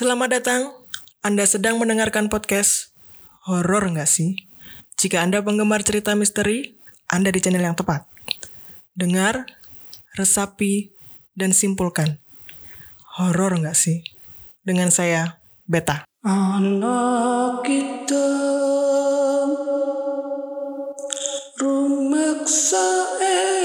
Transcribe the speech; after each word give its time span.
Selamat 0.00 0.32
datang. 0.32 0.72
Anda 1.20 1.44
sedang 1.44 1.76
mendengarkan 1.76 2.32
podcast 2.32 2.96
horor 3.44 3.84
nggak 3.84 4.08
sih? 4.08 4.32
Jika 4.96 5.20
Anda 5.20 5.44
penggemar 5.44 5.84
cerita 5.84 6.16
misteri, 6.16 6.72
Anda 7.04 7.28
di 7.28 7.36
channel 7.36 7.60
yang 7.60 7.76
tepat. 7.76 8.08
Dengar, 8.96 9.44
resapi, 10.16 10.96
dan 11.36 11.52
simpulkan. 11.52 12.16
Horor 13.20 13.60
nggak 13.60 13.76
sih? 13.76 14.00
Dengan 14.64 14.88
saya, 14.88 15.36
Beta. 15.68 16.08
Anak 16.24 17.60
kita 17.68 18.24
rumaksa 21.60 22.88
ing 23.20 23.59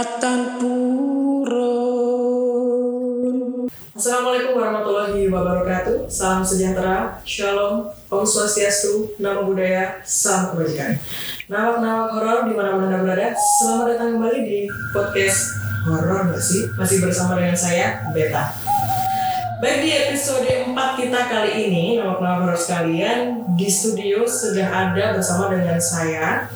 datang 0.00 0.56
purun 0.56 1.68
Assalamualaikum 3.92 4.56
warahmatullahi 4.56 5.28
wabarakatuh. 5.28 6.08
Salam 6.08 6.40
sejahtera, 6.40 7.20
shalom, 7.28 7.92
om 8.08 8.24
swastiastu, 8.24 9.12
nama 9.20 9.44
budaya, 9.44 10.00
salam 10.08 10.56
kebajikan. 10.56 10.96
Nawak-nawak 11.52 12.16
horor 12.16 12.48
di 12.48 12.56
mana 12.56 12.80
anda 12.80 12.96
berada, 13.04 13.36
selamat 13.60 13.92
datang 13.92 14.16
kembali 14.16 14.40
di 14.40 14.72
podcast 14.96 15.60
horor 15.84 16.32
nggak 16.32 16.40
sih? 16.40 16.72
Masih 16.80 17.04
bersama 17.04 17.36
dengan 17.36 17.60
saya, 17.60 18.00
Beta. 18.16 18.56
Baik 19.60 19.84
di 19.84 19.92
episode 19.92 20.48
4 20.48 20.72
kita 20.96 21.28
kali 21.28 21.68
ini, 21.68 22.00
nawak-nawak 22.00 22.48
horor 22.48 22.56
sekalian, 22.56 23.44
di 23.52 23.68
studio 23.68 24.24
sudah 24.24 24.64
ada 24.64 25.12
bersama 25.12 25.52
dengan 25.52 25.76
saya. 25.76 26.48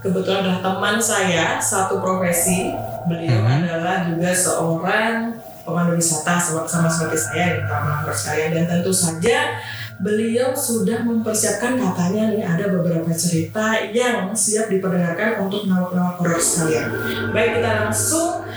Kebetulan 0.00 0.40
adalah 0.48 0.60
teman 0.64 0.96
saya, 0.96 1.60
satu 1.60 2.00
profesi. 2.00 2.72
Beliau 3.04 3.44
adalah 3.44 4.08
juga 4.08 4.32
seorang 4.32 5.36
pemandu 5.60 6.00
wisata 6.00 6.40
sama, 6.40 6.88
seperti 6.88 7.18
saya 7.20 7.44
nih 7.60 7.64
teman-teman 7.68 8.16
sekalian 8.16 8.50
dan 8.56 8.64
tentu 8.64 8.92
saja 8.92 9.60
beliau 10.00 10.56
sudah 10.56 11.04
mempersiapkan 11.04 11.76
katanya 11.76 12.32
nih 12.32 12.44
ada 12.44 12.72
beberapa 12.72 13.12
cerita 13.12 13.76
yang 13.92 14.32
siap 14.32 14.72
diperdengarkan 14.72 15.44
untuk 15.44 15.68
nawak-nawak 15.68 16.16
horor 16.16 16.40
sekalian. 16.40 16.88
Baik 17.36 17.60
kita 17.60 17.70
langsung 17.84 18.48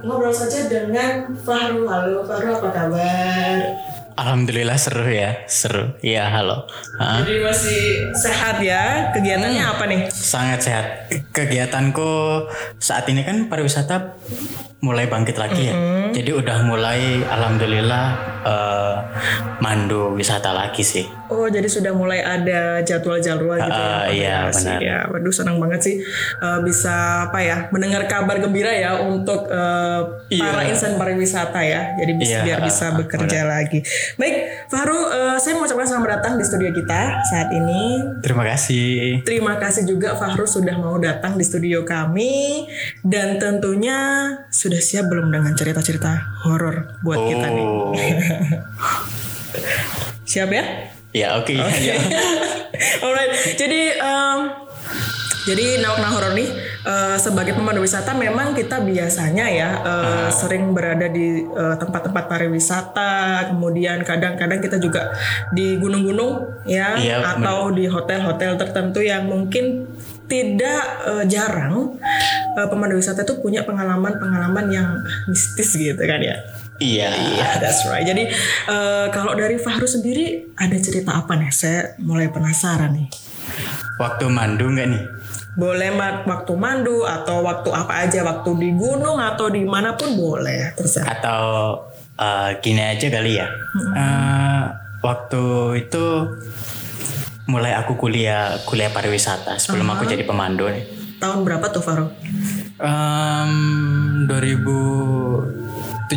ngobrol 0.00 0.32
saja 0.32 0.64
dengan 0.64 1.36
Fahru. 1.36 1.84
Halo 1.84 2.24
Fahru 2.24 2.56
apa 2.56 2.68
kabar? 2.72 3.95
Alhamdulillah 4.16 4.80
seru 4.80 5.04
ya, 5.06 5.44
seru. 5.44 5.92
Iya, 6.00 6.24
halo. 6.26 6.64
Ah, 6.96 7.20
Jadi 7.20 7.36
masih 7.38 7.80
sehat 8.16 8.56
ya? 8.58 9.12
Kegiatannya 9.12 9.60
apa 9.62 9.84
nih? 9.84 10.00
sangat 10.08 10.60
sehat. 10.62 10.86
Kegiatanku 11.30 12.08
saat 12.78 13.04
ini 13.06 13.20
kan 13.20 13.44
pariwisata 13.46 14.16
mulai 14.78 15.04
bangkit 15.04 15.36
lagi 15.36 15.68
ya. 15.68 15.74
Jadi 16.12 16.30
udah 16.32 16.64
mulai 16.64 17.20
alhamdulillah 17.20 18.04
eh, 18.40 18.94
mandu 19.58 20.12
wisata 20.12 20.52
lagi 20.52 20.80
sih. 20.80 21.04
Oh 21.26 21.44
jadi 21.44 21.66
sudah 21.66 21.90
mulai 21.90 22.22
ada 22.22 22.80
jadwal-jadwal 22.80 23.58
gitu 23.58 23.72
ya? 23.74 23.88
Ah, 23.98 24.06
iya, 24.06 24.36
koordinasi 24.46 24.62
benar. 24.62 24.80
Ya, 24.80 24.98
waduh 25.10 25.34
senang 25.34 25.56
banget 25.58 25.80
sih 25.82 25.96
eh, 26.38 26.58
bisa 26.62 26.94
apa 27.26 27.38
ya 27.42 27.56
mendengar 27.68 28.04
kabar 28.06 28.38
gembira 28.38 28.70
ya 28.70 28.96
untuk 28.96 29.48
eh, 29.48 30.00
para 30.38 30.60
Iya. 30.62 30.70
insan 30.70 30.94
pariwisata 30.94 31.60
ya. 31.60 31.96
Jadi 31.96 32.12
bisa 32.14 32.32
Iya, 32.32 32.42
biar 32.46 32.58
bisa 32.62 32.86
bekerja 32.94 33.40
lagi. 33.44 33.80
Baik, 34.14 34.70
Fahru, 34.70 35.10
eh, 35.10 35.34
saya 35.42 35.58
mau 35.58 35.66
ucapkan 35.66 35.90
selamat 35.90 36.22
datang 36.22 36.38
di 36.38 36.46
studio 36.46 36.70
kita 36.70 37.26
saat 37.26 37.50
ini. 37.50 37.98
Terima 38.22 38.46
kasih. 38.46 39.26
Terima 39.26 39.58
kasih 39.58 39.82
juga 39.82 40.14
Fahru 40.14 40.46
sudah 40.46 40.78
mau 40.78 40.94
datang 41.02 41.34
di 41.34 41.42
studio 41.42 41.82
kami 41.82 42.70
dan 43.02 43.42
tentunya 43.42 44.30
sudah 44.54 44.78
siap 44.78 45.10
belum 45.10 45.34
dengan 45.34 45.50
cerita-cerita 45.58 46.46
horor 46.46 47.02
buat 47.02 47.26
kita 47.26 47.46
nih. 47.50 47.66
Oh. 47.66 47.90
Siap 50.30 50.52
ya? 50.52 50.64
Ya, 51.16 51.40
oke. 51.40 51.56
Ya. 51.56 51.96
Alright, 53.04 53.32
jadi 53.56 53.96
em, 53.96 54.65
jadi 55.46 55.78
nawak 55.78 56.10
horor 56.10 56.34
nih 56.34 56.50
eh, 56.82 57.16
sebagai 57.22 57.54
pemandu 57.54 57.86
wisata 57.86 58.12
memang 58.18 58.50
kita 58.50 58.82
biasanya 58.82 59.46
ya 59.46 59.70
eh, 59.86 60.28
sering 60.34 60.74
berada 60.74 61.06
di 61.06 61.46
eh, 61.46 61.76
tempat-tempat 61.78 62.26
pariwisata, 62.26 63.46
kemudian 63.54 64.02
kadang-kadang 64.02 64.58
kita 64.58 64.82
juga 64.82 65.14
di 65.54 65.78
gunung-gunung 65.78 66.66
ya 66.66 66.98
Iya, 66.98 67.22
atau 67.38 67.70
di 67.70 67.86
hotel-hotel 67.86 68.58
tertentu 68.58 68.98
yang 68.98 69.30
mungkin 69.30 69.86
tidak 70.26 70.82
eh, 71.06 71.24
jarang 71.30 71.94
eh, 72.58 72.66
pemandu 72.66 72.98
wisata 72.98 73.22
itu 73.22 73.38
punya 73.38 73.62
pengalaman-pengalaman 73.62 74.66
yang 74.74 74.88
mistis 75.30 75.78
gitu 75.78 76.02
kan 76.02 76.18
ya. 76.18 76.36
Iya. 76.76 77.08
Iya, 77.08 77.48
that's 77.62 77.86
right. 77.88 78.04
Jadi 78.04 78.28
eh, 78.68 79.06
kalau 79.14 79.32
dari 79.38 79.56
Fahru 79.56 79.86
sendiri 79.86 80.52
ada 80.58 80.76
cerita 80.76 81.16
apa 81.16 81.38
nih? 81.38 81.54
Saya 81.54 81.94
mulai 82.02 82.28
penasaran 82.28 82.92
nih. 82.92 83.08
Waktu 83.96 84.28
mandu 84.28 84.68
nggak 84.68 84.88
nih? 84.92 85.04
Boleh 85.56 85.88
waktu 86.22 86.52
mandu 86.54 87.00
atau 87.02 87.40
waktu 87.40 87.72
apa 87.72 88.04
aja, 88.04 88.20
waktu 88.22 88.50
di 88.54 88.70
gunung 88.72 89.16
atau 89.16 89.48
di 89.48 89.64
mana 89.64 89.96
pun 89.96 90.12
boleh, 90.12 90.76
terserah. 90.76 91.16
atau 91.16 91.44
eh, 92.14 92.60
gini 92.60 92.82
aja 92.82 93.08
kali 93.08 93.32
ya 93.34 93.48
Eh, 93.90 94.62
waktu 95.00 95.42
itu 95.78 96.04
mulai 97.46 97.72
aku 97.72 97.96
kuliah 97.96 98.58
kuliah 98.62 98.90
pariwisata 98.90 99.56
sebelum 99.56 99.86
aku 99.88 100.04
jadi 100.04 100.22
pemandu 100.22 100.66
nih 100.66 100.84
Tahun 101.16 101.40
berapa 101.40 101.64
tuh 101.70 101.80
Fahru? 101.80 102.06
Em, 102.76 103.52
2017 104.28 106.12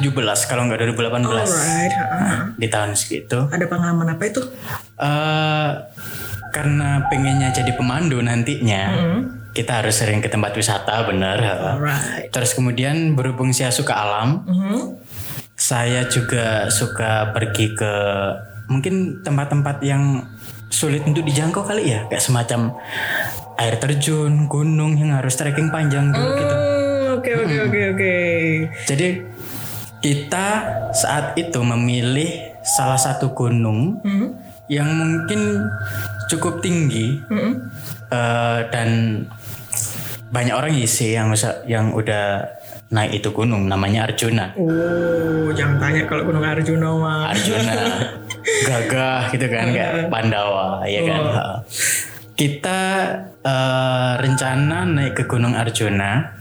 kalau 0.46 0.66
nggak 0.66 0.80
2018 0.92 1.24
Alright. 1.24 1.94
ah. 1.96 2.52
di 2.54 2.68
tahun 2.68 2.94
segitu 2.94 3.48
Ada 3.48 3.66
pengalaman 3.66 4.10
apa 4.10 4.24
itu? 4.26 4.42
eh 4.98 5.72
karena 6.50 7.06
pengennya 7.08 7.50
jadi 7.52 7.72
pemandu 7.72 8.20
nantinya 8.20 8.84
kita 9.50 9.82
harus 9.82 9.98
sering 9.98 10.20
ke 10.20 10.28
tempat 10.28 10.54
wisata 10.54 11.04
bener 11.04 11.38
Alright. 11.42 12.30
terus 12.30 12.54
kemudian 12.54 13.14
berhubung 13.14 13.50
saya 13.50 13.70
suka 13.70 13.94
alam 13.94 14.46
Mhm. 14.46 14.98
saya 15.54 16.06
juga 16.06 16.70
suka 16.70 17.30
pergi 17.30 17.74
ke 17.74 17.94
mungkin 18.66 19.20
tempat-tempat 19.20 19.82
yang 19.82 20.24
sulit 20.70 21.02
untuk 21.04 21.26
dijangkau 21.26 21.66
kali 21.66 21.90
ya 21.90 22.06
kayak 22.06 22.22
semacam 22.22 22.78
air 23.58 23.76
terjun 23.76 24.46
gunung 24.46 24.96
yang 24.96 25.12
harus 25.12 25.34
trekking 25.34 25.68
panjang 25.68 26.10
dulu 26.10 26.30
gitu 26.36 26.56
Hmm, 26.56 27.18
Oke 27.18 27.32
oke 27.36 27.56
oke 27.66 27.82
oke. 27.92 28.16
jadi 28.86 29.08
kita 30.00 30.48
saat 30.94 31.36
itu 31.36 31.60
memilih 31.60 32.32
salah 32.62 32.96
satu 32.96 33.34
gunung 33.34 34.00
Hmm. 34.00 34.38
yang 34.70 34.88
mungkin 34.88 35.66
cukup 36.30 36.62
tinggi 36.62 37.20
Hmm. 37.28 37.68
eh, 38.14 38.60
dan 38.70 38.90
banyak 40.30 40.54
orang 40.54 40.78
isi 40.78 41.18
yang 41.18 41.34
yang 41.66 41.90
udah 41.90 42.46
naik 42.90 43.22
itu 43.22 43.30
gunung 43.34 43.66
namanya 43.66 44.06
Arjuna. 44.06 44.54
Oh, 44.58 45.50
jangan 45.54 45.78
tanya 45.78 46.06
kalau 46.10 46.26
Gunung 46.26 46.46
Arjuna 46.46 46.90
mah. 46.94 47.34
Arjuna. 47.34 47.74
Gagah 48.70 49.30
gitu 49.30 49.46
kan 49.46 49.74
kayak 49.74 50.10
Pandawa 50.10 50.86
ya 50.86 51.02
kan? 51.06 51.22
Kita 52.34 52.80
eh, 53.42 54.14
rencana 54.22 54.86
naik 54.86 55.14
ke 55.18 55.24
Gunung 55.26 55.54
Arjuna 55.54 56.34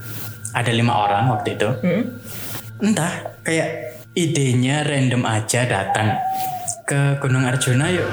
ada 0.53 0.73
lima 0.73 0.93
orang 1.05 1.25
waktu 1.33 1.57
itu. 1.57 1.69
Hmm? 1.85 2.05
entah 2.79 3.11
kayak 3.43 3.99
idenya 4.15 4.87
random 4.87 5.27
aja 5.27 5.67
datang 5.67 6.15
ke 6.87 7.19
Gunung 7.19 7.43
Arjuna 7.43 7.91
yuk. 7.91 8.07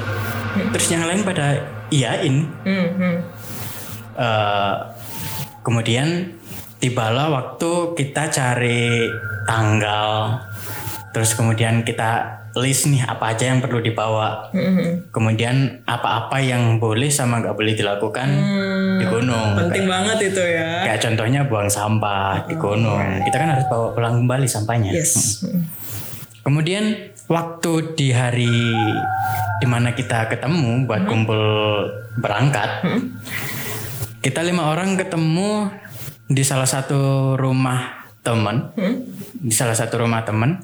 Terus 0.74 0.86
yang 0.90 1.06
lain 1.06 1.22
pada 1.22 1.54
iyain 1.88 2.46
Hmm, 2.62 2.88
hmm. 2.92 3.16
Eh, 4.16 4.74
kemudian 5.60 6.32
tibalah 6.76 7.28
waktu 7.28 7.70
kita 7.94 8.28
cari 8.28 9.04
tanggal 9.44 10.40
terus 11.10 11.32
kemudian 11.32 11.80
kita 11.80 12.24
list 12.54 12.86
nih 12.86 13.02
apa 13.02 13.30
aja 13.30 13.50
yang 13.50 13.60
perlu 13.60 13.78
dibawa 13.78 14.48
Hmm, 14.50 15.04
kemudian 15.10 15.56
apa-apa 15.84 16.36
yang 16.38 16.76
boleh 16.76 17.08
sama 17.08 17.38
nggak 17.38 17.52
boleh 17.52 17.72
dilakukan 17.72 18.28
di 18.96 19.04
gunung 19.04 19.52
Penting 19.58 19.84
banget 19.84 20.18
itu 20.26 20.40
ya. 20.40 20.80
kayak 20.82 21.00
contohnya 21.02 21.44
buang 21.44 21.68
sampah 21.68 22.44
di 22.44 22.54
gunung 22.54 23.20
kita 23.22 23.36
kan 23.36 23.48
harus 23.50 23.66
bawa 23.66 23.92
pulang 23.92 24.14
kembali 24.18 24.46
sampahnya 24.46 24.92
Yes. 24.92 25.44
Hmm. 25.44 25.68
kemudian 26.42 27.12
waktu 27.26 27.96
di 27.98 28.14
hari 28.14 28.74
di 29.58 29.66
mana 29.66 29.94
kita 29.94 30.30
ketemu 30.30 30.86
buat 30.86 31.06
kumpul 31.06 31.42
berangkat 32.18 32.86
kita 34.26 34.42
lima 34.42 34.74
orang 34.74 34.98
ketemu 34.98 35.70
di 36.26 36.42
salah 36.42 36.66
satu 36.66 37.34
rumah 37.38 38.10
temen, 38.26 38.74
di 39.38 39.54
salah 39.54 39.78
satu 39.78 40.02
rumah 40.02 40.26
temen 40.26 40.58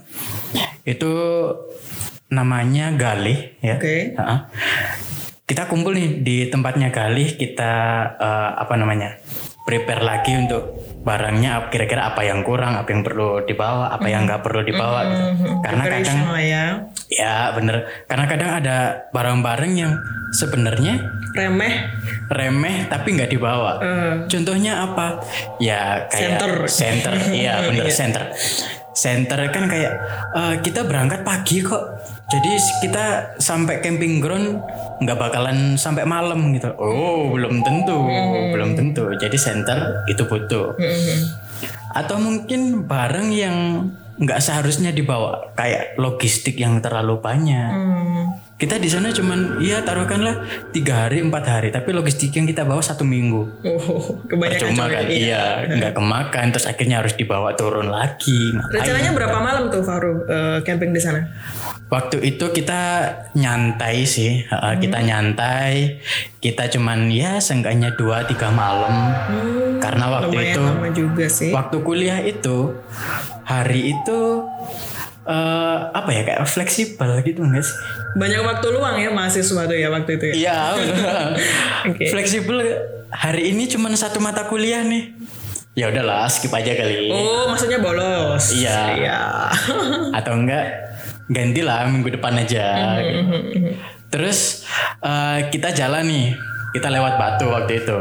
itu 0.82 1.14
namanya 2.26 2.90
Galih 2.98 3.54
ya. 3.62 3.78
Oke. 3.78 4.18
Ha-ha. 4.18 4.50
Kita 5.46 5.70
kumpul 5.70 5.94
nih 5.94 6.10
di 6.26 6.36
tempatnya 6.50 6.90
Galih, 6.90 7.38
kita 7.38 7.72
eh, 8.18 8.50
apa 8.58 8.74
namanya? 8.74 9.14
prepare 9.62 10.02
lagi 10.02 10.34
untuk 10.34 10.74
barangnya 11.02 11.66
kira-kira 11.68 12.08
apa 12.08 12.22
yang 12.22 12.46
kurang, 12.46 12.78
apa 12.78 12.86
yang 12.88 13.02
perlu 13.02 13.42
dibawa, 13.42 13.90
apa 13.90 14.06
yang 14.06 14.22
nggak 14.22 14.38
perlu 14.40 14.62
dibawa 14.62 15.02
gitu. 15.04 15.24
Karena 15.60 15.82
kadang 15.82 16.18
Preparation 16.18 16.30
lah 16.30 16.42
ya. 16.42 16.64
ya 17.10 17.36
bener, 17.52 17.76
karena 18.06 18.24
kadang 18.26 18.50
ada 18.54 18.76
barang-barang 19.10 19.72
yang 19.74 19.92
sebenarnya 20.30 21.02
Remeh. 21.34 21.74
remeh 22.30 22.86
tapi 22.86 23.18
nggak 23.18 23.28
dibawa. 23.28 23.82
Eh, 23.82 24.14
Contohnya 24.26 24.86
apa? 24.86 25.18
Ya 25.58 26.06
kayak 26.06 26.38
Center. 26.38 26.52
center. 26.70 27.12
Iya 27.28 27.66
bener 27.66 27.86
center. 28.00 28.22
Center 28.92 29.40
kan 29.50 29.64
kayak 29.66 29.92
eh, 30.32 30.54
kita 30.62 30.86
berangkat 30.86 31.26
pagi 31.26 31.60
kok. 31.60 32.11
Jadi 32.32 32.50
kita 32.80 33.36
sampai 33.36 33.84
camping 33.84 34.24
ground 34.24 34.64
nggak 35.04 35.18
bakalan 35.20 35.76
sampai 35.76 36.08
malam 36.08 36.56
gitu. 36.56 36.72
Oh 36.80 37.28
belum 37.28 37.60
tentu, 37.60 38.08
belum 38.56 38.70
tentu. 38.72 39.04
Jadi 39.20 39.36
center 39.36 40.08
itu 40.08 40.24
butuh. 40.24 40.72
Atau 41.92 42.16
mungkin 42.16 42.88
barang 42.88 43.28
yang 43.36 43.56
nggak 44.16 44.40
seharusnya 44.40 44.92
dibawa 44.92 45.52
kayak 45.56 46.00
logistik 46.00 46.56
yang 46.56 46.80
terlalu 46.80 47.20
banyak. 47.20 47.72
hmm. 47.72 48.24
Kita 48.62 48.78
di 48.78 48.86
sana 48.86 49.10
cuman 49.10 49.58
ya 49.58 49.82
taruhkanlah 49.82 50.70
tiga 50.70 51.10
hari 51.10 51.18
empat 51.18 51.44
hari, 51.50 51.68
tapi 51.74 51.90
logistik 51.90 52.30
yang 52.38 52.46
kita 52.46 52.62
bawa 52.62 52.78
satu 52.78 53.02
minggu. 53.02 53.66
Oh, 53.66 54.22
kebanyakan 54.30 54.78
kan 54.78 55.10
iya 55.10 55.66
nggak 55.66 55.98
kemakan, 55.98 56.54
terus 56.54 56.70
akhirnya 56.70 57.02
harus 57.02 57.18
dibawa 57.18 57.58
turun 57.58 57.90
lagi. 57.90 58.54
Rencananya 58.70 59.10
berapa 59.18 59.42
malam 59.42 59.66
tuh 59.66 59.82
Faru 59.82 60.22
eh, 60.30 60.62
camping 60.62 60.94
di 60.94 61.02
sana? 61.02 61.26
Waktu 61.90 62.22
itu 62.22 62.54
kita 62.54 62.80
nyantai 63.34 64.06
sih, 64.06 64.46
uh, 64.48 64.78
kita 64.80 65.02
nyantai, 65.04 66.00
kita 66.38 66.70
cuman 66.70 67.10
ya 67.12 67.42
seenggaknya 67.42 67.98
dua 67.98 68.24
tiga 68.30 68.48
malam. 68.54 69.10
Karena 69.82 70.06
waktu 70.06 70.54
itu 70.54 70.62
lama 70.62 70.88
juga 70.94 71.26
sih. 71.26 71.50
waktu 71.50 71.82
kuliah 71.82 72.22
itu 72.22 72.78
hari 73.42 73.92
itu 73.92 74.46
eh 75.22 75.78
apa 75.94 76.10
ya 76.10 76.22
kayak 76.26 76.42
fleksibel 76.44 77.22
gitu 77.22 77.46
enggak 77.46 77.62
sih? 77.62 77.76
Banyak 78.18 78.42
waktu 78.42 78.66
luang 78.74 78.98
ya 78.98 79.10
mahasiswa 79.14 79.62
tuh 79.64 79.76
ya 79.78 79.88
waktu 79.88 80.10
itu 80.18 80.24
ya. 80.30 80.34
Iya. 80.34 80.58
Oke. 81.90 82.04
fleksibel. 82.10 82.58
Hari 83.12 83.52
ini 83.52 83.68
cuma 83.68 83.92
satu 83.92 84.18
mata 84.18 84.48
kuliah 84.48 84.80
nih. 84.82 85.12
Ya 85.72 85.88
udahlah, 85.88 86.28
skip 86.28 86.52
aja 86.52 86.72
kali. 86.76 87.08
Oh, 87.12 87.48
maksudnya 87.48 87.80
bolos. 87.80 88.52
Iya. 88.52 88.78
Iya. 88.98 89.20
Atau 90.18 90.36
enggak 90.36 90.64
gantilah 91.28 91.88
minggu 91.88 92.12
depan 92.12 92.40
aja. 92.40 92.98
gitu. 93.00 93.20
Terus 94.12 94.68
eh, 95.00 95.48
kita 95.48 95.72
jalan 95.72 96.04
nih. 96.08 96.28
Kita 96.72 96.88
lewat 96.88 97.20
Batu 97.20 97.52
waktu 97.52 97.84
itu. 97.84 97.96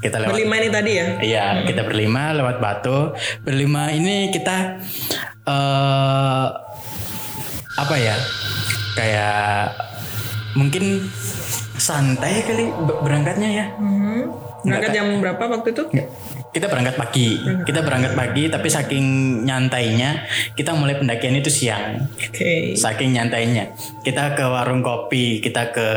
Kita 0.00 0.16
lewat 0.24 0.32
Berlima 0.32 0.54
ini 0.56 0.68
tadi 0.72 0.92
ya. 0.96 1.06
Iya, 1.20 1.46
kita 1.68 1.84
berlima 1.84 2.32
lewat 2.32 2.56
Batu. 2.58 3.12
Berlima 3.44 3.92
ini 3.92 4.32
kita 4.32 4.80
eh 5.44 6.46
apa 7.76 7.94
ya? 8.00 8.16
Kayak 8.96 9.76
mungkin 10.56 11.04
santai 11.86 12.42
kali 12.42 12.66
be- 12.66 13.00
berangkatnya 13.06 13.48
ya. 13.48 13.66
Hmm. 13.78 14.26
Berangkat 14.66 14.90
jam 14.98 15.06
berapa 15.22 15.38
waktu 15.46 15.70
itu? 15.70 15.82
Nggak. 15.94 16.08
Kita 16.50 16.66
berangkat 16.66 16.94
pagi. 16.98 17.28
Kita 17.62 17.80
berangkat 17.86 18.12
pagi 18.18 18.50
tapi 18.50 18.66
saking 18.66 19.06
nyantainya 19.46 20.26
kita 20.58 20.74
mulai 20.74 20.98
pendakian 20.98 21.38
itu 21.38 21.46
siang. 21.46 22.02
Oke. 22.18 22.74
Saking 22.74 23.14
nyantainya. 23.14 23.70
Kita 24.02 24.34
ke 24.34 24.42
warung 24.42 24.82
kopi, 24.82 25.38
kita 25.38 25.70
ke 25.70 25.88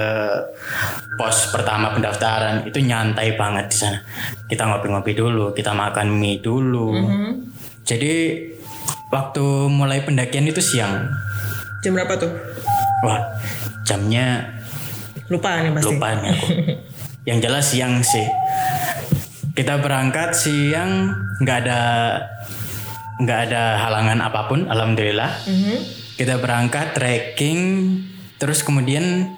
pos 1.17 1.49
pertama 1.49 1.97
pendaftaran 1.97 2.69
itu 2.69 2.77
nyantai 2.77 3.33
banget 3.33 3.65
di 3.73 3.77
sana. 3.81 3.99
Kita 4.45 4.69
ngopi-ngopi 4.69 5.17
dulu, 5.17 5.57
kita 5.57 5.73
makan 5.73 6.13
mie 6.13 6.37
dulu. 6.37 6.93
Hmm. 6.93 7.49
Jadi 7.81 8.37
waktu 9.09 9.45
mulai 9.73 10.05
pendakian 10.05 10.45
itu 10.45 10.61
siang. 10.61 11.09
Jam 11.81 11.97
berapa 11.97 12.13
tuh? 12.21 12.29
Wah, 13.01 13.23
jamnya 13.87 14.58
Lupa 15.29 15.61
nih 15.61 15.71
pasti. 15.71 15.87
lupa 15.93 16.07
nih 16.17 16.29
aku. 16.33 16.45
Yang 17.29 17.39
jelas 17.45 17.65
siang 17.69 17.95
sih. 18.01 18.25
Kita 19.53 19.77
berangkat 19.77 20.33
siang 20.33 21.13
nggak 21.41 21.57
ada 21.67 21.81
nggak 23.19 23.39
ada 23.51 23.63
halangan 23.77 24.19
apa 24.23 24.47
pun, 24.49 24.65
alhamdulillah. 24.65 25.31
Mhm. 25.45 25.77
Kita 26.15 26.35
berangkat 26.39 26.95
trekking, 26.97 27.59
terus 28.35 28.63
kemudian 28.65 29.29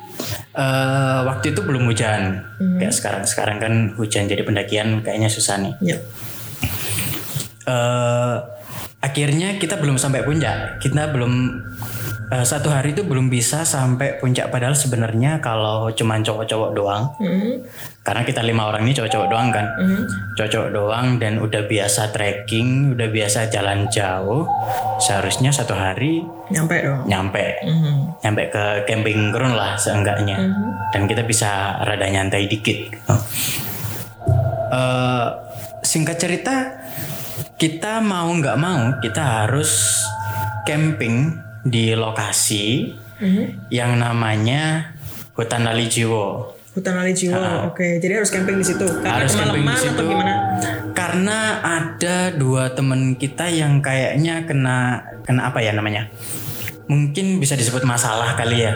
eh, 0.53 1.19
waktu 1.25 1.53
itu 1.53 1.61
belum 1.61 1.85
hujan. 1.89 2.41
Kayak 2.77 2.93
sekarang 2.93 3.23
sekarang 3.25 3.57
kan 3.57 3.73
hujan 3.97 4.25
jadi 4.25 4.41
pendakian 4.45 5.01
kayaknya 5.01 5.29
susah 5.29 5.59
nih. 5.61 5.73
Ya. 5.83 5.97
eh 7.61 8.35
akhirnya 9.01 9.57
kita 9.57 9.77
belum 9.81 9.97
sampai 9.97 10.21
puncak. 10.21 10.77
Kita 10.81 11.09
belum 11.09 11.33
eh, 12.31 12.45
satu 12.47 12.71
hari 12.71 12.95
itu 12.95 13.03
belum 13.03 13.27
bisa 13.27 13.67
sampai 13.67 14.15
puncak 14.17 14.47
padahal 14.47 14.71
sebenarnya 14.71 15.43
kalau 15.43 15.91
cuman 15.91 16.23
cowok-cowok 16.23 16.71
doang. 16.71 17.03
Mhm. 17.19 17.51
Karena 18.01 18.23
kita 18.23 18.41
lima 18.41 18.71
orang 18.71 18.87
ini 18.87 18.95
cowok-cowok 18.95 19.27
doang 19.27 19.49
kan. 19.51 19.67
Mhm. 19.77 20.01
Cowok 20.39 20.69
doang 20.71 21.07
dan 21.19 21.37
udah 21.37 21.67
biasa 21.67 22.09
trekking, 22.15 22.95
udah 22.95 23.07
biasa 23.11 23.51
jalan 23.51 23.85
jauh. 23.91 24.47
Seharusnya 24.97 25.51
satu 25.51 25.75
hari 25.75 26.23
Nyampe 26.49 26.81
dong. 26.81 27.03
nyampe. 27.05 27.45
Mhm. 27.67 28.23
Nyampe 28.23 28.43
ke 28.49 28.63
camping 28.87 29.29
ground 29.29 29.59
lah 29.59 29.75
seenggaknya. 29.75 30.39
Dan 30.95 31.05
kita 31.05 31.27
bisa 31.27 31.77
rada 31.83 32.07
nyantai 32.07 32.47
dikit. 32.47 32.95
Eh, 34.71 35.27
singkat 35.83 36.15
cerita 36.15 36.79
kita 37.59 37.99
mau 37.99 38.31
nggak 38.31 38.57
mau 38.57 38.95
kita 39.03 39.43
harus 39.45 40.01
camping 40.63 41.35
di 41.61 41.93
lokasi 41.93 42.93
Mhm. 43.17 43.69
yang 43.69 43.95
namanya 43.95 44.93
hutan 45.33 45.63
lali 45.63 45.85
jiwo 45.85 46.57
Hutan 46.71 46.95
Ali 46.95 47.11
Jiwo. 47.11 47.67
Oke, 47.67 47.99
jadi 47.99 48.23
harus 48.23 48.31
camping 48.31 48.55
di 48.55 48.63
situ. 48.63 48.87
Karena 48.87 49.19
harus 49.19 49.35
camping 49.35 49.59
di 49.59 49.75
situ 49.75 49.91
atau 49.91 50.07
gimana? 50.07 50.33
karena 50.91 51.39
ada 51.59 52.31
dua 52.31 52.71
temen 52.71 53.19
kita 53.19 53.51
yang 53.51 53.83
kayaknya 53.83 54.47
kena 54.47 54.77
kena 55.21 55.51
apa 55.51 55.59
ya 55.59 55.71
namanya 55.71 56.07
mungkin 56.85 57.39
bisa 57.39 57.55
disebut 57.55 57.83
masalah 57.83 58.31
kali 58.33 58.63
ya 58.63 58.71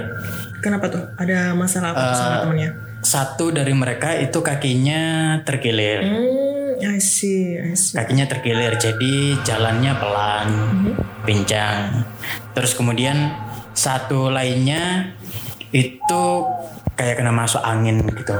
Kenapa 0.59 0.89
tuh? 0.89 0.99
Ada 1.15 1.53
masalah 1.53 1.93
apa 1.93 2.01
Eh, 2.01 2.15
sama 2.15 2.35
temennya? 2.41 2.69
satu 2.99 3.53
dari 3.53 3.71
mereka 3.71 4.17
itu 4.17 4.41
kakinya 4.41 5.03
terkilir 5.43 6.01
Hmm, 6.01 6.54
I 6.79 6.99
see, 6.99 7.55
I 7.55 7.73
see. 7.73 7.95
kakinya 7.95 8.25
terkilir 8.25 8.75
jadi 8.75 9.13
jalannya 9.41 9.93
pelan 9.95 10.49
pincang 11.23 12.03
terus 12.51 12.73
kemudian 12.73 13.31
satu 13.71 14.27
lainnya 14.29 15.11
itu 15.69 16.23
kayak 16.95 17.19
kena 17.19 17.35
masuk 17.35 17.59
angin 17.59 17.99
gitu 18.07 18.31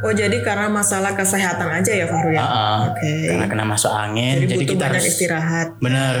Oh, 0.00 0.08
jadi 0.08 0.40
karena 0.40 0.72
masalah 0.72 1.12
kesehatan 1.12 1.68
aja 1.68 1.92
ya 1.92 2.08
Fahru 2.08 2.32
ya? 2.32 2.40
Ah, 2.40 2.78
Oke. 2.88 3.28
karena 3.28 3.44
kena 3.44 3.64
masuk 3.68 3.92
angin 3.92 4.40
Jadi, 4.40 4.48
jadi, 4.48 4.56
butuh 4.56 4.72
kita 4.72 4.80
banyak 4.80 4.96
harus 4.96 5.04
istirahat. 5.04 5.68
benar 5.76 6.14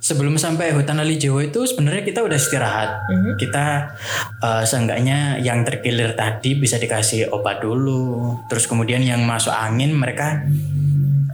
sebelum 0.00 0.40
sampai 0.40 0.72
hutan 0.72 0.96
lali 0.96 1.20
Jawa 1.20 1.44
itu 1.44 1.60
sebenarnya 1.60 2.00
kita 2.00 2.24
udah 2.24 2.38
istirahat 2.40 2.90
kita 3.36 3.92
eh, 4.40 4.64
seenggaknya 4.64 5.36
yang 5.36 5.60
terkilir 5.60 6.16
tadi 6.16 6.56
bisa 6.56 6.80
dikasih 6.80 7.28
obat 7.28 7.60
dulu 7.60 8.40
terus 8.48 8.64
kemudian 8.64 9.04
yang 9.04 9.20
masuk 9.20 9.52
angin 9.52 9.92
mereka 9.92 10.40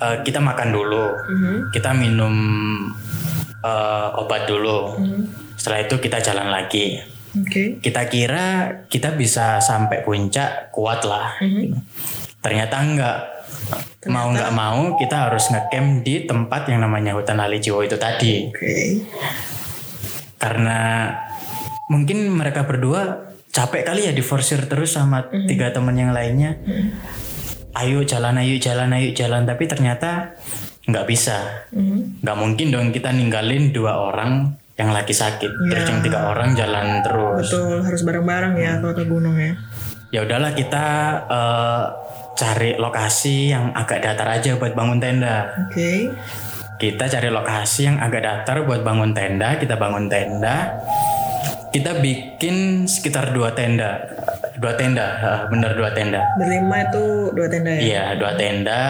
eh, 0.02 0.16
kita 0.24 0.40
makan 0.40 0.68
dulu. 0.72 1.04
Mhm. 1.12 1.56
kita 1.72 1.90
minum 1.92 2.34
eh, 3.64 4.08
obat 4.20 4.46
dulu. 4.46 4.94
Setelah 5.56 5.84
itu 5.84 5.96
kita 5.98 6.20
jalan 6.20 6.48
lagi. 6.52 7.00
Oke. 7.36 7.84
kita 7.84 8.08
kira 8.08 8.46
kita 8.88 9.12
bisa 9.12 9.60
sampai 9.60 10.00
puncak 10.00 10.72
kuat 10.72 11.04
lah. 11.04 11.36
Ternyata 12.40 12.76
enggak. 12.80 13.18
Mau 14.08 14.32
nggak 14.32 14.52
mau 14.56 14.96
kita 14.96 15.28
harus 15.28 15.52
ngecamp 15.52 16.00
di 16.00 16.24
tempat 16.24 16.70
yang 16.70 16.80
namanya 16.80 17.12
hutan 17.12 17.36
lali 17.36 17.60
Jiwo 17.60 17.84
itu 17.84 18.00
tadi. 18.00 18.48
Oke. 18.48 18.76
karena 20.36 21.10
mungkin 21.88 22.28
mereka 22.28 22.68
berdua 22.68 23.32
capek 23.50 23.88
kali 23.88 24.04
ya 24.04 24.12
diforsir 24.12 24.68
terus 24.68 24.92
sama 24.94 25.24
tiga 25.48 25.72
teman 25.72 25.96
yang 25.96 26.12
lainnya 26.12 26.60
ayo 27.76 28.00
jalan 28.02 28.40
ayo 28.40 28.56
jalan 28.56 28.90
ayo 28.92 29.12
jalan 29.12 29.44
tapi 29.44 29.68
ternyata 29.68 30.32
nggak 30.86 31.06
bisa 31.06 31.66
Mhm. 31.74 32.22
nggak 32.22 32.36
mungkin 32.38 32.66
dong 32.70 32.88
kita 32.90 33.10
ninggalin 33.10 33.74
dua 33.74 33.98
orang 33.98 34.54
yang 34.76 34.92
lagi 34.92 35.12
sakit 35.12 35.50
terus 35.68 35.88
yang 35.88 36.00
tiga 36.00 36.30
orang 36.30 36.52
jalan 36.52 37.00
terus 37.00 37.48
Betul, 37.48 37.80
harus 37.80 38.02
bareng-bareng 38.04 38.54
ya 38.56 38.72
kalau 38.78 38.92
ke 38.92 39.04
gunung 39.04 39.36
ya. 39.36 39.56
ya 40.12 40.20
udahlah 40.22 40.52
kita 40.52 40.84
eh, 41.26 41.84
cari 42.36 42.76
lokasi 42.76 43.50
yang 43.50 43.72
agak 43.72 44.04
datar 44.04 44.28
aja 44.28 44.60
buat 44.60 44.76
bangun 44.76 45.00
tenda. 45.00 45.56
Oke. 45.66 46.12
Kita 46.76 47.08
cari 47.08 47.32
lokasi 47.32 47.88
yang 47.88 47.96
agak 47.96 48.20
datar 48.20 48.68
buat 48.68 48.84
bangun 48.84 49.16
tenda, 49.16 49.56
kita 49.56 49.80
bangun 49.80 50.12
tenda. 50.12 50.76
Kita 51.72 51.96
bikin 51.96 52.84
sekitar 52.84 53.32
dua 53.32 53.56
tenda, 53.56 54.04
dua 54.56 54.72
tenda, 54.74 55.06
bener 55.52 55.72
dua 55.76 55.90
tenda. 55.92 56.22
Berlima 56.40 56.88
itu 56.88 57.32
dua 57.32 57.46
tenda 57.48 57.70
ya? 57.76 57.80
Iya, 57.80 58.04
dua 58.16 58.32
tenda 58.34 58.80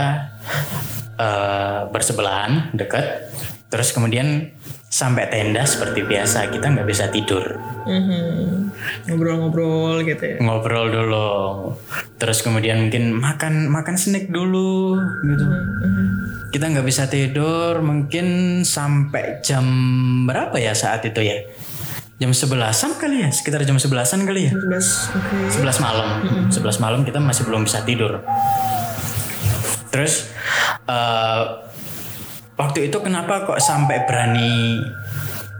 eh, 1.18 1.78
bersebelahan, 1.90 2.70
deket. 2.74 3.30
Terus 3.66 3.90
kemudian 3.90 4.54
sampai 4.86 5.28
tenda 5.28 5.66
seperti 5.66 6.06
biasa, 6.06 6.48
kita 6.48 6.72
nggak 6.72 6.88
bisa 6.88 7.10
tidur. 7.10 7.58
Mhm. 7.84 8.70
Ngobrol-ngobrol 9.10 10.06
gitu 10.06 10.22
ya. 10.22 10.36
Ngobrol 10.40 10.88
dulu. 10.88 11.30
Terus 12.16 12.40
kemudian 12.40 12.86
mungkin 12.86 13.12
makan 13.18 13.68
makan 13.68 13.96
snack 13.98 14.30
dulu 14.30 14.96
gitu. 15.26 15.44
Kita 16.54 16.72
nggak 16.72 16.86
bisa 16.86 17.10
tidur 17.10 17.82
mungkin 17.82 18.62
sampai 18.62 19.42
jam 19.42 19.66
berapa 20.24 20.56
ya 20.56 20.72
saat 20.72 21.04
itu 21.04 21.20
ya? 21.20 21.36
Jam 22.16 22.32
sebelasan 22.32 22.96
kali 22.96 23.24
ya, 23.24 23.28
sekitar 23.28 23.60
jam 23.68 23.76
sebelasan 23.76 24.24
kali 24.24 24.48
ya. 24.48 24.52
11. 24.56 25.20
Oke. 25.20 25.36
11 25.52 25.84
malam. 25.84 26.08
11 26.48 26.80
malam 26.84 27.00
kita 27.04 27.20
masih 27.20 27.44
belum 27.44 27.68
bisa 27.68 27.84
tidur. 27.84 28.24
Terus 29.92 30.32
eh, 30.88 31.42
waktu 32.56 32.88
itu 32.88 32.96
kenapa 33.04 33.44
kok 33.44 33.60
sampai 33.60 34.08
berani 34.08 34.80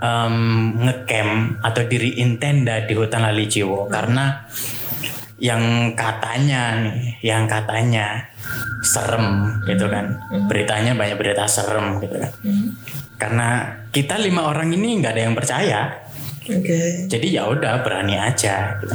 em, 0.01 0.37
ngecamp 0.81 1.61
atau 1.61 1.83
diriin 1.85 2.41
tenda 2.41 2.89
di 2.89 2.97
hutan 2.97 3.29
Lali 3.29 3.45
Jiwo? 3.45 3.85
Karena 3.93 4.49
yang 5.37 5.93
katanya 5.93 6.81
nih, 6.81 7.21
yang 7.21 7.45
katanya 7.45 8.33
serem 8.81 9.61
gitu 9.69 9.93
kan. 9.93 10.17
Beritanya 10.49 10.97
banyak 10.97 11.21
berita 11.21 11.45
serem 11.45 12.01
gitu 12.01 12.17
kan. 12.17 12.33
Karena 13.21 13.49
kita 13.93 14.17
lima 14.17 14.49
orang 14.49 14.73
ini 14.73 15.05
nggak 15.05 15.13
ada 15.13 15.23
yang 15.29 15.37
percaya. 15.37 15.81
Oke. 16.47 17.11
Jadi 17.11 17.27
ya 17.35 17.51
udah 17.51 17.83
berani 17.83 18.17
aja. 18.19 18.79
Gitu. 18.79 18.95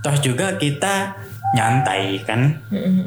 Toh 0.00 0.16
juga 0.20 0.56
kita 0.56 1.16
nyantai 1.56 2.20
kan. 2.24 2.60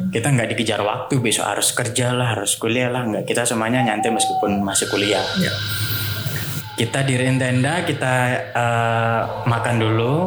Kita 0.09 0.33
nggak 0.33 0.49
dikejar 0.53 0.81
waktu 0.81 1.21
besok 1.21 1.45
harus 1.45 1.73
kerja 1.73 2.13
lah, 2.13 2.37
harus 2.37 2.57
kuliah 2.57 2.89
lah. 2.89 3.05
Nggak 3.05 3.29
kita 3.29 3.45
semuanya 3.45 3.85
nyantai 3.85 4.09
meskipun 4.13 4.61
masih 4.61 4.89
kuliah. 4.89 5.21
Ya. 5.37 5.53
Kita 6.79 7.05
diriin 7.05 7.37
tenda, 7.37 7.85
kita 7.85 8.13
eh, 8.55 9.21
makan 9.45 9.75
dulu, 9.77 10.17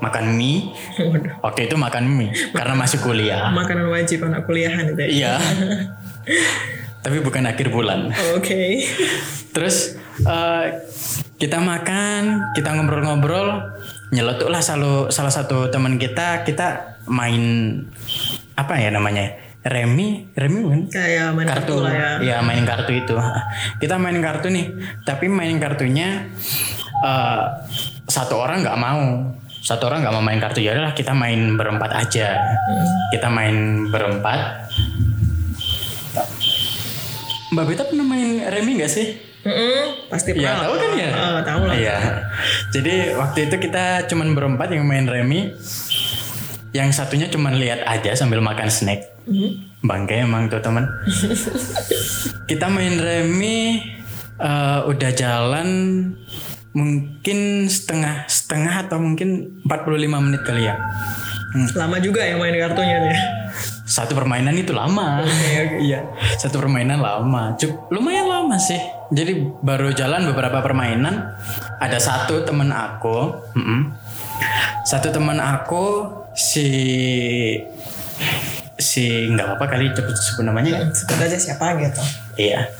makan 0.00 0.24
mie. 0.34 0.72
Waduh. 0.98 1.44
Waktu 1.44 1.68
itu 1.68 1.76
makan 1.76 2.04
mie 2.08 2.32
karena 2.56 2.74
masih 2.74 2.98
kuliah. 3.04 3.52
Makanan 3.52 3.92
wajib 3.92 4.24
anak 4.24 4.48
kuliahan 4.48 4.96
itu 4.96 5.02
ya? 5.04 5.08
Iya. 5.08 5.34
Tapi 7.04 7.18
bukan 7.18 7.50
akhir 7.50 7.68
bulan. 7.68 8.14
Oke. 8.38 8.86
Terus 9.52 10.00
eh, 10.24 10.66
kita 11.42 11.58
makan, 11.58 12.54
kita 12.54 12.70
ngobrol-ngobrol, 12.70 13.74
nyeletuklah 14.14 14.62
salah 14.62 15.10
salah 15.10 15.34
satu 15.34 15.74
teman 15.74 15.98
kita, 15.98 16.46
kita 16.46 16.94
main 17.10 17.42
apa 18.54 18.78
ya 18.78 18.94
namanya? 18.94 19.34
Remi, 19.66 20.30
Remi 20.38 20.58
bukan? 20.62 20.80
Kayak 20.86 21.34
main 21.34 21.46
kartu, 21.50 21.82
kartu 21.82 21.86
lah 21.86 21.94
ya. 21.94 22.10
ya 22.22 22.36
mainin 22.42 22.66
kartu 22.66 22.98
itu 22.98 23.14
kita 23.82 23.94
mainin 23.94 24.18
kartu 24.18 24.50
nih 24.50 24.66
tapi 25.06 25.30
mainin 25.30 25.62
kartunya 25.62 26.26
eh, 26.98 27.42
satu 28.10 28.42
orang 28.42 28.66
nggak 28.66 28.74
mau 28.74 29.30
satu 29.62 29.86
orang 29.86 30.02
nggak 30.02 30.14
mau 30.18 30.24
main 30.26 30.42
kartu 30.42 30.66
ya 30.66 30.74
udahlah 30.74 30.98
kita 30.98 31.14
main 31.14 31.54
berempat 31.54 31.94
aja 31.94 32.58
kita 33.14 33.30
main 33.30 33.86
berempat 33.86 34.66
Mbak 37.54 37.64
Beta 37.70 37.86
pernah 37.86 38.02
main 38.02 38.42
remi 38.50 38.82
nggak 38.82 38.90
sih? 38.90 39.31
Mm-mm, 39.42 40.06
pasti 40.06 40.38
Ya 40.38 40.54
pernah 40.54 40.70
tahu 40.70 40.74
kan 40.78 40.90
ya? 40.94 41.10
Ah, 41.10 41.40
tahu 41.42 41.62
lah. 41.66 41.74
Iya. 41.74 41.96
Jadi 42.70 42.94
waktu 43.18 43.38
itu 43.50 43.56
kita 43.58 44.06
cuman 44.06 44.38
berempat 44.38 44.70
yang 44.70 44.86
main 44.86 45.06
remi. 45.10 45.50
Yang 46.72 46.88
satunya 46.96 47.26
cuman 47.28 47.58
lihat 47.58 47.84
aja 47.84 48.14
sambil 48.14 48.38
makan 48.38 48.70
snack. 48.70 49.12
Mhm. 49.26 49.82
Bangke 49.82 50.22
emang 50.22 50.46
tuh 50.46 50.62
teman. 50.62 50.86
kita 52.50 52.70
main 52.70 52.94
remi 52.96 53.82
eh, 54.38 54.80
udah 54.86 55.10
jalan 55.10 55.68
mungkin 56.72 57.68
setengah 57.68 58.24
setengah 58.30 58.88
atau 58.88 58.96
mungkin 59.02 59.60
45 59.66 60.24
menit 60.24 60.42
kali 60.46 60.70
ya. 60.70 60.78
Lama 61.76 62.00
juga 62.00 62.24
ya 62.24 62.38
main 62.38 62.56
kartunya 62.56 62.96
nih. 63.10 63.18
Satu 63.84 64.16
permainan 64.16 64.56
itu 64.56 64.72
lama. 64.72 65.20
Iya, 65.82 66.06
satu 66.40 66.62
permainan 66.62 67.02
lama. 67.02 67.58
Cuk, 67.60 67.92
lumayan 67.92 68.24
lama 68.30 68.56
sih. 68.56 68.80
Jadi 69.12 69.32
baru 69.60 69.92
jalan 69.92 70.24
beberapa 70.32 70.64
permainan. 70.64 71.36
Ada 71.76 72.00
satu 72.00 72.48
temen 72.48 72.72
aku, 72.72 73.36
mm-mm. 73.52 73.92
satu 74.88 75.12
temen 75.12 75.36
aku 75.36 76.08
si 76.32 76.68
si 78.80 79.28
nggak 79.28 79.60
apa 79.60 79.64
kali 79.68 79.92
cepet 79.92 80.16
sebut 80.16 80.48
namanya. 80.48 80.88
Sebut 80.96 81.20
aja 81.20 81.36
siapa 81.36 81.76
gitu. 81.76 82.00
Iya. 82.40 82.72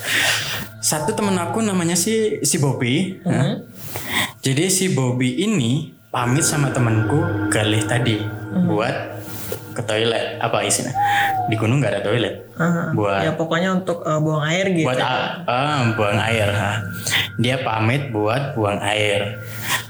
Satu 0.83 1.13
temen 1.13 1.37
aku 1.37 1.61
namanya 1.61 1.95
si 1.95 2.41
si 2.43 2.57
Bobby. 2.57 3.21
Nah, 3.29 3.61
Jadi 4.43 4.67
si 4.73 4.91
Bobby 4.91 5.39
ini 5.47 5.95
pamit 6.11 6.43
sama 6.43 6.75
temanku 6.75 7.47
Galih 7.47 7.87
tadi 7.87 8.19
buat 8.67 9.12
ke 9.73 9.83
toilet 9.83 10.39
apa 10.39 10.63
isinya? 10.63 10.93
Di 11.49 11.57
gunung 11.57 11.81
nggak 11.81 11.93
ada 11.99 12.03
toilet. 12.05 12.35
Ah, 12.55 12.93
buat 12.93 13.25
ya 13.25 13.33
pokoknya 13.35 13.75
untuk 13.75 14.05
eh, 14.05 14.21
buang 14.21 14.45
air 14.45 14.71
gitu. 14.71 14.87
buat 14.87 15.01
ah, 15.01 15.91
buang 15.97 16.21
air 16.21 16.49
ha. 16.53 16.73
dia 17.37 17.59
pamit 17.61 18.13
buat 18.13 18.55
buang 18.55 18.79
air. 18.79 19.41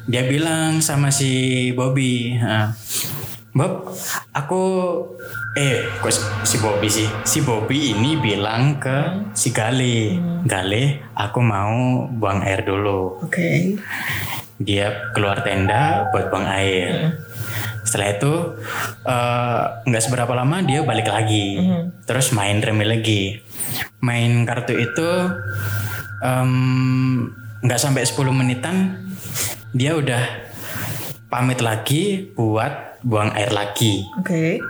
Dia 0.06 0.26
bilang 0.26 0.82
sama 0.82 1.10
si 1.10 1.70
Bobby 1.74 2.34
ha, 2.38 2.74
Bob 3.52 3.92
aku 4.32 4.62
eh 5.52 5.84
kok 6.00 6.08
si- 6.42 6.56
Bobby 6.56 6.88
sih? 6.88 7.04
Si 7.28 7.44
Bobby 7.44 7.92
ini 7.92 8.16
bilang 8.16 8.80
ke 8.80 9.28
si 9.36 9.52
Gale. 9.52 10.16
Gale 10.48 11.12
aku 11.12 11.38
mau 11.44 12.08
buang 12.08 12.40
air 12.40 12.64
dulu. 12.64 13.20
Oke. 13.20 13.76
dia 14.62 15.10
keluar 15.10 15.42
tenda 15.42 16.06
buat 16.14 16.30
buang 16.30 16.46
air. 16.46 17.18
Setelah 17.82 18.08
itu 18.14 18.32
eh, 19.06 19.62
nggak 19.86 20.02
seberapa 20.02 20.32
lama 20.32 20.62
dia 20.62 20.86
balik 20.86 21.10
lagi, 21.10 21.58
terus 22.06 22.30
main 22.30 22.62
remi 22.62 22.86
lagi. 22.86 23.42
Main 24.02 24.46
kartu 24.46 24.74
itu 24.78 25.10
nggak 27.62 27.80
sampai 27.82 28.02
10 28.06 28.18
menitan 28.30 28.98
dia 29.74 29.94
udah 29.98 30.22
pamit 31.26 31.58
lagi 31.64 32.30
buat 32.34 33.02
buang 33.02 33.34
air 33.34 33.50
lagi. 33.50 34.06
Oke. 34.20 34.62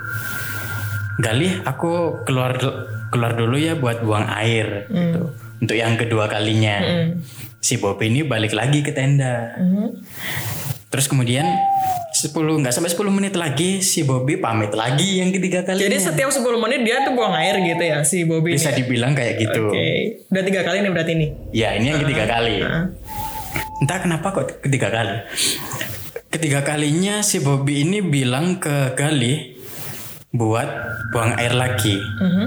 Galih 1.20 1.60
aku 1.68 2.24
keluar 2.24 2.56
keluar 3.12 3.36
dulu 3.36 3.60
ya 3.60 3.76
buat 3.76 4.00
buang 4.00 4.24
air 4.32 4.88
gitu. 4.88 5.36
Untuk 5.60 5.76
yang 5.76 6.00
kedua 6.00 6.32
kalinya. 6.32 6.80
Si 7.62 7.78
Bob 7.78 8.00
ini 8.02 8.24
balik 8.24 8.56
lagi 8.56 8.80
ke 8.80 8.90
tenda. 8.96 9.54
Terus 10.88 11.06
kemudian 11.06 11.44
10 12.22 12.62
nggak 12.62 12.70
sampai 12.70 12.90
10 12.94 13.10
menit 13.10 13.34
lagi 13.34 13.82
si 13.82 14.06
Bobby 14.06 14.38
pamit 14.38 14.70
lagi 14.78 15.18
yang 15.18 15.34
ketiga 15.34 15.66
kali. 15.66 15.82
Jadi 15.82 15.98
setiap 15.98 16.30
10 16.30 16.38
menit 16.62 16.86
dia 16.86 17.02
tuh 17.02 17.18
buang 17.18 17.34
air 17.34 17.58
gitu 17.58 17.82
ya 17.82 18.06
si 18.06 18.22
Bobby. 18.22 18.54
bisa 18.54 18.70
ini. 18.70 18.78
dibilang 18.78 19.12
kayak 19.18 19.42
gitu. 19.42 19.74
Oke. 19.74 20.22
Udah 20.30 20.42
tiga 20.46 20.60
kali 20.62 20.86
nih 20.86 20.90
berarti 20.94 21.12
nih. 21.18 21.28
Ya 21.50 21.74
ini 21.74 21.90
yang 21.90 21.98
ketiga 22.06 22.24
kali. 22.30 22.62
Ah. 22.62 22.86
Entah 23.82 23.98
kenapa 23.98 24.30
kok 24.30 24.62
ketiga 24.62 24.94
kali. 24.94 25.16
Ketiga 26.30 26.62
kalinya 26.62 27.26
si 27.26 27.42
Bobby 27.42 27.82
ini 27.82 27.98
bilang 27.98 28.62
ke 28.62 28.94
Gali 28.94 29.58
buat 30.30 30.68
buang 31.10 31.34
air 31.36 31.58
lagi. 31.58 31.98
Mhm. 31.98 32.46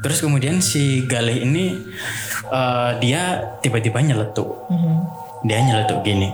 Terus 0.00 0.24
kemudian 0.24 0.64
si 0.64 1.04
Galih 1.04 1.44
ini 1.44 1.76
eh, 2.50 2.90
dia 2.98 3.44
tiba-tiba 3.60 4.00
nyeletuk. 4.00 4.48
Mhm. 4.72 4.96
Dia 5.46 5.58
nyeletuk 5.60 6.02
gini, 6.02 6.28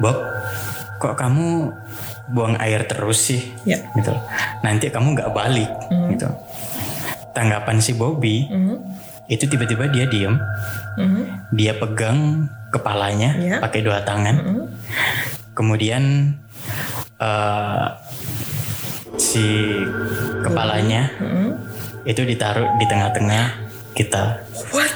Bob, 0.00 0.16
kok 1.02 1.18
kamu 1.18 1.74
buang 2.30 2.54
air 2.62 2.86
terus 2.86 3.26
sih? 3.26 3.42
Ya. 3.66 3.82
Gitu. 3.98 4.14
Nanti 4.62 4.86
kamu 4.86 5.18
nggak 5.18 5.34
balik. 5.34 5.70
Gitu. 6.14 6.30
Tanggapan 7.34 7.82
si 7.82 7.98
Bobby 7.98 8.46
Mhm. 8.46 8.76
itu 9.26 9.50
tiba-tiba 9.50 9.90
dia 9.90 10.06
diem, 10.06 10.38
Mhm. 10.94 11.50
dia 11.50 11.74
pegang 11.74 12.46
kepalanya 12.70 13.34
Ya. 13.42 13.56
pakai 13.58 13.82
dua 13.82 14.06
tangan, 14.06 14.36
Mhm. 14.38 14.64
kemudian 15.58 16.36
eh, 17.18 17.86
si 19.18 19.46
kepalanya 20.42 21.10
Mhm. 21.18 21.50
itu 22.06 22.22
ditaruh 22.26 22.78
di 22.78 22.86
tengah-tengah 22.90 23.44
kita 23.94 24.42
What 24.74 24.90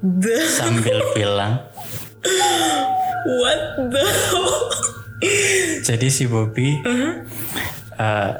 the 0.00 0.48
sambil 0.48 0.96
bilang 1.12 1.60
What 3.28 3.60
the 3.92 4.06
jadi 5.82 6.06
si 6.08 6.26
Bobby 6.26 6.78
Uh-huh. 6.82 7.12
eh, 7.98 8.32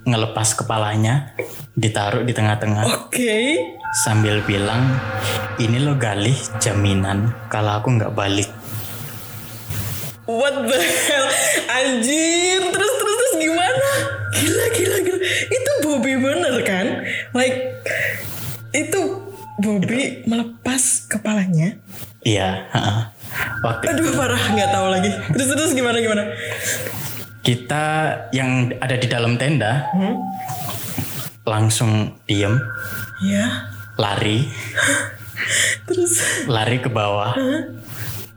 ngelepas 0.00 0.56
kepalanya, 0.56 1.36
ditaruh 1.76 2.24
di 2.24 2.32
tengah-tengah 2.32 2.88
Oke. 3.06 3.60
sambil 4.00 4.40
bilang, 4.42 4.96
ini 5.60 5.76
lo 5.76 5.94
galih 5.94 6.34
jaminan 6.56 7.30
kalau 7.52 7.78
aku 7.78 7.94
nggak 7.94 8.14
balik. 8.16 8.48
What 10.24 10.62
the 10.62 10.78
hell? 10.78 11.26
Anjir, 11.68 12.62
terus 12.70 12.92
terus 12.96 13.16
terus 13.18 13.34
gimana? 13.42 13.90
Gila 14.30 14.66
gila 14.72 14.96
gila. 15.02 15.18
Itu 15.50 15.70
Bobby 15.82 16.14
bener 16.16 16.54
kan? 16.62 16.86
Like 17.34 17.82
itu 18.70 19.00
Bobby 19.58 20.22
melepas 20.24 21.10
kepalanya. 21.10 21.76
Iya, 22.22 22.70
heeh. 22.70 23.00
Waktu 23.60 23.84
Aduh 23.90 24.12
parah 24.14 24.42
nggak 24.50 24.70
tahu 24.70 24.86
lagi. 24.88 25.10
Terus 25.32 25.48
terus 25.50 25.72
gimana 25.72 25.98
gimana? 25.98 26.22
kita 27.40 27.84
yang 28.36 28.68
ada 28.84 29.00
di 29.00 29.08
dalam 29.08 29.40
tenda 29.40 29.88
langsung 31.42 32.20
diem, 32.28 32.52
Ya. 33.24 33.72
lari, 33.96 34.44
Terus 35.88 36.44
lari 36.46 36.78
ke 36.78 36.92
bawah, 36.92 37.32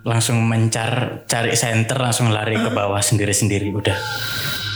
langsung 0.01 0.39
mencar 0.47 1.23
cari 1.27 1.51
center, 1.53 2.00
langsung 2.00 2.31
lari 2.31 2.55
ke 2.55 2.71
bawah 2.71 2.97
sendiri-sendiri 2.97 3.75
udah. 3.75 3.97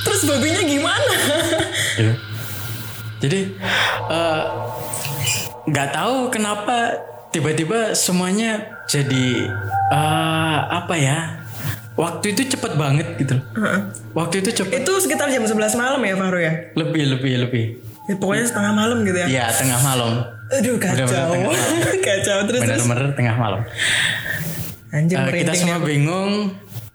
terus 0.03 0.27
Bobby-nya 0.27 0.63
gimana? 0.63 1.15
Jadi 3.17 3.39
eh, 4.07 4.43
nggak 5.65 5.89
tahu 5.89 6.27
kenapa 6.29 6.99
tiba-tiba 7.37 7.93
semuanya 7.93 8.57
jadi 8.83 9.45
eh, 9.89 10.57
apa 10.67 10.95
ya? 10.95 11.17
Waktu 11.93 12.29
itu 12.31 12.45
cepet 12.47 12.73
banget 12.73 13.17
gitu. 13.17 13.37
Waktu 14.11 14.41
itu 14.41 14.49
cepet 14.55 14.81
itu 14.81 14.91
sekitar 14.97 15.29
jam 15.29 15.41
11 15.41 15.53
malam 15.73 15.97
ya 15.99 16.13
Fahru 16.13 16.37
ya? 16.37 16.53
lebih 16.73 17.03
lebih 17.11 17.33
lebih. 17.39 17.65
ya 18.07 18.15
pokoknya 18.15 18.45
setengah 18.45 18.71
malam 18.71 18.97
gitu 19.01 19.17
ya. 19.17 19.27
Ya 19.27 19.45
tengah 19.49 19.77
malam. 19.79 20.11
Aduh 20.47 20.77
kacau. 20.77 21.05
Bener-bener 21.05 21.27
tengah 21.27 21.53
kacau 22.07 22.37
terus. 22.45 22.61
Bener-bener 22.63 23.07
tengah 23.13 23.35
malam. 23.35 23.61
Anjir 24.87 25.17
Eh, 25.19 25.41
kita 25.41 25.53
semua 25.53 25.77
nih. 25.77 25.85
bingung. 25.85 26.33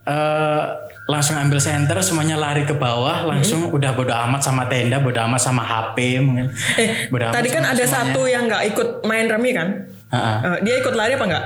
eh, 0.03 0.63
langsung 1.05 1.35
ambil 1.37 1.59
center, 1.59 1.99
semuanya 2.01 2.35
lari 2.35 2.63
ke 2.63 2.73
bawah, 2.73 3.23
langsung 3.25 3.69
udah 3.69 3.91
bodo 3.93 4.11
amat 4.11 4.41
sama 4.41 4.67
tenda, 4.67 4.99
bodo 4.99 5.19
amat 5.21 5.39
sama 5.39 5.61
HP 5.61 6.19
mungkin. 6.19 6.47
Eh, 6.75 7.07
Bodo 7.07 7.27
amat 7.27 7.35
tadi 7.37 7.49
kan 7.51 7.63
ada 7.65 7.75
semuanya. 7.77 7.91
satu 8.09 8.21
yang 8.25 8.43
nggak 8.47 8.63
ikut 8.71 8.89
main 9.03 9.27
remi 9.27 9.51
kan? 9.53 9.69
Eh, 10.12 10.59
dia 10.62 10.75
ikut 10.76 10.92
lari 10.92 11.16
apa 11.16 11.25
nggak? 11.25 11.45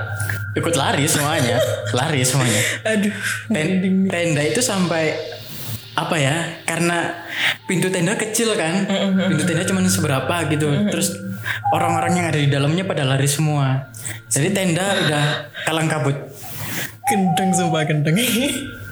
Ikut 0.53 0.75
lari 0.75 1.07
semuanya, 1.07 1.55
lari 1.97 2.19
semuanya. 2.21 2.61
Aduh. 2.83 3.13
Ten- 3.47 4.05
tenda 4.05 4.41
itu 4.43 4.59
sampai 4.59 5.15
apa 5.93 6.15
ya? 6.15 6.35
Karena 6.61 7.15
pintu 7.63 7.87
tenda 7.87 8.13
kecil 8.13 8.53
kan, 8.53 8.83
pintu 9.29 9.47
tenda 9.47 9.63
cuma 9.63 9.79
seberapa 9.87 10.35
gitu. 10.51 10.67
Terus 10.91 11.15
orang-orang 11.71 12.11
yang 12.15 12.25
ada 12.27 12.39
di 12.39 12.49
dalamnya 12.49 12.83
pada 12.83 13.07
lari 13.07 13.25
semua. 13.25 13.87
Jadi 14.27 14.51
tenda 14.51 14.83
udah 14.83 15.25
kalang 15.63 15.87
kabut. 15.87 16.17
Gendeng 17.07 17.55
sumpah 17.55 17.87
gendeng. 17.87 18.19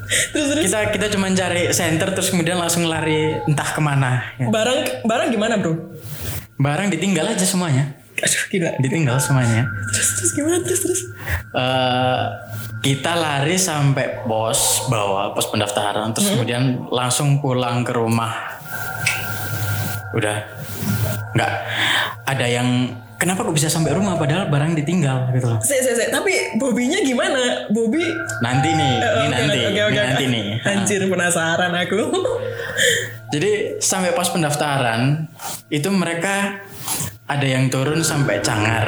terus 0.05 0.53
terus 0.53 0.69
Kita 0.69 0.93
kita 0.93 1.07
cuma 1.09 1.33
cari 1.33 1.73
center 1.73 2.13
terus 2.13 2.29
kemudian 2.29 2.55
langsung 2.55 2.85
lari 2.85 3.41
entah 3.43 3.73
ke 3.73 3.81
mana. 3.81 4.21
ya. 4.37 4.47
barang 4.47 5.03
barang 5.03 5.27
gimana 5.33 5.57
bro? 5.57 5.73
Barang 6.55 6.87
ditinggal 6.87 7.35
aja 7.35 7.43
semuanya, 7.43 7.94
Aduh 8.17 8.43
gila. 8.47 8.71
ditinggal 8.77 9.17
semuanya. 9.17 9.67
Terus 9.89 10.09
terus 10.15 10.31
gimana 10.31 10.57
terus 10.59 10.79
terus? 10.79 11.01
eh 11.51 12.23
kita 12.79 13.11
lari 13.11 13.55
sampai 13.55 14.21
pos 14.21 14.85
bawah 14.85 15.33
pos 15.33 15.49
pendaftaran 15.49 16.13
terus 16.13 16.29
kemudian 16.29 16.63
langsung 16.87 17.39
pulang 17.39 17.81
ke 17.81 17.91
rumah 17.91 18.29
udah 20.11 20.37
nggak 21.33 21.51
ada 22.23 22.45
yang 22.45 22.69
kenapa 23.15 23.41
kok 23.41 23.51
bisa 23.51 23.67
sampai 23.67 23.91
rumah 23.91 24.15
padahal 24.15 24.47
barang 24.47 24.77
ditinggal 24.77 25.33
gitu 25.33 25.49
loh 25.49 25.59
Se, 25.59 25.75
se, 25.77 25.91
se. 25.91 26.05
Tapi 26.07 26.55
Bobinya 26.55 27.01
gimana? 27.01 27.67
Bobby 27.67 28.05
nanti 28.39 28.69
nih 28.69 28.93
ini 28.95 29.01
Oke, 29.01 29.27
nanti 29.33 29.57
oke, 29.57 29.67
ini 29.67 29.79
oke. 29.81 29.99
nanti 29.99 30.23
nih 30.25 30.45
Anjir 30.69 31.01
penasaran 31.05 31.73
aku. 31.75 31.99
jadi 33.27 33.51
sampai 33.77 34.13
pos 34.13 34.29
pendaftaran 34.29 35.25
itu 35.67 35.89
mereka 35.89 36.63
ada 37.25 37.45
yang 37.45 37.65
turun 37.73 38.05
sampai 38.05 38.37
Cangar. 38.41 38.85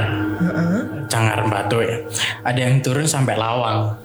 Cangar 1.09 1.41
Batu 1.49 1.81
ya. 1.81 1.97
Ada 2.45 2.59
yang 2.69 2.75
turun 2.85 3.09
sampai 3.09 3.33
Lawang. 3.33 3.97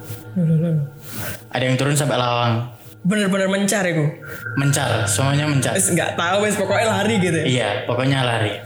Ada 1.53 1.65
yang 1.69 1.77
turun 1.77 1.93
sampai 1.93 2.17
Lawang. 2.17 2.73
Bener-bener 3.03 3.51
mencar 3.51 3.83
ya 3.83 3.99
mencar 4.55 5.03
semuanya 5.11 5.51
mencar. 5.51 5.75
Nggak 5.75 6.15
tahu 6.15 6.37
wes 6.47 6.55
pokoknya 6.55 6.87
lari 6.87 7.15
gitu 7.19 7.35
ya. 7.35 7.45
iya 7.45 7.69
pokoknya 7.83 8.23
lari. 8.23 8.63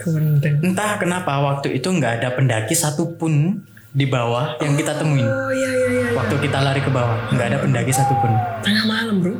Entah 0.60 1.00
kenapa 1.00 1.40
waktu 1.40 1.80
itu 1.80 1.88
nggak 1.88 2.20
ada 2.20 2.36
pendaki 2.36 2.76
satupun 2.76 3.64
di 3.96 4.04
bawah 4.04 4.60
yang 4.60 4.76
kita 4.76 4.92
temuin. 5.00 5.24
Oh 5.24 5.48
iya 5.48 5.72
iya 5.72 5.88
iya. 5.88 6.06
waktu 6.12 6.36
kita 6.36 6.58
lari 6.60 6.84
ke 6.84 6.92
bawah 6.92 7.32
nggak 7.32 7.46
ada 7.48 7.58
pendaki 7.64 7.88
satupun. 7.96 8.28
Tengah 8.60 8.84
malam 8.84 9.24
bro. 9.24 9.34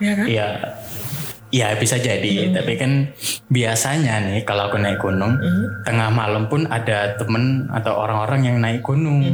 Ya 0.00 0.12
kan? 0.14 0.24
iya 0.24 0.46
Ya 1.48 1.72
bisa 1.80 1.96
jadi, 1.96 2.52
tapi 2.52 2.76
kan 2.76 3.08
biasanya 3.48 4.20
nih 4.20 4.44
kalau 4.44 4.68
aku 4.68 4.76
naik 4.76 5.00
gunung, 5.00 5.40
tengah 5.80 6.12
malam 6.12 6.44
pun 6.44 6.68
ada 6.68 7.16
temen 7.16 7.64
atau 7.72 7.96
orang-orang 7.96 8.52
yang 8.52 8.56
naik 8.60 8.84
gunung. 8.84 9.24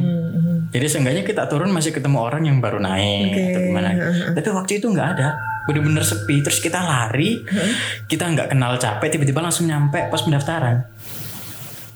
Jadi 0.71 0.87
seenggaknya 0.87 1.27
kita 1.27 1.51
turun 1.51 1.75
masih 1.75 1.91
ketemu 1.91 2.23
orang 2.23 2.47
yang 2.47 2.63
baru 2.63 2.79
naik 2.79 3.35
atau 3.35 3.61
gimana. 3.67 3.91
Tapi 4.31 4.47
waktu 4.55 4.79
itu 4.79 4.95
nggak 4.95 5.09
ada, 5.19 5.35
bener-bener 5.67 6.07
sepi. 6.07 6.39
Terus 6.39 6.63
kita 6.63 6.87
lari, 6.87 7.43
kita 8.07 8.31
nggak 8.31 8.55
kenal 8.55 8.79
capek, 8.79 9.19
tiba-tiba 9.19 9.43
langsung 9.43 9.67
nyampe 9.67 10.07
pos 10.07 10.23
pendaftaran. 10.23 10.87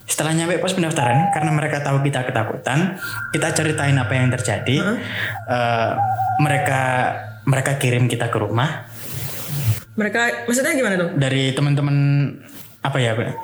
Setelah 0.02 0.34
nyampe 0.34 0.58
pos 0.58 0.74
pendaftaran, 0.74 1.30
karena 1.30 1.54
mereka 1.54 1.78
tahu 1.78 2.02
kita 2.02 2.26
ketakutan, 2.26 2.98
kita 3.30 3.54
ceritain 3.54 3.94
apa 3.94 4.18
yang 4.18 4.34
terjadi. 4.34 4.98
Eh, 5.46 5.90
mereka 6.42 6.82
mereka 7.46 7.78
kirim 7.78 8.10
kita 8.10 8.28
ke 8.28 8.38
rumah 8.42 8.87
Mereka 9.98 10.46
maksudnya 10.46 10.72
gimana 10.72 10.94
tuh? 10.96 11.08
dari 11.14 11.50
teman-teman 11.50 11.96
apa 12.78 12.94
ya 12.96 13.10
eh, 13.12 13.34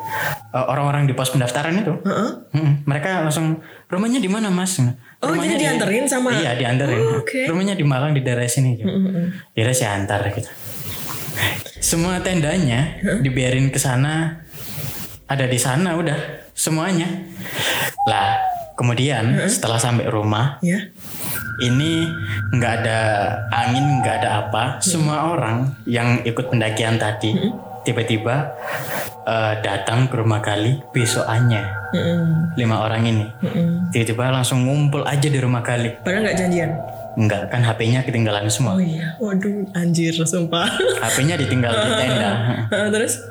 orang-orang 0.55 1.05
di 1.05 1.13
pos 1.13 1.29
pendaftaran 1.29 1.75
itu. 1.75 1.91
Mm-mm. 2.01 2.87
mereka 2.87 3.19
langsung 3.21 3.59
rumahnya 3.91 4.23
di 4.23 4.31
mana 4.31 4.47
mas? 4.49 4.79
Oh, 4.79 4.87
Rumahnya 5.27 5.45
jadi 5.51 5.59
di- 5.59 5.63
dianterin 5.67 6.05
sama- 6.07 6.31
Iya 6.33 6.55
dianterin. 6.55 7.01
Oh, 7.01 7.19
oke. 7.19 7.41
Rumahnya 7.45 7.75
di 7.75 7.83
Malang 7.83 8.15
di 8.15 8.23
daerah 8.23 8.47
sini. 8.47 8.79
Gitu. 8.79 8.87
Ya 9.53 9.67
udah 9.67 9.75
saya 9.75 9.91
antar 9.99 10.23
gitu. 10.31 10.47
Semua 11.77 12.23
tendanya 12.23 12.97
dibiarin 13.21 13.69
ke 13.69 13.77
sana 13.77 14.41
ada 15.27 15.45
di 15.45 15.59
sana 15.59 15.99
udah 15.99 16.17
semuanya. 16.55 17.09
Lah 18.07 18.39
kemudian 18.75 19.45
setelah 19.47 19.77
sampai 19.77 20.07
rumah 20.07 20.59
Ya. 20.61 20.89
Ini 21.57 22.11
nggak 22.51 22.73
ada 22.81 22.99
angin 23.49 24.01
nggak 24.01 24.15
ada 24.19 24.31
apa 24.43 24.63
semua 24.79 25.29
orang 25.29 25.57
yang 25.85 26.19
ikut 26.23 26.49
pendakian 26.49 26.97
tadi 26.97 27.35
tiba-tiba 27.83 28.51
eh, 29.23 29.55
datang 29.61 30.07
ke 30.07 30.17
rumah 30.17 30.41
Gali 30.41 30.81
besokannya 30.91 31.63
Mm-mm. 31.93 32.55
lima 32.55 32.81
orang 32.81 33.05
ini 33.05 33.27
Mm-mm. 33.39 33.91
tiba-tiba 33.91 34.33
langsung 34.33 34.65
ngumpul 34.65 35.05
aja 35.05 35.25
di 35.25 35.37
rumah 35.37 35.61
Gali 35.61 35.93
Padahal 36.01 36.25
nggak 36.25 36.37
janjian. 36.37 36.71
nggak 37.15 37.43
kan 37.47 37.63
HP-nya 37.63 38.03
ketinggalan 38.03 38.49
semua 38.49 38.75
Oh 38.75 38.83
iya. 38.83 39.15
Waduh, 39.17 39.71
anjir 39.73 40.11
sumpah. 40.17 40.67
HP-nya 40.99 41.37
ditinggal 41.37 41.71
di 41.73 41.91
tenda 41.95 42.31
Terus? 42.95 43.23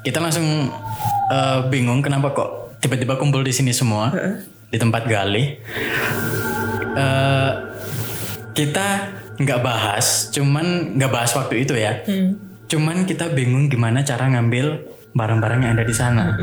kita 0.00 0.18
langsung 0.18 0.68
eh, 1.28 1.58
bingung 1.66 2.00
kenapa 2.00 2.28
kok 2.30 2.50
tiba-tiba 2.78 3.14
kumpul 3.14 3.40
di 3.40 3.50
sini 3.50 3.70
semua 3.70 4.12
di 4.66 4.76
tempat 4.76 5.04
Gali 5.04 5.56
Eh, 6.90 7.52
kita 8.52 8.86
nggak 9.38 9.60
bahas 9.62 10.34
cuman 10.34 10.98
nggak 10.98 11.12
bahas 11.14 11.30
waktu 11.30 11.62
itu 11.62 11.78
ya 11.78 12.02
cuman 12.66 13.06
kita 13.06 13.30
bingung 13.30 13.70
gimana 13.70 14.02
cara 14.02 14.26
ngambil 14.26 14.82
barang-barang 15.14 15.62
yang 15.62 15.72
ada 15.78 15.86
di 15.86 15.94
sana 15.94 16.34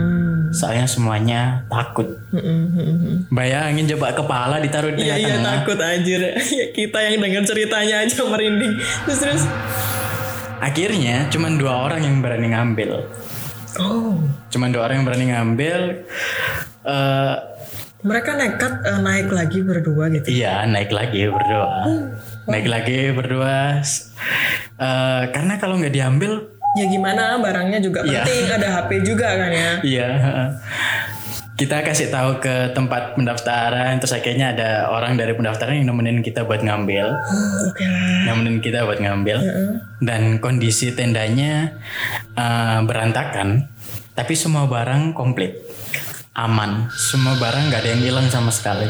soalnya 0.49 0.88
semuanya 0.88 1.67
takut 1.67 2.08
Mm-mm, 2.31 2.62
mm-mm. 2.71 3.15
bayangin 3.29 3.84
coba 3.91 4.15
kepala 4.15 4.63
ditaruh 4.63 4.95
di 4.95 5.03
Iya 5.03 5.15
iya 5.15 5.27
tengah-tengah 5.36 5.53
takut 5.60 5.77
anjir. 5.77 6.21
Kita 6.77 6.97
yang 7.03 7.19
dengar 7.19 7.43
ceritanya 7.43 7.95
aja 8.01 8.19
merinding. 8.23 8.73
Terus 9.05 9.19
terus. 9.19 9.43
akhirnya 10.58 11.27
cuman 11.27 11.60
dua 11.60 11.73
orang 11.84 12.01
yang 12.01 12.23
berani 12.23 12.47
ngambil 12.51 13.05
Oh. 13.75 14.15
cuman 14.47 14.71
dua 14.71 14.88
orang 14.88 15.03
yang 15.03 15.05
berani 15.05 15.25
ngambil 15.36 15.79
eh 16.88 17.36
Mereka 18.06 18.38
nekat 18.38 18.74
eh, 18.86 19.00
naik 19.02 19.30
lagi 19.30 19.60
berdua 19.60 20.06
gitu. 20.10 20.30
Iya 20.30 20.70
naik 20.70 20.94
lagi 20.94 21.26
berdua, 21.26 21.70
Hmm. 21.84 22.06
naik 22.46 22.68
lagi 22.68 23.10
berdua. 23.10 23.82
Eh, 24.78 25.24
karena 25.28 25.58
kalau 25.58 25.76
nggak 25.76 25.89
diambil, 25.91 26.54
Ya 26.76 26.86
gimana 26.86 27.39
barangnya 27.39 27.80
juga 27.80 28.04
Iya. 28.04 28.22
penting. 28.22 28.52
Ada 28.52 28.68
HP 28.70 28.89
juga 29.02 29.28
kan 29.34 29.48
ya. 29.50 29.72
iya. 29.82 30.10
kita 31.56 31.80
kasih 31.82 32.12
tahu 32.12 32.44
ke 32.44 32.76
tempat 32.76 33.15
pendaftaran 33.15 33.96
terus 33.96 34.12
akhirnya 34.12 34.52
ada 34.52 34.70
orang 34.91 35.15
dari 35.15 35.32
pendaftaran 35.32 35.80
yang 35.80 35.88
nemenin 35.88 36.20
kita 36.20 36.44
buat 36.44 36.60
ngambil 36.60 37.15
Oke 37.63 37.88
lah. 37.88 38.28
nemenin 38.28 38.60
kita 38.60 38.84
buat 38.84 39.00
ngambil 39.00 39.39
dan 40.04 40.44
kondisi 40.44 40.91
tendanya 40.91 41.72
eh, 42.36 42.80
berantakan 42.84 43.72
tapi 44.12 44.36
semua 44.36 44.68
barang 44.68 45.15
komplit 45.15 45.56
aman. 46.36 46.91
Semua 46.91 47.39
barang 47.39 47.71
nggak 47.71 47.82
ada 47.82 47.89
yang 47.95 48.04
hilang 48.04 48.28
sama 48.28 48.52
sekali. 48.52 48.88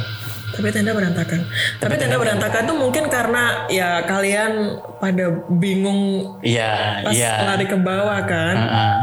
Tapi 0.56 0.72
tenda 0.72 0.96
berantakan. 0.96 1.46
Tapi 1.84 1.94
tenda 2.00 2.16
berantakan 2.18 2.62
tuh 2.64 2.78
mungkin 2.80 3.06
karena 3.12 3.68
ya 3.68 4.02
kalian 4.08 4.80
pada 5.04 5.28
bingung 5.52 6.32
iya 6.42 7.04
pas 7.04 7.12
iya. 7.12 7.44
lari 7.44 7.66
ke 7.68 7.78
bawah 7.78 8.22
kan. 8.24 8.56
Heeh. 8.56 8.96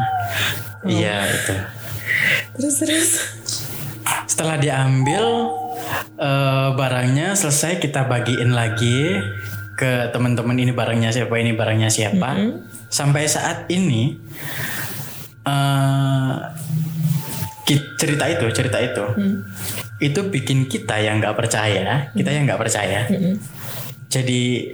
iya 0.91 1.17
itu 1.29 1.55
Terus 2.59 2.75
terus. 2.83 3.11
setelah 4.27 4.57
diambil 4.59 5.23
eh, 6.19 6.69
barangnya 6.75 7.37
selesai 7.37 7.79
kita 7.79 8.09
bagiin 8.09 8.51
lagi 8.57 9.21
ke 9.77 10.09
teman-teman 10.11 10.57
ini 10.57 10.73
barangnya 10.73 11.13
siapa? 11.13 11.37
Ini 11.37 11.53
barangnya 11.53 11.91
siapa? 11.93 12.33
Sampai 12.89 13.29
saat 13.29 13.69
ini 13.69 14.17
ki- 15.43 17.32
cerita 17.97 18.25
itu 18.27 18.45
cerita 18.51 18.79
itu. 18.79 19.05
Itu 19.99 20.27
bikin 20.27 20.67
kita 20.67 20.99
yang 20.99 21.19
nggak 21.19 21.35
percaya 21.35 22.11
kita 22.11 22.31
yang 22.31 22.45
nggak 22.45 22.59
percaya. 22.59 23.07
Jadi 24.07 24.69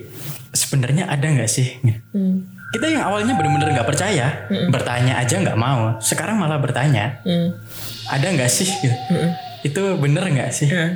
sebenarnya 0.51 1.07
ada 1.07 1.25
nggak 1.25 1.47
sih? 1.47 1.79
Hmm. 2.11 2.43
kita 2.69 2.85
yang 2.85 3.01
awalnya 3.01 3.33
benar-benar 3.33 3.73
nggak 3.73 3.89
percaya 3.89 4.45
bertanya 4.69 5.17
aja 5.17 5.41
nggak 5.41 5.57
mau 5.57 5.97
sekarang 5.99 6.37
malah 6.37 6.61
bertanya 6.61 7.17
Hmm. 7.25 7.57
ada 8.05 8.29
nggak 8.29 8.45
sih? 8.47 8.69
Gitu. 8.69 8.93
itu 9.65 9.83
bener 9.97 10.29
nggak 10.29 10.53
sih? 10.53 10.69
Ya. 10.69 10.93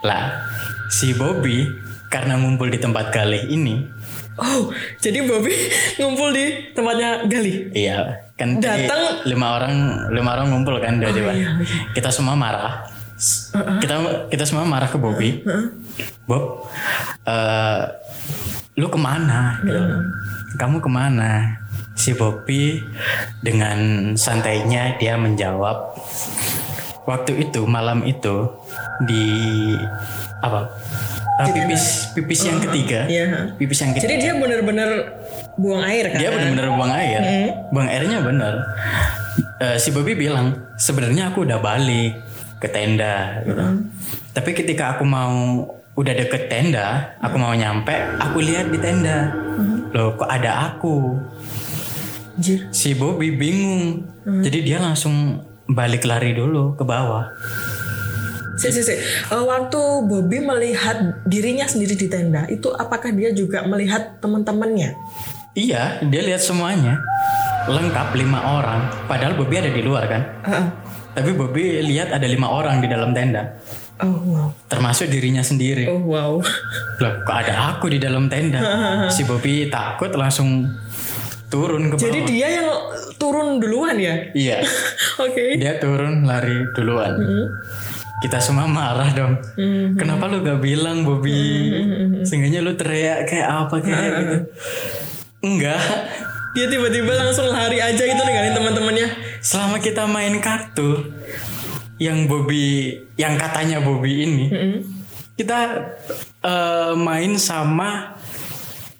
lah 0.00 0.40
si 0.88 1.12
Bobby 1.12 1.68
karena 2.08 2.34
ngumpul 2.34 2.66
di 2.66 2.78
tempat 2.78 3.12
gali 3.12 3.48
ini 3.48 3.84
Oh, 4.40 4.72
jadi 4.96 5.20
Bobby 5.22 5.52
ngumpul 6.00 6.32
di 6.32 6.72
tempatnya 6.72 7.28
Gali. 7.28 7.68
iya 7.76 8.08
kan 8.40 8.56
Datang- 8.56 9.20
lima 9.28 9.60
orang 9.60 9.74
lima 10.16 10.30
orang 10.32 10.48
ngumpul 10.48 10.80
kan 10.80 10.96
dari 10.96 11.20
iya, 11.20 11.60
kita 11.92 12.08
semua 12.08 12.32
marah. 12.32 12.88
Kita 13.84 14.00
kita 14.32 14.48
semua 14.48 14.64
marah 14.64 14.88
ke 14.88 14.96
Bobby. 14.96 15.44
Bob 16.24 16.64
eh, 17.28 17.82
lu 18.80 18.88
ke 18.88 18.96
mana? 18.96 19.60
Gitu. 19.60 19.82
kamu 20.56 20.80
ke 20.80 20.88
mana? 20.88 21.60
Si 21.92 22.16
Bobby 22.16 22.80
dengan 23.44 24.12
santainya 24.16 24.96
dia 24.96 25.20
menjawab 25.20 26.00
waktu 27.04 27.44
itu 27.44 27.68
malam 27.68 28.08
itu 28.08 28.48
di 29.04 29.28
apa? 30.40 30.72
Eh, 31.44 31.48
pipis 31.52 32.12
pipis 32.16 32.40
yang 32.48 32.56
ketiga. 32.64 33.04
Iya. 33.04 33.52
pipis 33.60 33.84
yang 33.84 33.92
ketiga. 33.92 34.08
Jadi 34.08 34.14
dia 34.16 34.32
bener-bener 34.32 35.19
buang 35.58 35.82
air 35.86 36.04
kan? 36.12 36.18
dia 36.18 36.30
benar-benar 36.30 36.68
buang 36.76 36.92
air. 36.94 37.20
Buang 37.70 37.88
airnya 37.88 38.18
bener. 38.22 38.54
Eh, 39.60 39.76
si 39.76 39.92
Bobby 39.92 40.16
bilang 40.16 40.56
sebenarnya 40.76 41.32
aku 41.32 41.44
udah 41.46 41.58
balik 41.58 42.18
ke 42.60 42.68
tenda. 42.68 43.40
Gitu. 43.44 43.64
tapi 44.30 44.54
ketika 44.54 44.94
aku 44.94 45.02
mau 45.02 45.66
udah 45.98 46.14
deket 46.14 46.46
tenda 46.46 47.18
aku 47.18 47.34
mau 47.34 47.50
nyampe 47.50 47.92
aku 48.20 48.38
lihat 48.40 48.70
di 48.70 48.78
tenda. 48.78 49.32
Loh 49.90 50.14
kok 50.14 50.30
ada 50.30 50.74
aku? 50.74 51.18
Anjir. 52.40 52.72
si 52.72 52.96
Bobby 52.96 53.36
bingung. 53.36 54.06
Jadi 54.24 54.64
dia 54.64 54.80
langsung 54.80 55.44
balik 55.68 56.08
lari 56.08 56.32
dulu 56.32 56.72
ke 56.74 56.84
bawah. 56.86 57.28
Si, 58.60 58.68
si, 58.68 58.84
si. 58.84 58.92
Eh, 58.92 59.44
waktu 59.44 59.80
Bobby 60.04 60.44
melihat 60.44 61.24
dirinya 61.24 61.64
sendiri 61.64 61.96
di 61.96 62.12
tenda, 62.12 62.44
itu 62.52 62.68
apakah 62.76 63.08
dia 63.08 63.32
juga 63.32 63.64
melihat 63.64 64.20
teman-temannya? 64.20 64.92
Iya 65.52 65.98
dia 66.00 66.22
lihat 66.22 66.38
semuanya 66.38 67.00
lengkap 67.66 68.14
lima 68.14 68.40
orang 68.40 68.80
padahal 69.06 69.34
Bobby 69.34 69.58
ada 69.58 69.70
di 69.70 69.82
luar 69.82 70.04
kan 70.06 70.22
Heeh. 70.42 70.66
tapi 71.12 71.30
Bobby 71.32 71.82
lihat 71.82 72.10
ada 72.10 72.24
lima 72.24 72.48
orang 72.48 72.80
di 72.80 72.88
dalam 72.88 73.10
tenda 73.10 73.58
Oh 74.00 74.16
wow. 74.24 74.48
termasuk 74.64 75.12
dirinya 75.12 75.44
sendiri 75.44 75.84
Oh 75.84 76.00
wow. 76.00 76.40
Loh, 76.96 77.12
kok 77.20 77.36
ada 77.36 77.76
aku 77.76 77.92
di 77.92 78.00
dalam 78.00 78.26
tenda? 78.26 78.60
si 79.12 79.28
Bobby 79.28 79.68
takut 79.68 80.08
langsung 80.12 80.64
turun 81.50 81.90
ke 81.90 81.98
bawah. 81.98 82.04
Jadi 82.06 82.20
dia 82.24 82.48
yang 82.48 82.68
turun 83.18 83.58
duluan 83.58 83.98
ya? 83.98 84.14
Iya, 84.30 84.62
Oke. 85.26 85.58
dia 85.58 85.76
turun 85.76 86.24
lari 86.24 86.64
duluan. 86.72 87.12
Kita 88.22 88.38
semua 88.38 88.64
marah 88.64 89.10
dong. 89.10 89.34
Kenapa 89.98 90.30
lu 90.30 90.40
gak 90.40 90.62
bilang 90.62 91.02
Bobby? 91.02 91.74
Seenggaknya 92.22 92.62
lu 92.62 92.72
teriak 92.72 93.26
kayak 93.26 93.48
apa 93.66 93.76
kayak 93.82 94.10
gitu. 94.16 94.36
Enggak. 95.40 95.80
Dia 96.52 96.66
tiba-tiba 96.66 97.12
langsung 97.14 97.46
lari 97.48 97.78
aja 97.78 98.02
gitu 98.02 98.22
ninggalin 98.26 98.54
teman-temannya. 98.56 99.08
Selama 99.40 99.78
kita 99.78 100.04
main 100.04 100.36
kartu 100.42 101.14
yang 102.00 102.26
Bobby 102.26 102.96
yang 103.14 103.38
katanya 103.38 103.78
Bobby 103.80 104.24
ini, 104.26 104.46
kita 105.38 105.58
eh, 106.42 106.92
main 106.98 107.38
sama 107.38 108.18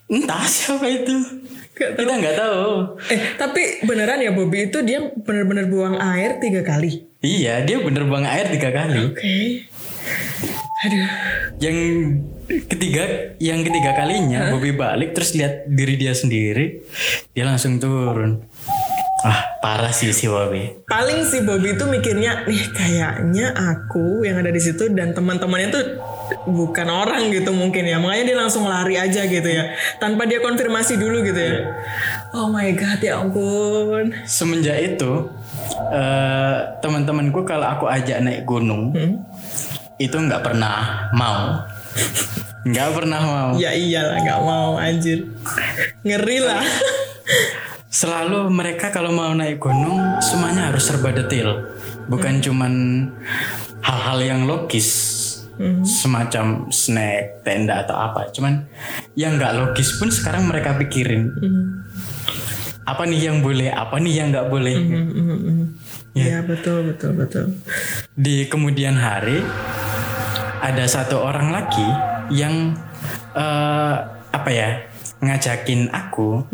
entah 0.09 0.45
siapa 0.53 0.87
itu. 0.89 1.41
Gak 1.81 1.97
tahu. 1.97 2.05
Kita 2.05 2.13
nggak 2.13 2.37
tahu. 2.37 2.69
Eh 3.09 3.21
tapi 3.41 3.63
beneran 3.89 4.21
ya 4.21 4.37
Bobby 4.37 4.69
itu 4.69 4.85
dia 4.85 5.01
bener-bener 5.17 5.65
buang 5.65 5.97
air 5.97 6.37
tiga 6.37 6.61
kali. 6.61 7.09
Iya, 7.25 7.65
dia 7.65 7.81
bener 7.81 8.05
buang 8.05 8.25
air 8.25 8.53
tiga 8.53 8.69
kali. 8.69 9.01
Oke. 9.13 9.65
Aduh. 10.85 11.09
Yang 11.61 11.77
ketiga, 12.67 13.35
yang 13.39 13.63
ketiga 13.63 13.95
kalinya 13.95 14.51
Bobby 14.51 14.75
balik 14.75 15.15
terus 15.15 15.33
lihat 15.39 15.71
diri 15.71 15.95
dia 15.95 16.13
sendiri, 16.13 16.83
dia 17.31 17.45
langsung 17.47 17.79
turun. 17.79 18.43
Ah, 19.21 19.61
parah 19.61 19.93
sih 19.93 20.17
si 20.17 20.25
Bobby. 20.25 20.81
Paling 20.89 21.29
si 21.29 21.45
Bobby 21.45 21.77
itu 21.77 21.85
mikirnya 21.85 22.49
nih 22.49 22.65
kayaknya 22.73 23.53
aku 23.53 24.25
yang 24.25 24.41
ada 24.41 24.49
di 24.49 24.57
situ 24.57 24.89
dan 24.97 25.13
teman-temannya 25.13 25.69
tuh 25.69 25.85
bukan 26.49 26.89
orang 26.89 27.29
gitu 27.29 27.53
mungkin 27.53 27.85
ya. 27.85 28.01
Makanya 28.01 28.25
dia 28.33 28.37
langsung 28.41 28.65
lari 28.65 28.97
aja 28.97 29.29
gitu 29.29 29.45
ya. 29.45 29.77
Tanpa 30.01 30.25
dia 30.25 30.41
konfirmasi 30.41 30.97
dulu 30.97 31.21
gitu 31.21 31.37
ya. 31.37 31.69
Oh 32.33 32.49
my 32.49 32.73
god 32.73 33.01
ya 33.05 33.21
ampun. 33.21 34.17
Semenjak 34.25 34.81
itu, 34.81 35.29
eh, 35.93 36.57
teman-temanku 36.81 37.45
kalau 37.45 37.77
aku 37.77 37.93
ajak 37.93 38.25
naik 38.25 38.49
gunung, 38.49 38.97
itu 40.01 40.17
nggak 40.17 40.41
pernah 40.41 41.13
mau, 41.13 41.61
nggak 42.67 42.89
pernah 42.93 43.21
mau. 43.21 43.51
Ya 43.57 43.73
iyalah 43.73 44.19
nggak 44.21 44.41
mau 44.45 44.77
anjir. 44.77 45.31
Ngeri 46.05 46.39
lah. 46.45 46.65
Selalu 47.91 48.55
mereka 48.55 48.95
kalau 48.95 49.11
mau 49.11 49.35
naik 49.35 49.59
gunung 49.59 50.23
semuanya 50.23 50.71
harus 50.71 50.87
serba 50.87 51.11
detail, 51.11 51.75
bukan 52.07 52.39
cuman 52.39 52.73
hal-hal 53.83 54.19
yang 54.23 54.41
logis 54.47 54.89
semacam 55.85 56.71
snack, 56.73 57.45
tenda 57.45 57.83
atau 57.85 57.99
apa. 57.99 58.31
Cuman 58.31 58.65
yang 59.19 59.37
nggak 59.37 59.53
logis 59.59 59.99
pun 59.99 60.09
sekarang 60.09 60.47
mereka 60.47 60.79
pikirin. 60.79 61.35
Apa 62.87 63.05
nih 63.05 63.29
yang 63.29 63.43
boleh, 63.43 63.75
apa 63.75 63.99
nih 63.99 64.15
yang 64.23 64.33
nggak 64.33 64.49
boleh. 64.49 64.77
Iya 66.15 66.47
betul 66.47 66.95
betul 66.95 67.13
betul. 67.19 67.59
Di 68.15 68.47
kemudian 68.47 68.97
hari 68.97 69.43
ada 70.61 70.85
satu 70.87 71.21
orang 71.21 71.51
lagi 71.51 71.89
yang 72.31 72.77
eh, 73.35 73.97
apa 74.31 74.51
ya 74.53 74.87
ngajakin 75.21 75.93
aku 75.93 76.49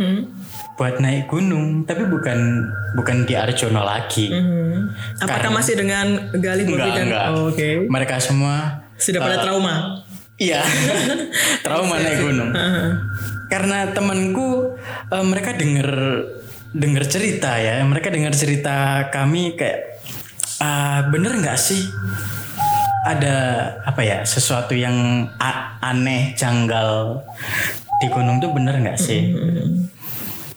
buat 0.77 1.01
naik 1.01 1.31
gunung, 1.33 1.89
tapi 1.89 2.05
bukan 2.05 2.69
bukan 2.99 3.25
di 3.25 3.33
Arjono 3.33 3.81
lagi. 3.81 4.29
Hmm. 4.29 4.93
Apakah 5.23 5.49
masih 5.55 5.79
dengan 5.79 6.31
Gali 6.37 6.69
Bobby 6.69 6.85
Enggak, 6.85 6.97
dan 6.99 7.07
enggak. 7.09 7.27
Oh, 7.33 7.49
Oke. 7.49 7.69
Mereka 7.89 8.21
semua 8.21 8.85
Sudah 9.01 9.21
pada 9.25 9.41
trauma. 9.41 10.05
iya 10.37 10.61
trauma 11.65 11.97
naik 11.97 12.21
gunung. 12.21 12.53
Karena 13.49 13.89
temanku 13.95 14.77
eh, 15.09 15.25
mereka 15.25 15.57
denger 15.57 15.89
denger 16.77 17.05
cerita 17.09 17.57
ya, 17.57 17.81
mereka 17.89 18.13
dengar 18.13 18.37
cerita 18.37 19.09
kami 19.09 19.57
kayak 19.57 19.97
ah 20.61 21.09
bener 21.09 21.37
nggak 21.41 21.57
sih 21.57 21.85
ada 23.07 23.37
apa 23.83 24.03
ya 24.03 24.19
sesuatu 24.23 24.75
yang 24.75 24.95
a- 25.39 25.79
aneh 25.81 26.35
janggal 26.35 27.23
di 27.97 28.07
gunung 28.11 28.43
tuh 28.43 28.51
bener 28.51 28.77
nggak 28.77 28.99
sih? 28.99 29.31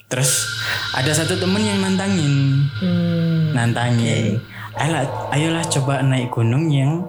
Terus 0.09 0.49
ada 0.91 1.13
satu 1.13 1.37
temen 1.37 1.61
yang 1.61 1.79
nantangin, 1.79 2.65
Hmm. 2.81 3.53
nantangin. 3.53 4.41
Ayolah, 4.73 5.05
ayolah 5.29 5.65
coba 5.69 6.01
naik 6.01 6.31
gunung 6.31 6.65
yang 6.67 7.05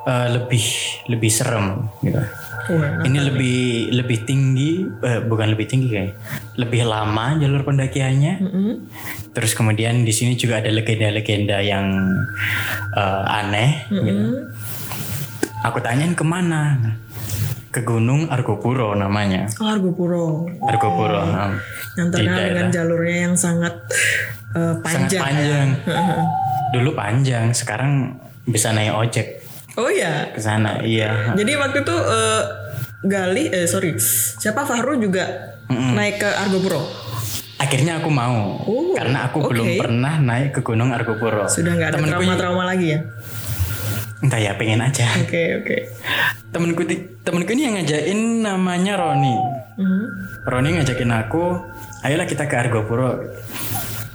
eh, 0.00 0.28
lebih 0.32 0.64
lebih 1.06 1.28
serem 1.28 1.84
gitu. 2.00 2.16
Wah, 2.70 3.02
Ini 3.02 3.18
lebih 3.20 3.60
lebih 3.92 4.24
tinggi, 4.24 4.86
eh, 5.02 5.20
bukan 5.20 5.52
lebih 5.52 5.66
tinggi 5.66 5.88
kayak, 5.90 6.14
lebih 6.56 6.86
lama 6.86 7.36
jalur 7.36 7.66
pendakiannya. 7.66 8.34
Mm-mm. 8.38 8.72
Terus 9.30 9.52
kemudian 9.52 10.06
di 10.06 10.12
sini 10.14 10.34
juga 10.34 10.62
ada 10.62 10.70
legenda-legenda 10.70 11.60
yang 11.60 11.84
eh, 12.94 13.24
aneh. 13.28 13.70
Gitu. 13.90 14.24
Aku 15.62 15.78
tanyain 15.78 16.16
ke 16.16 16.24
mana? 16.24 16.78
Ke 17.70 17.80
Gunung 17.80 18.26
Argopuro 18.26 18.96
namanya. 18.96 19.46
Oh, 19.60 19.68
Argopuro. 19.68 20.48
Argopuro. 20.58 21.20
nah, 21.22 21.54
Yang 21.94 22.08
terkenal 22.10 22.38
dengan 22.42 22.66
jalurnya 22.70 23.18
yang 23.22 23.34
sangat 23.36 23.74
eh, 24.52 24.74
Sangat 24.80 25.06
panjang. 25.06 25.22
panjang. 25.22 25.68
Dulu 26.74 26.90
panjang, 26.92 27.46
sekarang 27.52 28.16
bisa 28.42 28.70
naik 28.70 28.94
ojek 28.96 29.26
Oh 29.76 29.86
ya. 29.86 30.32
ke 30.32 30.40
sana. 30.40 30.82
Iya. 30.82 31.36
Jadi 31.36 31.52
waktu 31.54 31.78
itu 31.80 31.94
eh, 31.94 32.42
Gali, 33.00 33.48
eh 33.48 33.64
sorry, 33.64 33.96
siapa 34.36 34.64
Fahru 34.64 34.96
juga 34.96 35.24
naik 35.70 36.20
ke 36.20 36.28
Argopuro. 36.28 36.84
Akhirnya 37.56 38.00
aku 38.00 38.08
mau 38.08 38.56
Oh, 38.60 38.96
karena 38.96 39.28
aku 39.28 39.40
oke. 39.40 39.52
belum 39.52 39.76
pernah 39.76 40.16
naik 40.16 40.56
ke 40.56 40.60
Gunung 40.60 40.90
Argopuro. 40.90 41.44
Sudah 41.46 41.76
nggak 41.76 41.92
ada 41.92 41.98
trauma-trauma 42.02 42.64
lagi 42.66 42.96
ya? 42.96 43.00
Entah 44.20 44.36
ya, 44.36 44.52
pengen 44.54 44.80
aja. 44.80 45.08
Oke 45.16 45.56
oke. 45.56 45.76
Temenku 46.50 46.82
ti- 46.84 47.08
temenku 47.20 47.50
ini 47.50 47.62
yang 47.62 47.74
ngajakin 47.74 48.20
namanya 48.42 48.94
Roni. 48.94 49.36
Mhm. 49.76 50.02
Roni 50.44 50.68
ngajakin 50.76 51.12
aku, 51.16 51.56
ayolah 52.02 52.24
kita 52.24 52.44
ke 52.44 52.54
Argopuro. 52.54 53.16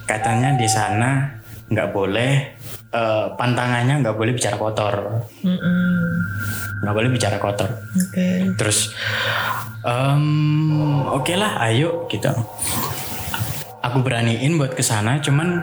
Katanya 0.06 0.54
di 0.54 0.66
sana 0.66 1.42
nggak 1.66 1.90
boleh 1.90 2.34
eh, 2.88 3.28
pantangannya 3.34 4.00
nggak 4.00 4.16
boleh 4.16 4.32
bicara 4.32 4.56
kotor, 4.56 5.20
nggak 6.80 6.96
boleh 6.96 7.10
bicara 7.10 7.36
kotor. 7.38 7.68
Oke. 7.92 8.56
Terus, 8.56 8.96
em, 9.82 10.24
oke 11.04 11.34
lah, 11.34 11.60
ayo 11.62 12.08
gitu. 12.08 12.32
Aku 13.82 14.00
beraniin 14.00 14.56
buat 14.56 14.72
ke 14.72 14.82
sana, 14.82 15.20
cuman 15.20 15.60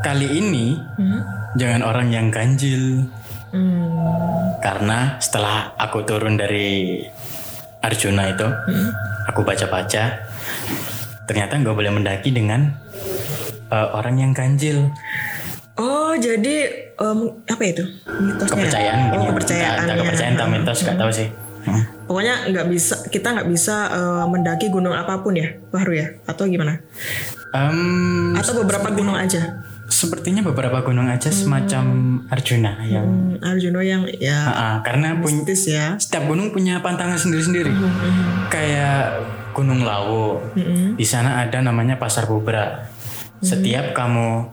kali 0.00 0.38
ini 0.38 0.78
Hmm? 0.94 1.20
jangan 1.54 1.82
orang 1.82 2.08
yang 2.08 2.30
ganjil, 2.30 3.10
Hmm. 3.52 4.56
karena 4.58 5.16
setelah 5.18 5.76
aku 5.76 6.02
turun 6.02 6.34
dari 6.34 7.04
Arjuna 7.78 8.30
itu, 8.30 8.48
aku 9.26 9.42
baca-baca, 9.42 10.24
ternyata 11.24 11.52
nggak 11.54 11.74
boleh 11.74 11.92
mendaki 11.92 12.30
dengan 12.30 12.72
eh, 13.68 13.88
orang 13.92 14.16
yang 14.18 14.32
ganjil. 14.32 14.88
Oh 15.74 16.12
jadi 16.14 16.68
em, 16.94 17.18
apa 17.42 17.62
itu 17.62 17.84
mitosnya? 18.14 18.44
ya? 18.44 18.48
Kepercayaan, 18.48 18.96
Oh 18.96 19.02
gini. 19.02 19.12
Entah- 19.12 19.28
kepercayaan. 19.28 19.78
entah 19.82 19.96
kepercayaan, 19.98 20.32
entah 20.32 20.48
mitos, 20.48 20.78
nggak 20.80 20.98
tahu 20.98 21.10
sih. 21.10 21.28
Hmm. 21.62 21.82
Pokoknya 22.04 22.34
nggak 22.48 22.66
bisa 22.68 22.94
kita 23.06 23.28
nggak 23.32 23.48
bisa 23.48 23.76
eh, 23.90 24.24
mendaki 24.26 24.66
gunung 24.68 24.92
apa 24.92 25.20
pun 25.20 25.32
ya, 25.34 25.48
Fahru 25.68 25.92
ya? 25.92 26.08
Atau 26.24 26.46
gimana? 26.46 26.80
Em, 27.52 28.32
Atau 28.32 28.56
beberapa 28.58 28.88
gunung 28.90 29.12
aja? 29.14 29.60
Sepertinya 29.92 30.40
beberapa 30.40 30.80
gunung 30.80 31.04
aja 31.06 31.28
semacam 31.28 31.84
Arjuna 32.26 32.80
yang 32.82 33.04
Hmm, 33.04 33.36
Arjuno 33.44 33.84
yang 33.84 34.08
ya 34.16 34.40
ah, 34.48 34.76
karena 34.80 35.20
punya 35.20 35.44
ya. 35.52 36.00
setiap 36.00 36.24
gunung 36.24 36.48
punya 36.48 36.80
pantangan 36.80 37.20
sendiri-sendiri. 37.20 37.68
Kayak 38.48 39.20
Gunung 39.52 39.84
Lawu. 39.84 40.40
Di 40.96 41.04
sana 41.04 41.44
ada 41.44 41.60
namanya 41.60 42.00
Pasar 42.00 42.24
Bubra. 42.24 42.88
Setiap 43.38 43.92
kamu 43.92 44.48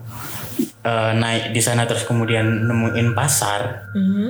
eh, 0.80 1.12
naik 1.12 1.52
di 1.52 1.60
sana 1.60 1.84
terus 1.84 2.04
kemudian 2.04 2.64
nemuin 2.64 3.12
pasar, 3.12 3.88
Mhm. 3.92 4.28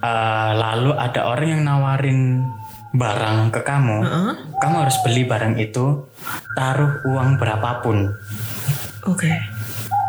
eh, 0.00 0.52
lalu 0.54 0.90
ada 0.92 1.20
orang 1.24 1.48
yang 1.48 1.62
nawarin 1.62 2.42
barang 2.90 3.54
ke 3.54 3.62
kamu, 3.62 4.02
Heeh. 4.02 4.32
kamu 4.58 4.74
harus 4.82 4.98
beli 5.00 5.22
barang 5.24 5.54
itu, 5.56 6.10
taruh 6.52 6.98
uang 7.06 7.38
berapapun, 7.38 8.10
Oke. 9.06 9.30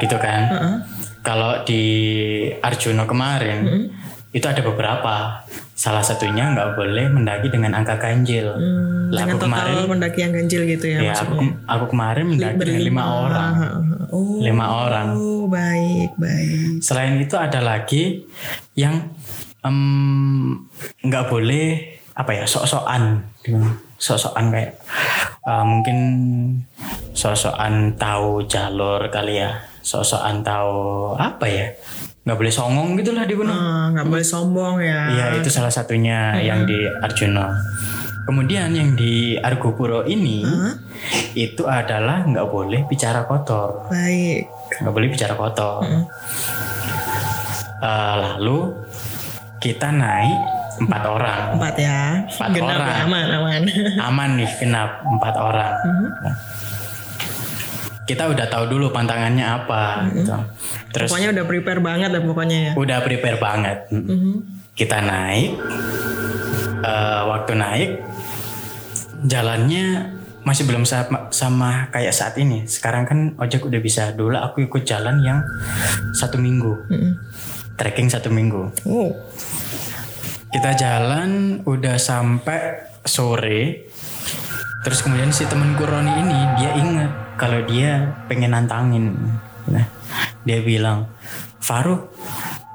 Gitu 0.02 0.18
kan? 0.18 0.42
Heeh. 0.50 0.76
Kalau 1.22 1.62
di 1.62 1.84
Arjuna 2.66 3.06
kemarin 3.06 3.88
itu 4.34 4.46
ada 4.50 4.66
beberapa. 4.66 5.46
Salah 5.78 6.06
satunya 6.06 6.54
nggak 6.54 6.78
boleh 6.78 7.10
mendaki 7.10 7.50
dengan 7.50 7.74
angka 7.74 7.98
ganjil. 7.98 8.54
Hmm, 8.54 9.10
Lah, 9.10 9.26
dengan 9.26 9.34
aku 9.34 9.46
kemarin, 9.50 9.74
total 9.74 9.90
pendaki 9.90 10.20
yang 10.22 10.34
ganjil 10.38 10.62
gitu 10.70 10.86
ya, 10.86 11.00
ya 11.10 11.14
aku, 11.18 11.36
aku 11.66 11.86
kemarin 11.90 12.26
mendaki 12.30 12.62
dengan 12.62 12.84
lima 12.86 13.04
orang. 13.26 13.54
Oh. 14.14 14.38
Lima 14.46 14.66
orang. 14.86 15.08
Oh, 15.18 15.50
baik, 15.50 16.14
baik. 16.22 16.86
Selain 16.86 17.18
itu 17.18 17.34
ada 17.34 17.66
lagi 17.66 18.30
yang 18.78 19.10
nggak 21.02 21.26
boleh 21.34 21.98
apa 22.14 22.30
ya 22.34 22.46
sok-sokan, 22.46 23.26
sok-sokan 23.98 24.54
kayak 24.54 24.78
eh, 25.50 25.66
mungkin 25.66 25.98
sok-sokan 27.18 27.98
tahu 27.98 28.46
jalur 28.46 29.02
kali 29.10 29.42
ya, 29.42 29.66
sok-sokan 29.82 30.42
tahu 30.42 31.14
apa 31.14 31.46
ya, 31.46 31.66
nggak 32.22 32.38
boleh 32.38 32.50
songong 32.50 32.96
gitulah 32.96 33.26
di 33.26 33.34
gunung. 33.34 33.54
Ah, 33.54 33.90
nggak 33.90 34.08
boleh 34.08 34.24
sombong 34.24 34.80
ya. 34.80 35.02
Iya 35.10 35.26
itu 35.38 35.50
salah 35.50 35.70
satunya 35.70 36.38
yang 36.38 36.64
di 36.64 36.78
Arjuna. 36.86 37.50
Kemudian 38.22 38.70
yang 38.72 38.94
di 38.94 39.34
Argopuro 39.36 40.06
ini 40.06 40.46
itu 41.34 41.66
adalah 41.66 42.22
nggak 42.22 42.48
boleh 42.48 42.86
bicara 42.86 43.26
kotor, 43.26 43.90
Baik. 43.90 44.46
nggak 44.78 44.94
boleh 44.94 45.10
bicara 45.10 45.34
kotor. 45.34 45.82
Eh, 47.82 48.16
lalu 48.16 48.78
kita 49.58 49.90
naik 49.90 50.38
empat 50.82 51.04
orang, 51.04 51.58
Empat 51.58 51.76
ya. 51.78 52.00
Empat 52.26 52.50
Genap 52.54 52.78
orang. 52.78 52.90
ya, 52.90 53.04
aman, 53.06 53.26
aman. 53.34 53.62
aman 54.00 54.30
nih 54.38 54.50
genap 54.58 54.90
empat 55.04 55.36
orang. 55.38 55.74
Nah, 56.22 56.36
Kita 58.02 58.28
udah 58.28 58.46
tahu 58.46 58.66
dulu 58.68 58.90
pantangannya 58.90 59.46
apa, 59.46 60.10
gitu. 60.12 60.34
Terus 60.90 61.10
pokoknya 61.10 61.30
udah 61.32 61.46
prepare 61.46 61.80
banget 61.80 62.10
ya 62.12 62.22
pokoknya 62.22 62.58
ya. 62.58 62.72
udah 62.76 62.98
prepare 63.02 63.38
banget. 63.38 63.78
Mhm. 63.90 64.34
kita 64.72 64.98
naik 64.98 65.60
eh, 66.82 67.22
waktu 67.28 67.54
naik 67.54 67.90
jalannya 69.22 70.16
masih 70.42 70.66
belum 70.66 70.88
sama, 70.88 71.30
sama 71.30 71.92
kayak 71.92 72.10
saat 72.10 72.34
ini 72.36 72.66
sekarang 72.66 73.06
kan 73.06 73.20
ojek 73.38 73.62
udah 73.62 73.78
bisa 73.78 74.10
dulu 74.10 74.34
aku 74.34 74.66
ikut 74.66 74.82
jalan 74.82 75.22
yang 75.22 75.46
satu 76.18 76.42
minggu 76.42 76.82
Mm-mm. 76.90 77.14
trekking 77.78 78.10
satu 78.10 78.34
minggu 78.34 78.74
Oh. 78.90 79.14
kita 80.50 80.74
jalan 80.74 81.62
udah 81.62 82.02
sampai 82.02 82.90
sore 83.06 83.86
terus 84.82 85.06
kemudian 85.06 85.30
si 85.30 85.46
temanku 85.46 85.86
Roni 85.86 86.10
ini 86.18 86.40
dia 86.58 86.72
ingat 86.74 87.31
kalau 87.42 87.66
dia 87.66 88.06
pengen 88.30 88.54
nantangin. 88.54 89.18
Nah 89.66 89.86
dia 90.46 90.62
bilang 90.62 91.10
Faru 91.58 91.98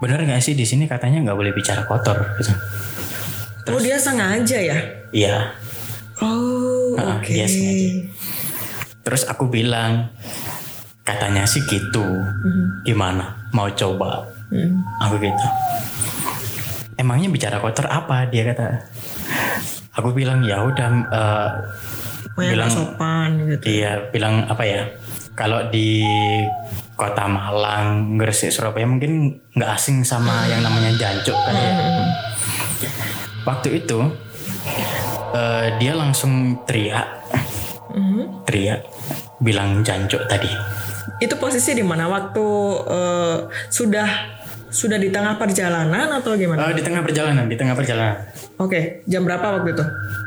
bener 0.02 0.26
nggak 0.26 0.42
sih 0.42 0.58
di 0.58 0.66
sini 0.66 0.90
katanya 0.90 1.22
nggak 1.22 1.38
boleh 1.38 1.54
bicara 1.54 1.86
kotor 1.86 2.18
gitu. 2.42 2.50
Oh 3.70 3.78
dia 3.78 3.94
sengaja 3.98 4.58
ya? 4.58 4.78
iya. 5.10 5.54
Oh 6.18 6.94
Ah, 6.98 7.18
oke. 7.18 7.30
dia 7.30 7.46
sengaja. 7.46 8.10
terus 9.02 9.22
aku 9.26 9.46
bilang 9.46 10.10
katanya 11.02 11.46
sih 11.46 11.62
gitu. 11.66 12.02
Gimana? 12.82 13.38
Mau 13.54 13.70
coba? 13.70 14.26
Hmm. 14.50 14.82
aku 14.98 15.18
gitu. 15.18 15.46
Emangnya 16.96 17.30
bicara 17.30 17.58
kotor 17.58 17.86
apa? 17.86 18.26
Dia 18.26 18.50
kata. 18.50 18.66
Aku 19.98 20.10
bilang 20.10 20.42
ya 20.42 20.62
udah 20.62 20.88
eh, 21.10 21.50
Pokoknya 22.36 22.52
bilang 22.52 22.68
sopan 22.68 23.28
gitu. 23.48 23.64
iya 23.64 24.12
bilang 24.12 24.44
apa 24.44 24.60
ya 24.68 24.84
kalau 25.32 25.72
di 25.72 26.04
kota 26.96 27.24
Malang 27.24 28.20
Gresik 28.20 28.52
Surabaya 28.52 28.84
mungkin 28.84 29.40
nggak 29.56 29.70
asing 29.72 30.04
sama 30.04 30.44
yang 30.48 30.60
namanya 30.60 30.92
jancuk 31.00 31.32
kan 31.32 31.54
ya. 31.56 31.72
Waktu 33.48 33.84
itu 33.84 33.98
eh, 35.32 35.66
dia 35.80 35.92
langsung 35.96 36.60
teriak. 36.68 37.08
Mhm. 37.96 38.44
teriak 38.44 38.84
bilang 39.40 39.80
jancuk 39.80 40.20
tadi. 40.28 40.52
Itu 41.16 41.40
posisi 41.40 41.72
di 41.72 41.80
mana? 41.80 42.04
Waktu 42.04 42.46
eh, 42.84 43.36
sudah 43.72 44.35
sudah 44.76 45.00
di 45.00 45.08
tengah 45.08 45.34
perjalanan 45.34 46.04
atau 46.12 46.36
gimana? 46.36 46.68
Eh, 46.68 46.76
di 46.76 46.84
tengah 46.84 47.00
perjalanan 47.00 47.48
di 47.48 47.56
tengah 47.56 47.72
perjalanan 47.72 48.20
Oke, 48.56 49.00
jam 49.04 49.24
berapa 49.24 49.56
waktu 49.56 49.72
itu? 49.72 49.84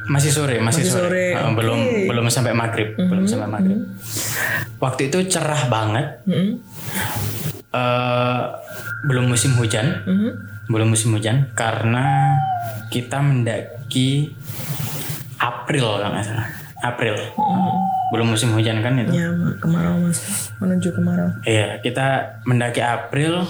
masih 0.08 0.32
sore 0.32 0.58
masih, 0.58 0.82
Masih 0.82 0.90
sore, 0.92 1.06
sore, 1.06 1.26
Eh, 1.30 1.38
oke. 1.38 1.46
Mhm, 1.46 1.54
belum 1.54 1.80
belum 2.10 2.26
sampai 2.28 2.52
maghrib 2.52 2.98
belum 2.98 3.24
sampai 3.24 3.46
maghrib 3.48 3.78
waktu 4.80 5.02
itu 5.08 5.22
cerah 5.30 5.70
banget 5.70 6.26
Mhm. 6.26 6.50
eh 7.70 8.42
belum 9.06 9.26
musim 9.28 9.54
hujan 9.54 10.02
Mhm. 10.04 10.30
belum 10.66 10.88
musim 10.90 11.14
hujan 11.14 11.46
karena 11.54 12.34
kita 12.90 13.22
mendaki 13.22 14.34
April 15.38 15.86
kalau 15.96 16.10
nggak 16.10 16.26
salah 16.26 16.50
April 16.82 17.14
belum 18.10 18.28
musim 18.28 18.50
hujan 18.52 18.82
kan 18.82 18.98
itu 18.98 19.14
Ya 19.14 19.30
kemarau 19.56 20.02
mas, 20.02 20.50
menuju 20.58 20.90
kemarau. 20.92 21.30
iya 21.44 21.78
kita 21.78 22.08
mendaki 22.44 22.82
April 22.82 23.46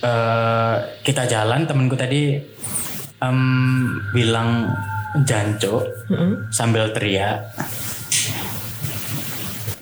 eh, 0.00 0.74
kita 1.02 1.22
jalan 1.26 1.66
temenku 1.66 1.94
tadi 1.94 2.38
em, 3.20 3.38
bilang 4.10 4.66
janco 5.26 5.82
sambil 6.48 6.90
teriak. 6.94 7.42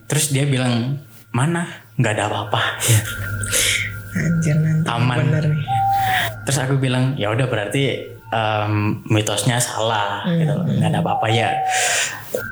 Terus 0.09 0.33
dia 0.33 0.49
bilang 0.49 0.97
mana? 1.31 1.69
Nggak 2.01 2.13
ada 2.17 2.25
apa-apa. 2.33 2.63
Anjir 4.19 4.57
nanti 4.59 4.87
Aman. 4.89 5.19
bener 5.29 5.45
nih. 5.53 5.65
terus 6.49 6.65
aku 6.65 6.81
bilang 6.81 7.13
ya 7.21 7.29
udah 7.29 7.45
berarti 7.45 8.09
em, 8.33 8.73
mitosnya 9.07 9.61
salah 9.61 10.25
gitu. 10.33 10.55
Nggak 10.65 10.89
ada 10.97 11.01
apa-apa 11.05 11.27
ya. 11.29 11.51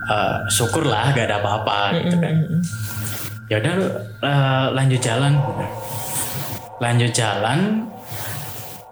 Eh, 0.06 0.36
syukurlah 0.52 1.16
nggak 1.16 1.26
ada 1.32 1.36
apa-apa 1.40 1.78
gitu 1.98 2.16
kan. 2.20 2.34
Ya 3.46 3.56
udah 3.62 3.72
lu, 3.78 3.86
eh, 4.20 4.66
lanjut 4.76 5.00
jalan 5.00 5.32
lanjut 6.80 7.10
jalan 7.12 7.88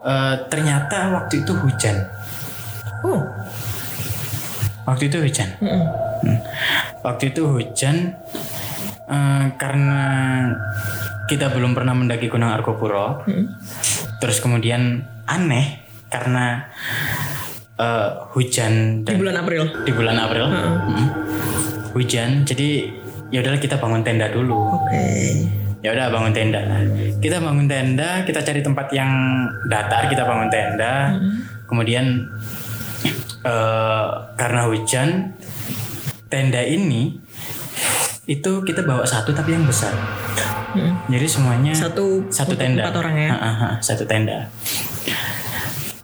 eh, 0.05 0.35
ternyata 0.49 1.13
waktu 1.13 1.45
itu 1.45 1.53
hujan. 1.53 1.97
Oh, 3.05 3.21
waktu 4.89 5.13
itu 5.13 5.21
hujan. 5.21 5.49
Hmm. 5.61 6.41
waktu 7.05 7.37
itu 7.37 7.45
hujan 7.45 8.17
eh, 9.09 9.45
karena 9.61 10.03
kita 11.29 11.53
belum 11.53 11.77
pernah 11.77 11.93
mendaki 11.97 12.29
Gunung 12.33 12.53
Argopuro. 12.53 13.25
Terus 14.21 14.41
kemudian 14.41 15.05
aneh 15.29 15.85
karena 16.09 16.65
eh, 17.77 18.11
hujan 18.33 19.05
di 19.05 19.13
dan 19.13 19.21
bulan 19.21 19.37
April. 19.45 19.63
di 19.85 19.93
bulan 19.93 20.17
April. 20.21 20.45
Mm. 20.49 21.09
hujan 21.95 22.43
jadi 22.43 22.91
ya 23.31 23.39
udahlah 23.39 23.63
kita 23.63 23.79
bangun 23.79 24.03
tenda 24.03 24.27
dulu. 24.27 24.83
Oke. 24.83 25.64
Ya 25.85 25.93
udah 25.93 26.09
bangun 26.09 26.33
tenda. 26.33 26.61
Kita 27.21 27.37
bangun 27.39 27.69
tenda 27.69 28.25
kita 28.25 28.41
cari 28.41 28.65
tempat 28.65 28.89
yang 28.91 29.13
datar 29.69 30.09
kita 30.09 30.25
bangun 30.25 30.49
tenda. 30.49 31.13
Kemudian 31.69 32.25
eh, 33.45 34.07
karena 34.35 34.65
hujan 34.65 35.37
tenda 36.27 36.65
ini 36.65 37.21
itu 38.25 38.53
kita 38.65 38.81
bawa 38.83 39.05
satu 39.05 39.31
tapi 39.31 39.53
yang 39.53 39.69
besar. 39.69 39.93
Jadi 41.07 41.27
semuanya 41.29 41.71
Satu 41.71 42.27
satu 42.27 42.57
tenda. 42.57 42.89
empat 42.89 42.97
orang 42.99 43.15
ya. 43.15 43.29
Ah, 43.31 43.45
ah, 43.45 43.57
ah, 43.63 43.75
satu 43.79 44.03
tenda. 44.03 44.49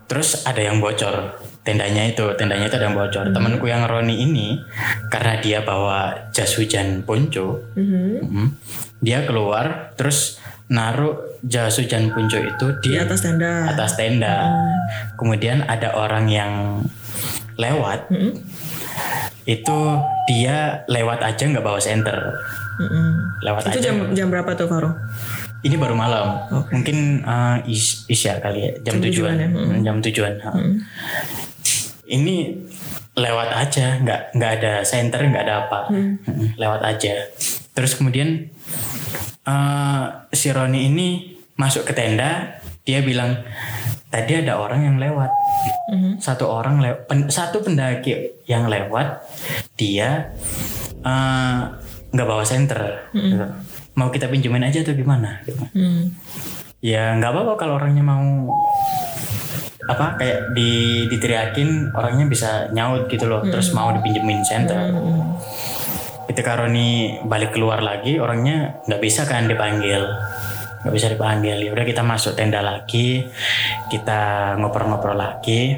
Terus 0.06 0.44
ada 0.44 0.60
yang 0.60 0.78
bocor 0.78 1.40
tendanya 1.62 2.06
itu 2.06 2.22
tendanya 2.36 2.68
itu 2.68 2.76
ada 2.76 2.86
yang 2.86 2.98
bocor. 2.98 3.32
Temanku 3.32 3.66
yang 3.66 3.88
Roni 3.88 4.20
ini 4.20 4.60
karena 5.08 5.40
dia 5.40 5.64
bawa 5.64 6.30
jas 6.30 6.54
hujan 6.54 7.02
ponco 7.02 7.58
Mhm. 7.74 8.22
mm, 8.22 8.48
dia 9.00 9.24
keluar 9.24 9.92
terus 9.94 10.36
naruh 10.66 11.16
jas 11.40 11.74
hujan 11.74 12.08
ponco 12.10 12.36
itu 12.36 12.66
di 12.80 12.94
Di 12.94 13.00
atas 13.00 13.20
tenda. 13.20 13.66
atas 13.66 13.96
tenda. 13.96 14.34
Kemudian 15.16 15.64
ada 15.64 15.92
orang 15.94 16.26
yang 16.26 16.52
lewat. 17.56 18.08
Mhm. 18.08 18.32
itu 19.42 19.78
dia 20.26 20.84
lewat 20.86 21.18
aja 21.20 21.42
nggak 21.42 21.64
bawa 21.64 21.80
senter. 21.80 22.14
Mhm. 22.78 23.40
lewat 23.40 23.62
Itu 23.66 23.70
aja 23.72 23.80
jam 23.82 23.96
jam 24.12 24.28
berapa 24.28 24.52
tuh 24.54 24.68
Faro? 24.68 24.94
ini 25.60 25.74
baru 25.74 25.92
malam. 25.92 26.44
Mungkin 26.70 27.20
uh, 27.20 27.58
is 27.64 28.04
isya 28.06 28.38
kali 28.38 28.60
ya 28.60 28.72
jam, 28.80 28.96
Jam 28.96 28.96
tujuan, 29.02 29.34
tujuan 29.34 29.36
ya, 29.36 29.48
Hmm, 29.50 29.80
jam 29.82 29.96
tujuan 29.98 30.32
ha. 30.38 30.50
ini 32.06 32.56
lewat 33.12 33.48
aja 33.50 33.98
nggak 33.98 34.20
nggak 34.32 34.50
ada 34.56 34.72
center 34.82 35.20
nggak 35.20 35.42
ada 35.42 35.54
apa. 35.66 35.80
Mm, 35.88 36.14
lewat 36.56 36.80
aja. 36.82 37.14
Terus 37.72 37.92
kemudian 37.94 38.48
uh, 39.46 40.04
si 40.30 40.48
Roni 40.50 40.86
ini 40.86 41.08
masuk 41.56 41.84
ke 41.84 41.92
tenda 41.92 42.60
dia 42.80 43.04
bilang 43.04 43.36
tadi 44.10 44.42
ada 44.42 44.58
orang 44.58 44.82
yang 44.82 44.96
lewat. 44.98 45.30
Satu 46.18 46.46
orang 46.50 46.80
lew- 46.80 47.02
pen- 47.06 47.30
satu 47.30 47.60
pendaki 47.60 48.42
yang 48.46 48.66
lewat 48.66 49.22
dia 49.74 50.30
uh, 51.02 51.66
nggak 52.10 52.26
bawa 52.26 52.42
center 52.42 53.06
gitu. 53.14 53.46
mau 53.94 54.10
kita 54.10 54.26
pinjemin 54.26 54.66
aja 54.66 54.82
atau 54.82 54.94
gimana? 54.94 55.42
Gitu. 55.46 55.62
Hmm. 55.74 56.10
ya 56.80 57.12
nggak 57.20 57.30
apa-apa 57.30 57.52
kalau 57.60 57.76
orangnya 57.76 58.00
mau 58.00 58.48
apa 59.84 60.16
kayak 60.16 60.56
di 60.56 61.04
diteriakin 61.12 61.92
orangnya 61.92 62.24
bisa 62.24 62.70
nyaut 62.72 63.06
gitu 63.06 63.26
loh. 63.28 63.42
Terus 63.44 63.70
mau 63.74 63.90
dipinjemin 63.92 64.40
center 64.42 64.90
ketika 66.30 66.54
Roni 66.54 67.18
balik 67.26 67.50
keluar 67.50 67.82
lagi 67.82 68.22
orangnya 68.22 68.78
nggak 68.86 69.02
bisa 69.02 69.26
kan 69.26 69.50
dipanggil 69.50 70.06
nggak 70.80 70.94
bisa 70.94 71.10
dipanggil 71.10 71.58
ya 71.58 71.74
udah 71.74 71.82
kita 71.82 72.06
masuk 72.06 72.38
tenda 72.38 72.62
lagi 72.62 73.26
kita 73.90 74.54
ngobrol-ngobrol 74.56 75.18
lagi 75.18 75.74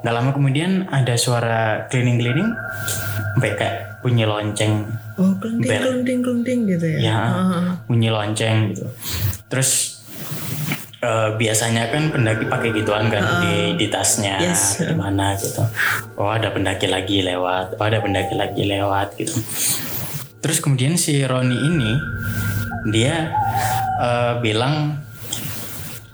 nggak 0.00 0.14
lama 0.14 0.30
kemudian 0.30 0.86
ada 0.88 1.18
suara 1.18 1.84
cleaning-cleaning 1.90 2.48
sampai 3.34 3.52
kayak 3.52 3.76
bunyi 4.00 4.24
lonceng 4.24 4.86
Oh, 5.20 5.36
kelunting, 5.36 5.68
Bel. 5.68 5.82
kelunting, 5.84 6.18
kelunting 6.24 6.58
gitu 6.64 6.86
ya. 6.96 6.98
ya 7.04 7.18
Ah. 7.20 7.70
bunyi 7.84 8.08
lonceng 8.08 8.72
gitu 8.72 8.88
terus 9.52 9.99
eh, 11.00 11.30
biasanya 11.34 11.88
kan 11.88 12.08
pendaki 12.08 12.44
pakai 12.44 12.70
gituan 12.72 13.08
kan 13.08 13.24
di 13.40 13.74
di 13.76 13.86
tasnya 13.88 14.36
Yes. 14.38 14.78
di 14.78 14.92
mana 14.92 15.32
gitu 15.34 15.64
oh 16.14 16.28
ada 16.28 16.52
pendaki 16.52 16.86
lagi 16.86 17.20
lewat 17.20 17.76
oh 17.76 17.84
ada 17.84 17.98
pendaki 17.98 18.34
lagi 18.34 18.64
lewat 18.64 19.16
gitu 19.16 19.36
terus 20.40 20.60
kemudian 20.60 20.94
si 20.94 21.20
Roni 21.22 21.56
ini 21.56 21.92
dia 22.88 23.32
eh, 23.96 24.32
bilang 24.38 25.00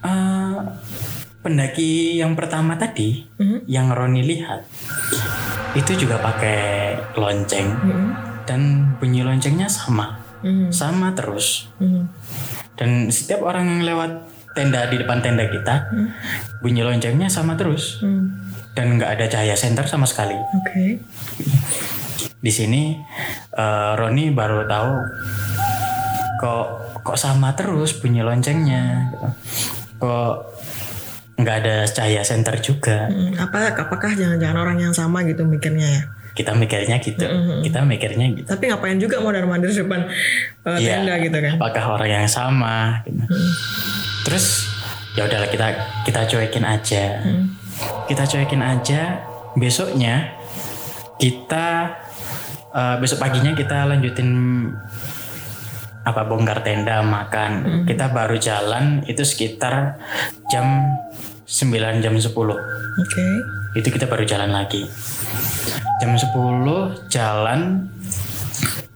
eh, 0.02 0.56
pendaki 1.40 2.18
yang 2.18 2.34
pertama 2.34 2.74
tadi 2.74 3.22
Mhm. 3.38 3.58
yang 3.66 3.90
Roni 3.90 4.22
lihat 4.22 4.66
itu 5.72 5.92
juga 5.96 6.18
pakai 6.18 6.94
lonceng 7.14 7.68
Mhm. 7.70 8.06
dan 8.42 8.60
bunyi 8.96 9.22
loncengnya 9.22 9.66
sama 9.66 10.18
Mhm. 10.42 10.70
sama 10.70 11.10
terus 11.12 11.70
Mhm. 11.78 12.02
dan 12.74 12.90
setiap 13.08 13.42
orang 13.42 13.66
yang 13.68 13.82
lewat 13.84 14.10
tenda 14.56 14.88
di 14.88 14.96
depan 14.96 15.20
tenda 15.20 15.44
kita 15.44 15.92
bunyi 16.58 16.80
loncengnya 16.80 17.28
sama 17.28 17.52
terus 17.54 18.00
Hmm. 18.00 18.32
dan 18.72 18.96
nggak 18.96 19.10
ada 19.12 19.26
cahaya 19.28 19.52
senter 19.52 19.84
sama 19.84 20.04
sekali 20.04 20.32
Oke. 20.32 20.98
di 22.36 22.50
sini 22.50 22.96
eh, 23.52 23.92
Roni 23.94 24.32
baru 24.32 24.64
tahu 24.64 24.92
kok 26.36 26.66
kok 27.02 27.16
sama 27.16 27.52
terus 27.52 27.94
bunyi 27.94 28.20
loncengnya 28.20 29.08
gitu. 29.08 29.28
kok 29.98 30.34
nggak 31.36 31.56
ada 31.62 31.76
cahaya 31.86 32.20
senter 32.20 32.56
juga 32.58 33.12
Hmm, 33.12 33.36
Apa 33.36 33.76
apakah 33.78 34.10
jangan-jangan 34.10 34.56
orang 34.56 34.78
yang 34.80 34.90
sama 34.90 35.20
gitu 35.22 35.44
mikirnya 35.44 35.84
ya? 35.86 36.02
kita 36.32 36.52
mikirnya 36.52 36.96
gitu 36.98 37.24
kita 37.62 37.80
mikirnya 37.80 38.26
gitu 38.34 38.44
Tapi 38.46 38.68
ngapain 38.68 38.96
juga 38.96 39.20
mau 39.20 39.32
mandir 39.32 39.68
di 39.68 39.80
depan 39.80 40.04
uh, 40.64 40.76
tenda 40.76 41.14
gitu 41.16 41.32
kan? 41.34 41.52
apakah 41.56 41.84
orang 41.94 42.10
yang 42.14 42.28
sama 42.28 43.00
gitu. 43.04 43.24
Terus 44.26 44.66
ya 45.14 45.22
udahlah 45.30 45.46
kita 45.46 45.66
kita 46.02 46.20
cuekin 46.26 46.66
aja. 46.66 47.22
Kita 48.10 48.26
cuekin 48.26 48.58
aja 48.58 49.22
besoknya 49.54 50.34
kita 51.16 51.94
eh, 52.74 52.96
besok 52.98 53.22
paginya 53.22 53.54
kita 53.54 53.86
lanjutin 53.86 54.28
apa 56.02 56.26
bongkar 56.26 56.66
tenda 56.66 57.06
makan. 57.06 57.82
Kita 57.86 58.10
baru 58.10 58.34
jalan 58.38 59.06
itu 59.06 59.22
sekitar 59.22 59.98
jam 60.50 60.90
9 61.46 62.02
jam 62.02 62.14
10 62.14 62.26
Oke. 62.34 63.26
itu 63.78 63.88
kita 63.94 64.10
baru 64.10 64.26
jalan 64.26 64.50
lagi. 64.50 64.82
Jam 66.02 66.18
10 66.18 66.34
jalan 67.06 67.86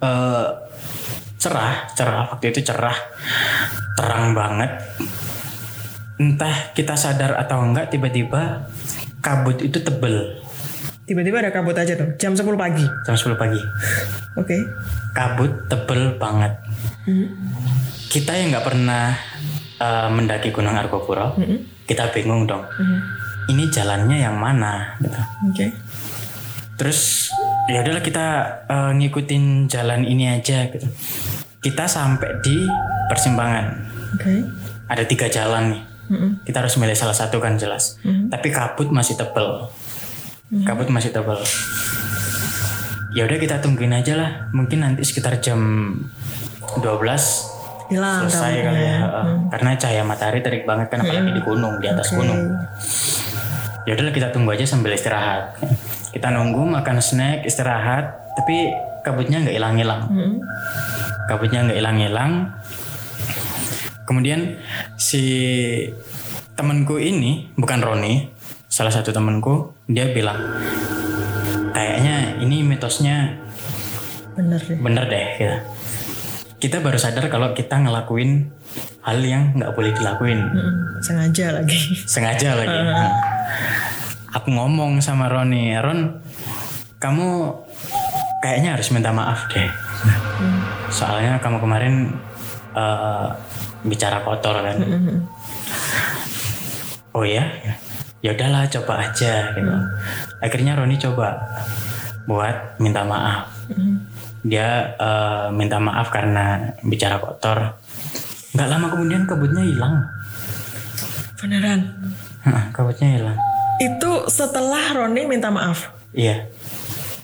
eh, 0.03 0.47
cerah 1.41 1.89
cerah. 1.97 2.29
Waktu 2.37 2.53
itu 2.53 2.61
cerah. 2.69 2.95
Terang 3.97 4.37
banget. 4.37 4.71
Entah 6.21 6.77
kita 6.77 6.95
sadar 6.95 7.41
atau 7.41 7.65
enggak 7.65 7.89
tiba-tiba 7.89 8.69
kabut 9.25 9.57
itu 9.65 9.81
tebel. 9.81 10.37
Tiba-tiba 11.09 11.43
ada 11.43 11.51
kabut 11.51 11.75
aja 11.75 11.97
tuh. 11.97 12.15
Jam 12.21 12.37
10 12.37 12.45
pagi. 12.55 12.87
jam 13.09 13.17
10 13.17 13.35
pagi. 13.35 13.59
Oke. 14.39 14.57
kabut 15.11 15.67
tebel 15.67 16.15
banget. 16.21 16.55
Kita 18.13 18.37
yang 18.37 18.55
nggak 18.55 18.67
pernah 18.69 19.17
eh, 19.81 20.09
mendaki 20.13 20.55
Gunung 20.55 20.77
Argopuro 20.79 21.35
kita 21.91 22.15
bingung 22.15 22.47
dong. 22.47 22.63
Ini 23.51 23.67
jalannya 23.67 24.23
yang 24.23 24.39
mana? 24.39 24.95
Gitu. 25.03 25.19
Oke. 25.51 25.67
Terus 26.79 27.33
ya 27.71 27.79
udahlah 27.87 28.03
kita 28.03 28.27
eh, 28.67 28.93
ngikutin 28.99 29.71
jalan 29.71 30.03
ini 30.03 30.29
aja 30.29 30.67
gitu. 30.69 30.87
Kita 31.61 31.87
sampai 31.87 32.41
di 32.43 32.67
persimpangan. 33.07 33.67
Oke. 34.17 34.45
Ada 34.91 35.05
tiga 35.07 35.31
jalan 35.31 35.77
nih. 35.77 35.83
Mm-mm. 36.11 36.31
Kita 36.43 36.67
harus 36.67 36.75
milih 36.75 36.99
salah 36.99 37.15
satu 37.15 37.39
kan 37.39 37.55
jelas. 37.55 38.03
Tapi 38.03 38.51
kabut 38.51 38.91
masih 38.91 39.15
tebel. 39.15 39.71
Kabut 40.67 40.91
masih 40.91 41.15
tebel. 41.15 41.39
Ya 43.15 43.23
udah 43.27 43.39
kita 43.39 43.63
tungguin 43.63 43.95
aja 43.95 44.19
lah. 44.19 44.31
Mungkin 44.51 44.83
nanti 44.83 45.07
sekitar 45.07 45.39
jam 45.39 45.95
12 46.83 47.61
hilang 47.91 48.31
selesai 48.31 48.55
kali 48.63 48.83
ya 48.87 48.99
heeh. 49.03 49.27
karena 49.51 49.71
cahaya 49.75 50.03
matahari 50.07 50.41
terik 50.47 50.63
banget 50.63 50.95
kan 50.95 51.03
apalagi 51.03 51.35
di 51.35 51.43
gunung 51.43 51.83
di 51.83 51.91
atas 51.91 52.15
gunung 52.15 52.55
ya 53.83 53.99
udahlah 53.99 54.15
kita 54.15 54.31
tunggu 54.31 54.55
aja 54.55 54.63
sambil 54.63 54.95
istirahat 54.95 55.59
kita 56.11 56.29
nunggu 56.31 56.67
makan 56.67 56.99
snack 56.99 57.47
istirahat 57.47 58.35
tapi 58.35 58.71
kabutnya 59.01 59.43
nggak 59.43 59.57
hilang-hilang. 59.57 60.03
Kabutnya 61.27 61.67
nggak 61.67 61.79
hilang-hilang. 61.79 62.33
Kemudian 64.05 64.59
si 64.99 65.23
temanku 66.59 66.99
ini 66.99 67.49
bukan 67.55 67.79
Roni 67.81 68.27
salah 68.67 68.91
satu 68.91 69.11
temanku 69.11 69.71
dia 69.87 70.11
bilang 70.11 70.39
kayaknya 71.73 72.39
ini 72.43 72.63
mitosnya 72.67 73.39
bener 74.35 74.61
deh. 74.63 74.77
Bener 74.79 75.05
deh 75.07 75.27
gitu. 75.39 75.59
kita 76.61 76.85
baru 76.85 77.01
sadar 77.01 77.25
kalau 77.33 77.57
kita 77.57 77.81
ngelakuin 77.81 78.53
hal 79.01 79.17
yang 79.25 79.57
nggak 79.57 79.73
boleh 79.73 79.97
dilakuin. 79.97 80.39
Mm-mm. 80.45 81.01
sengaja 81.01 81.57
lagi. 81.57 81.79
Sengaja 82.05 82.53
lagi. 82.53 82.79
Nah, 82.85 83.09
Aku 84.31 84.49
ngomong 84.55 85.03
sama 85.03 85.27
Roni, 85.27 85.75
Ron, 85.75 86.23
kamu 87.03 87.51
kayaknya 88.47 88.79
harus 88.79 88.95
minta 88.95 89.11
maaf 89.11 89.51
deh. 89.51 89.67
Soalnya 90.87 91.43
kamu 91.43 91.59
kemarin 91.59 92.15
eh, 92.79 93.27
bicara 93.83 94.23
kotor 94.23 94.63
kan. 94.63 94.79
Oh 97.11 97.27
ya, 97.27 97.43
ya 98.23 98.31
udahlah 98.31 98.71
coba 98.71 99.11
aja 99.11 99.51
gitu. 99.51 99.75
Akhirnya 100.39 100.79
Roni 100.79 100.95
coba 100.95 101.35
buat 102.31 102.79
minta 102.79 103.03
maaf. 103.03 103.51
Dia 104.47 104.95
eh, 104.95 105.47
minta 105.51 105.83
maaf 105.83 106.15
karena 106.15 106.71
bicara 106.87 107.19
kotor. 107.19 107.75
Nggak 108.55 108.69
lama 108.71 108.87
kemudian 108.95 109.27
kabutnya 109.27 109.67
hilang. 109.67 109.95
beneran 111.41 111.81
kabutnya 112.77 113.09
hilang. 113.17 113.39
Itu 113.81 114.11
setelah 114.29 114.93
Roni 114.93 115.25
minta 115.25 115.49
maaf 115.49 115.91
Iya. 116.13 116.51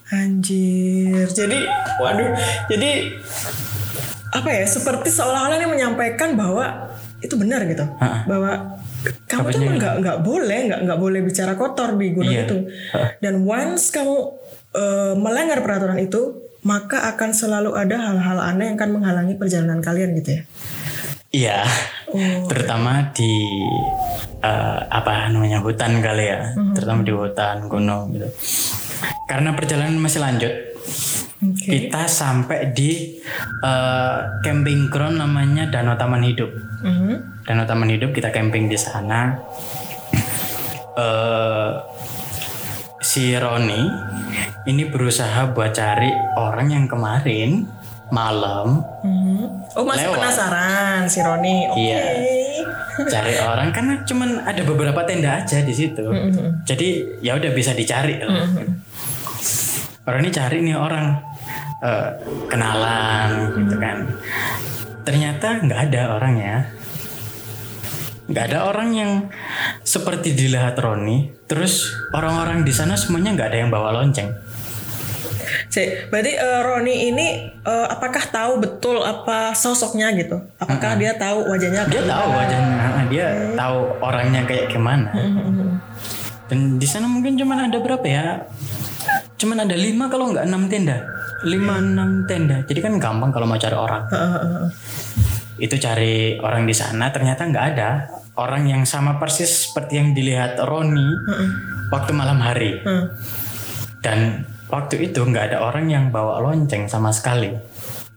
Anjir. 0.07 1.27
Jadi, 1.27 1.59
waduh. 1.99 2.31
Jadi 2.71 2.91
apa 4.31 4.49
ya? 4.49 4.63
Seperti 4.63 5.11
seolah-olah 5.11 5.59
ini 5.59 5.67
menyampaikan 5.67 6.39
bahwa 6.39 6.87
itu 7.19 7.35
benar 7.35 7.67
gitu. 7.67 7.83
Ha-ha. 7.83 8.23
Bahwa 8.31 8.79
kamu 9.27 9.43
tuh 9.51 9.59
Kabutnya 9.59 9.67
emang 9.67 9.79
nggak 9.83 9.95
nggak 10.03 10.19
boleh 10.23 10.59
nggak 10.71 10.81
nggak 10.87 11.01
boleh 11.03 11.21
bicara 11.27 11.53
kotor 11.59 11.99
di 11.99 12.15
gunung 12.15 12.31
Iya. 12.31 12.47
itu. 12.47 12.57
Dan 13.19 13.43
once 13.43 13.91
kamu 13.91 14.15
eh, 14.77 15.15
melanggar 15.19 15.59
peraturan 15.67 15.99
itu, 15.99 16.23
maka 16.63 17.11
akan 17.11 17.31
selalu 17.35 17.75
ada 17.75 17.97
hal-hal 17.99 18.39
aneh 18.39 18.71
yang 18.71 18.77
akan 18.79 18.91
menghalangi 19.03 19.35
perjalanan 19.35 19.83
kalian 19.83 20.15
gitu 20.15 20.39
ya. 20.39 20.43
Iya. 21.31 21.67
Oh. 22.11 22.47
Terutama 22.49 23.11
di 23.13 23.33
eh, 24.41 24.81
apa 24.87 25.29
namanya 25.31 25.59
hutan 25.61 25.99
kali 26.01 26.25
ya. 26.27 26.55
Mhm. 26.55 26.75
Terutama 26.75 27.01
di 27.03 27.13
hutan 27.13 27.57
gunung 27.67 28.15
gitu. 28.15 28.29
Karena 29.27 29.51
perjalanan 29.59 29.99
masih 29.99 30.23
lanjut, 30.23 30.55
Oke. 31.43 31.67
kita 31.67 32.07
sampai 32.07 32.71
di 32.71 33.19
eh, 33.65 34.19
camping 34.41 34.87
ground 34.89 35.19
namanya 35.19 35.67
Danau 35.69 35.99
Taman 35.99 36.23
Hidup. 36.23 36.51
Mhm. 36.83 37.43
Danau 37.45 37.67
Taman 37.67 37.91
Hidup 37.91 38.15
kita 38.15 38.31
camping 38.31 38.71
di 38.71 38.79
sana. 38.79 39.35
eh 40.97 41.73
si 43.05 43.37
Roni 43.37 43.85
ini 44.65 44.83
berusaha 44.89 45.53
buat 45.53 45.77
cari 45.77 46.09
orang 46.41 46.73
yang 46.73 46.85
kemarin 46.89 47.69
malam 48.09 48.81
Mhm. 49.03 49.75
Oh 49.75 49.85
masih 49.85 50.09
Lewat. 50.09 50.17
penasaran 50.19 51.05
si 51.05 51.21
Roni. 51.21 51.69
Oke. 51.69 51.81
Iya. 51.83 52.05
cari 52.97 53.37
orang 53.37 53.69
karena 53.71 54.01
cuman 54.03 54.41
ada 54.41 54.65
beberapa 54.65 55.05
tenda 55.05 55.37
aja 55.37 55.61
di 55.61 55.71
situ. 55.71 56.01
Jadi 56.65 57.21
ya 57.21 57.37
udah 57.37 57.53
bisa 57.53 57.71
dicari. 57.71 58.17
Orang 60.03 60.21
ini 60.23 60.31
cari 60.33 60.65
nih 60.65 60.73
orang 60.73 61.13
eh, 61.79 62.09
kenalan 62.49 63.53
gitu 63.53 63.77
kan. 63.77 63.97
Ternyata 65.05 65.61
nggak 65.61 65.81
ada 65.93 66.03
orangnya. 66.17 66.55
Nggak 68.27 68.45
ada 68.49 68.59
orang 68.65 68.89
yang 68.91 69.11
seperti 69.85 70.33
dilihat 70.33 70.81
Roni. 70.81 71.31
Terus 71.45 71.87
orang-orang 72.11 72.65
di 72.65 72.73
sana 72.73 72.97
semuanya 72.97 73.37
nggak 73.37 73.49
ada 73.53 73.59
yang 73.61 73.71
bawa 73.71 73.93
lonceng. 73.93 74.33
Cek, 75.71 76.11
berarti 76.11 76.33
eh, 76.35 76.61
Roni 76.65 76.95
ini 77.13 77.27
eh, 77.51 77.87
apakah 77.89 78.25
tahu 78.31 78.53
betul 78.63 79.03
apa 79.03 79.53
sosoknya 79.57 80.13
gitu? 80.15 80.39
Apakah 80.59 80.99
dia 80.99 81.15
tahu 81.15 81.47
wajahnya? 81.47 81.87
Dia 81.89 82.03
tahu 82.05 82.27
wajahnya, 82.33 82.77
dia 83.11 83.27
tahu 83.55 83.79
orangnya 84.03 84.43
kayak 84.45 84.73
gimana. 84.73 85.11
Dan 86.47 86.79
di 86.79 86.87
sana 86.87 87.11
mungkin 87.11 87.35
cuman 87.35 87.71
ada 87.71 87.79
berapa 87.83 88.07
ya? 88.07 88.47
Cuman 89.37 89.67
ada 89.67 89.77
lima 89.77 90.09
kalau 90.09 90.33
nggak 90.33 90.47
enam 90.47 90.71
tenda, 90.71 90.97
lima 91.45 91.79
enam 91.83 92.25
tenda. 92.25 92.63
Jadi 92.65 92.81
kan 92.81 92.97
gampang 92.97 93.31
kalau 93.35 93.45
mau 93.45 93.59
cari 93.59 93.77
orang. 93.77 94.03
Heeh. 94.09 94.67
Itu 95.57 95.77
cari 95.81 96.37
orang 96.41 96.69
di 96.69 96.75
sana 96.77 97.09
ternyata 97.13 97.49
nggak 97.49 97.67
ada 97.77 97.91
orang 98.37 98.69
yang 98.69 98.83
sama 98.85 99.17
persis 99.17 99.69
seperti 99.69 99.97
yang 99.97 100.13
dilihat 100.13 100.61
Roni 100.63 101.09
waktu 101.93 102.11
malam 102.15 102.39
hari. 102.41 102.81
Heeh. 102.81 103.05
Dan 104.01 104.47
waktu 104.71 105.11
itu 105.11 105.21
nggak 105.23 105.53
ada 105.53 105.59
orang 105.63 105.87
yang 105.91 106.05
bawa 106.11 106.43
lonceng 106.43 106.87
sama 106.91 107.15
sekali. 107.15 107.55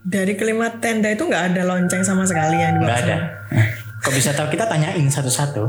Dari 0.00 0.32
kelima 0.34 0.72
tenda 0.80 1.12
itu 1.12 1.28
nggak 1.28 1.54
ada 1.54 1.62
lonceng 1.68 2.00
sama 2.00 2.24
sekali 2.24 2.56
yang 2.58 2.80
dibawa. 2.80 2.88
nggak 2.88 2.98
ada. 3.04 3.16
Kok 4.00 4.12
bisa 4.16 4.32
tahu 4.32 4.48
kita 4.48 4.64
tanyain 4.64 5.04
satu-satu. 5.04 5.62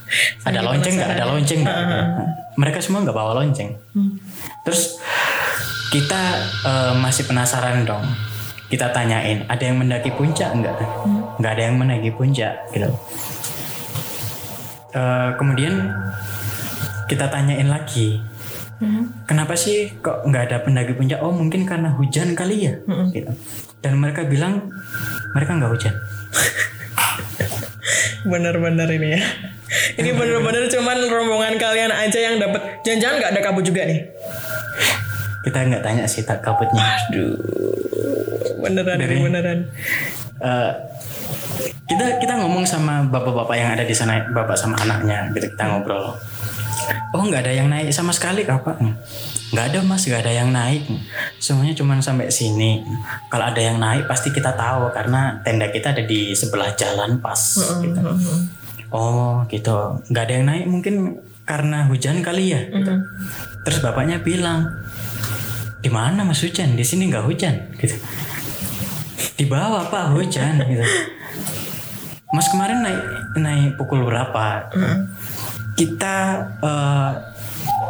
ada 0.48 0.60
lonceng 0.60 0.94
nggak? 1.00 1.10
Ada 1.16 1.24
lonceng 1.24 1.60
nggak? 1.64 2.04
Mereka 2.60 2.78
semua 2.84 3.00
nggak 3.06 3.16
bawa 3.16 3.32
lonceng. 3.40 3.72
Terus 4.66 5.00
kita 5.88 6.22
eh, 6.68 6.94
masih 7.00 7.24
penasaran 7.24 7.88
dong. 7.88 8.04
Kita 8.68 8.92
tanyain, 8.92 9.48
ada 9.48 9.64
yang 9.64 9.80
mendaki 9.80 10.12
puncak 10.12 10.52
nggak? 10.52 10.76
Nggak 11.40 11.52
ada 11.56 11.62
yang 11.64 11.80
mendaki 11.80 12.12
puncak, 12.12 12.52
gitu. 12.68 12.92
Eh, 14.92 15.28
kemudian 15.40 15.88
kita 17.08 17.32
tanyain 17.32 17.68
lagi, 17.68 18.20
kenapa 19.26 19.58
sih 19.58 19.90
kok 19.98 20.22
nggak 20.26 20.50
ada 20.50 20.56
pendaki 20.62 20.94
puncak? 20.94 21.18
Oh 21.18 21.34
mungkin 21.34 21.66
karena 21.66 21.90
hujan 21.94 22.32
kali 22.38 22.70
ya, 22.70 22.74
gitu. 23.10 23.32
Dan 23.82 23.98
mereka 23.98 24.26
bilang 24.26 24.70
mereka 25.34 25.58
nggak 25.58 25.70
hujan. 25.70 25.94
Bener-bener 28.26 28.88
ini 28.90 29.18
ya. 29.18 29.22
Ini 29.98 30.10
bener-bener 30.14 30.66
cuman 30.70 30.96
rombongan 31.06 31.54
kalian 31.60 31.92
aja 31.92 32.18
yang 32.18 32.40
dapat. 32.40 32.82
Jangan-jangan 32.82 33.14
nggak 33.20 33.32
ada 33.36 33.40
kabut 33.42 33.64
juga 33.66 33.82
nih. 33.84 34.00
Kita 35.46 35.58
nggak 35.64 35.82
tanya 35.82 36.04
sih 36.06 36.22
tak 36.26 36.42
kabutnya. 36.42 36.82
Beneran 38.58 38.98
ini 38.98 39.16
beneran. 39.22 39.58
Eh, 40.38 40.72
kita 41.88 42.20
kita 42.20 42.38
ngomong 42.38 42.62
sama 42.62 43.02
bapak-bapak 43.08 43.56
yang 43.56 43.70
ada 43.74 43.82
di 43.82 43.94
sana, 43.96 44.22
bapak 44.30 44.54
sama 44.54 44.76
anaknya, 44.78 45.30
gitu 45.34 45.50
kita 45.50 45.64
ngobrol. 45.66 46.14
Oh 47.12 47.24
nggak 47.24 47.44
ada 47.46 47.52
yang 47.52 47.68
naik 47.72 47.88
sama 47.90 48.12
sekali 48.12 48.44
kakak. 48.44 48.76
Nggak 49.48 49.66
ada 49.72 49.78
mas, 49.80 50.04
nggak 50.04 50.22
ada 50.28 50.32
yang 50.32 50.50
naik. 50.52 50.84
Semuanya 51.40 51.72
cuma 51.72 51.96
sampai 52.04 52.28
sini. 52.28 52.84
Kalau 53.32 53.48
ada 53.48 53.60
yang 53.60 53.80
naik 53.80 54.04
pasti 54.04 54.28
kita 54.28 54.52
tahu 54.52 54.92
karena 54.92 55.40
tenda 55.40 55.72
kita 55.72 55.96
ada 55.96 56.04
di 56.04 56.36
sebelah 56.36 56.76
jalan 56.76 57.18
pas. 57.24 57.40
Gitu. 57.80 58.00
Oh 58.92 59.44
gitu. 59.48 60.04
Nggak 60.12 60.22
ada 60.28 60.32
yang 60.36 60.46
naik 60.46 60.64
mungkin 60.68 60.94
karena 61.48 61.88
hujan 61.88 62.20
kali 62.20 62.52
ya. 62.52 62.60
gitu. 62.68 62.92
Terus 63.64 63.78
bapaknya 63.80 64.20
bilang, 64.20 64.68
di 65.80 65.88
mana 65.88 66.24
mas 66.24 66.44
hujan? 66.44 66.76
Di 66.76 66.84
sini 66.84 67.08
nggak 67.08 67.24
hujan. 67.24 67.54
Gitu. 67.80 67.96
Di 69.38 69.44
bawah 69.48 69.88
pak 69.88 70.12
hujan. 70.12 70.60
Gitu. 70.60 70.84
Mas 72.28 72.44
kemarin 72.52 72.84
naik 72.84 73.00
naik 73.40 73.80
pukul 73.80 74.04
berapa? 74.04 74.68
Kita 75.78 76.16
eh, 76.58 77.12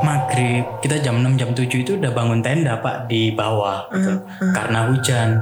maghrib, 0.05 0.65
kita 0.85 1.01
jam 1.01 1.25
6 1.25 1.41
jam 1.41 1.51
7 1.57 1.65
itu 1.65 1.93
udah 1.97 2.13
bangun 2.13 2.45
tenda 2.45 2.79
pak 2.79 3.09
di 3.09 3.33
bawah 3.33 3.89
gitu. 3.91 4.21
karena 4.53 4.93
hujan. 4.93 5.41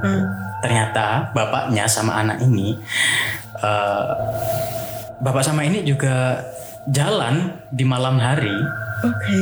Ternyata 0.63 1.35
bapaknya 1.37 1.85
sama 1.85 2.23
anak 2.23 2.41
ini, 2.41 2.79
eh, 3.61 4.11
bapak 5.21 5.43
sama 5.45 5.67
ini 5.67 5.85
juga 5.85 6.41
jalan 6.87 7.51
di 7.69 7.83
malam 7.83 8.17
hari, 8.17 8.53
Oke. 9.03 9.39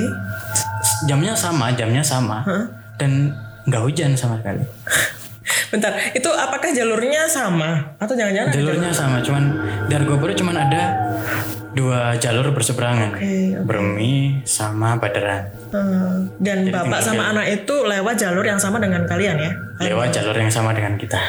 jamnya 1.05 1.37
sama, 1.37 1.71
jamnya 1.77 2.01
sama, 2.01 2.41
dan 2.97 3.31
nggak 3.69 3.83
hujan 3.85 4.11
sama 4.17 4.41
sekali. 4.41 4.65
Bentar, 5.71 5.93
itu 6.13 6.29
apakah 6.29 6.71
jalurnya 6.73 7.27
sama 7.29 7.93
atau 8.01 8.15
jangan-jangan 8.17 8.53
Jalurnya 8.53 8.91
sama, 8.93 9.17
cuman 9.21 9.43
di 9.85 9.93
Argopuro 9.93 10.33
cuman 10.33 10.55
ada 10.57 10.83
dua 11.75 12.15
jalur 12.15 12.55
berseberangan, 12.55 13.19
Oke, 13.19 13.21
oke. 13.21 13.67
Bermi 13.67 14.41
sama 14.47 14.95
Baderan. 14.95 15.51
Hmm, 15.75 16.31
dan 16.39 16.71
bapak 16.71 17.03
tinggal 17.03 17.03
sama 17.03 17.23
anak 17.35 17.45
itu 17.51 17.75
lewat 17.83 18.15
jalur 18.15 18.45
yang 18.47 18.55
sama 18.55 18.79
dengan 18.79 19.03
kalian 19.03 19.35
ya? 19.35 19.51
Lewat 19.83 20.15
jalur 20.15 20.35
yang 20.39 20.47
sama 20.47 20.71
dengan 20.71 20.95
kita. 20.95 21.19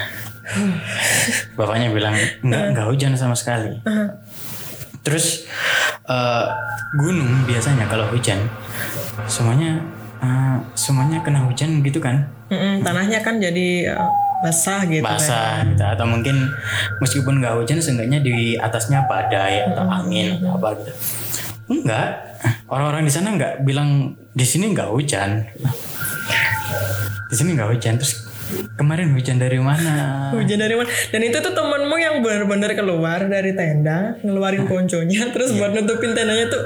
Bapaknya 1.59 1.91
bilang 1.91 2.15
enggak 2.47 2.65
enggak 2.71 2.87
hujan 2.87 3.13
sama 3.19 3.35
sekali. 3.35 3.83
Terus 5.03 5.51
eh, 6.07 6.47
gunung 6.95 7.43
biasanya 7.43 7.91
kalau 7.91 8.07
hujan 8.15 8.39
semuanya 9.27 9.83
eh, 10.23 10.57
semuanya 10.79 11.19
kena 11.27 11.43
hujan 11.43 11.83
gitu 11.83 11.99
kan? 11.99 12.23
Mm-mm, 12.47 12.87
tanahnya 12.87 13.19
kan 13.27 13.43
jadi 13.43 13.91
uh, 13.99 14.07
basah 14.47 14.81
gitu 14.87 15.03
kan. 15.03 15.19
basah 15.19 15.53
gitu 15.67 15.83
atau 15.83 16.07
mungkin 16.07 16.37
meskipun 17.03 17.43
nggak 17.43 17.55
hujan 17.59 17.83
seenggaknya 17.83 18.23
di 18.23 18.55
atasnya 18.55 19.03
badai 19.11 19.67
atau 19.75 19.83
angin 19.91 20.39
atau 20.39 20.55
apa 20.55 20.69
gitu 20.79 20.93
enggak 21.67 22.09
orang-orang 22.71 23.03
di 23.03 23.13
sana 23.13 23.35
nggak 23.35 23.67
bilang 23.67 24.15
di 24.31 24.47
sini 24.47 24.71
nggak 24.71 24.87
hujan 24.95 25.43
di 27.27 27.35
sini 27.35 27.59
nggak 27.59 27.75
hujan 27.75 27.99
terus 27.99 28.23
kemarin 28.79 29.11
hujan 29.11 29.43
dari 29.43 29.59
mana 29.59 30.31
Hujan 30.31 30.63
dari 30.63 30.79
mana? 30.79 30.87
Dan 31.11 31.21
itu 31.27 31.39
tuh 31.43 31.51
temenmu 31.51 31.97
yang 31.99 32.23
benar-benar 32.23 32.71
keluar 32.79 33.27
dari 33.27 33.55
tenda, 33.59 34.15
ngeluarin 34.23 34.71
ponconya, 34.71 35.35
terus 35.35 35.55
buat 35.55 35.75
nutupin 35.75 36.15
tendanya 36.15 36.47
tuh 36.47 36.63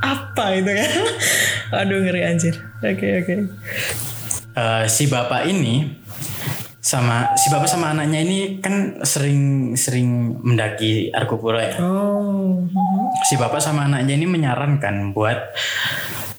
apa 0.00 0.56
itu 0.56 0.70
ya? 0.72 0.86
Aduh 1.84 2.00
ngeri 2.00 2.24
anjir. 2.24 2.56
Oke 2.80 3.20
oke. 3.24 3.34
Eh, 4.56 4.84
si 4.88 5.04
bapak 5.06 5.46
ini 5.52 5.97
sama 6.88 7.36
si 7.36 7.52
bapak 7.52 7.68
sama 7.68 7.92
anaknya 7.92 8.24
ini 8.24 8.38
kan 8.58 9.04
sering 9.04 9.40
sering 9.76 10.40
mendaki 10.40 11.12
Arkupuro 11.12 11.60
ya 11.60 11.76
Oh. 11.84 12.64
si 13.22 13.36
bapak 13.36 13.60
sama 13.60 13.84
anaknya 13.84 14.16
ini 14.16 14.24
menyarankan 14.24 15.12
buat 15.12 15.36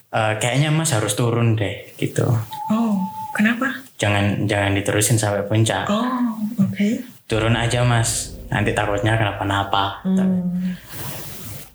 eh, 0.09 0.33
kayaknya 0.35 0.73
mas 0.73 0.89
harus 0.89 1.13
turun 1.13 1.53
deh 1.53 1.93
gitu 1.95 2.25
Oh, 2.67 2.97
kenapa? 3.29 3.77
jangan 4.01 4.49
jangan 4.49 4.73
diterusin 4.73 5.21
sampai 5.21 5.45
puncak 5.45 5.85
Oh, 5.85 6.33
oke. 6.57 6.97
turun 7.25 7.53
aja 7.53 7.85
mas 7.85 8.33
nanti 8.49 8.73
takutnya 8.73 9.13
kenapa-napa 9.13 10.01
Hmm. 10.01 10.73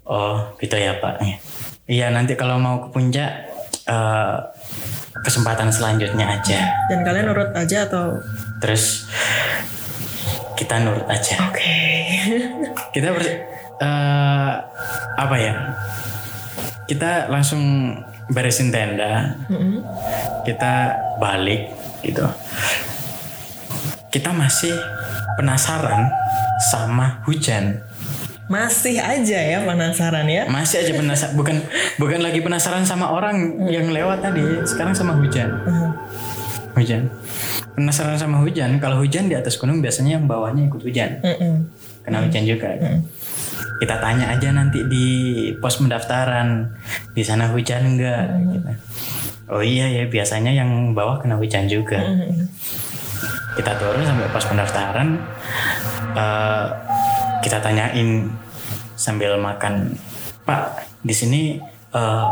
oh 0.02 0.50
gitu 0.58 0.74
ya 0.74 0.98
pak 0.98 1.22
iya 1.86 2.10
nanti 2.10 2.34
kalau 2.34 2.58
mau 2.58 2.82
ke 2.82 2.88
puncak 2.90 3.30
eh, 3.86 4.36
kesempatan 5.22 5.70
selanjutnya 5.70 6.26
aja 6.26 6.60
Dan 6.90 7.06
kalian 7.06 7.30
nurut 7.30 7.50
aja 7.54 7.86
atau? 7.86 8.18
terus 8.58 9.06
kita 10.54 10.80
nurut 10.80 11.04
aja 11.06 11.36
Oke. 11.46 11.74
kita 12.94 13.12
ber, 13.12 13.22
eh, 13.78 14.52
apa 15.14 15.36
ya 15.36 15.54
kita 16.84 17.28
langsung 17.28 17.92
beresin 18.26 18.72
tenda 18.72 19.36
Mm-mm. 19.46 19.84
kita 20.48 20.96
balik 21.20 21.68
gitu 22.00 22.24
kita 24.08 24.30
masih 24.32 24.72
penasaran 25.36 26.08
sama 26.72 27.20
hujan 27.26 27.82
Masih 28.44 29.00
aja 29.00 29.38
ya 29.40 29.58
penasaran 29.64 30.28
ya? 30.28 30.44
masih 30.44 30.84
aja 30.84 30.92
penasaran 30.92 31.32
bukan 31.32 31.56
bukan 31.96 32.20
lagi 32.20 32.44
penasaran 32.44 32.84
sama 32.84 33.08
orang 33.08 33.64
yang 33.72 33.88
lewat 33.88 34.20
tadi 34.20 34.44
sekarang 34.68 34.92
sama 34.92 35.16
hujan. 35.16 35.48
Mhm. 35.64 35.90
hujan. 36.74 37.06
Penasaran 37.78 38.18
sama 38.18 38.42
hujan 38.42 38.82
kalau 38.82 38.98
hujan 38.98 39.30
di 39.30 39.34
atas 39.38 39.54
gunung 39.56 39.78
biasanya 39.78 40.18
yang 40.18 40.26
bawahnya 40.26 40.66
ikut 40.66 40.82
hujan. 40.82 41.22
Kena 42.04 42.18
hujan 42.26 42.44
juga. 42.44 42.68
Kita 43.80 43.96
tanya 44.02 44.30
aja 44.34 44.50
nanti 44.52 44.82
di 44.86 45.06
pos 45.58 45.78
pendaftaran 45.78 46.68
di 47.14 47.22
sana 47.22 47.50
hujan 47.50 47.96
enggak 47.96 48.26
gitu. 48.54 48.70
oh 49.50 49.60
iya 49.60 49.86
ya 49.92 50.04
biasanya 50.08 50.50
yang 50.50 50.92
bawah 50.92 51.22
kena 51.22 51.38
hujan 51.38 51.64
juga. 51.70 52.02
Kita 53.54 53.72
turun 53.78 54.02
sampai 54.02 54.26
pos 54.34 54.46
pendaftaran 54.50 55.08
eh, 56.18 56.66
kita 57.44 57.60
tanyain 57.60 58.32
sambil 58.96 59.36
makan. 59.36 59.92
Pak 60.48 60.88
di 61.04 61.12
sini 61.12 61.60
eh, 61.92 62.26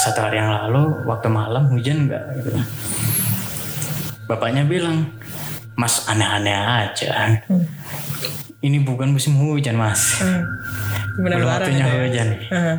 satu 0.00 0.18
hari 0.24 0.40
yang 0.40 0.48
lalu 0.48 1.04
waktu 1.04 1.28
malam 1.28 1.68
hujan 1.68 2.08
enggak 2.08 2.24
gitu. 2.40 2.50
bapaknya 4.24 4.64
bilang 4.64 5.04
mas 5.76 6.08
aneh-aneh 6.08 6.56
aja. 6.56 7.36
Ini 8.64 8.80
bukan 8.80 9.12
musim 9.12 9.36
hujan 9.36 9.76
mas. 9.76 10.24
Hmm. 10.24 10.40
Benar 11.20 11.36
belum 11.44 11.48
waktunya 11.52 11.84
ya? 11.84 11.94
hujan. 12.00 12.28
Aha. 12.48 12.74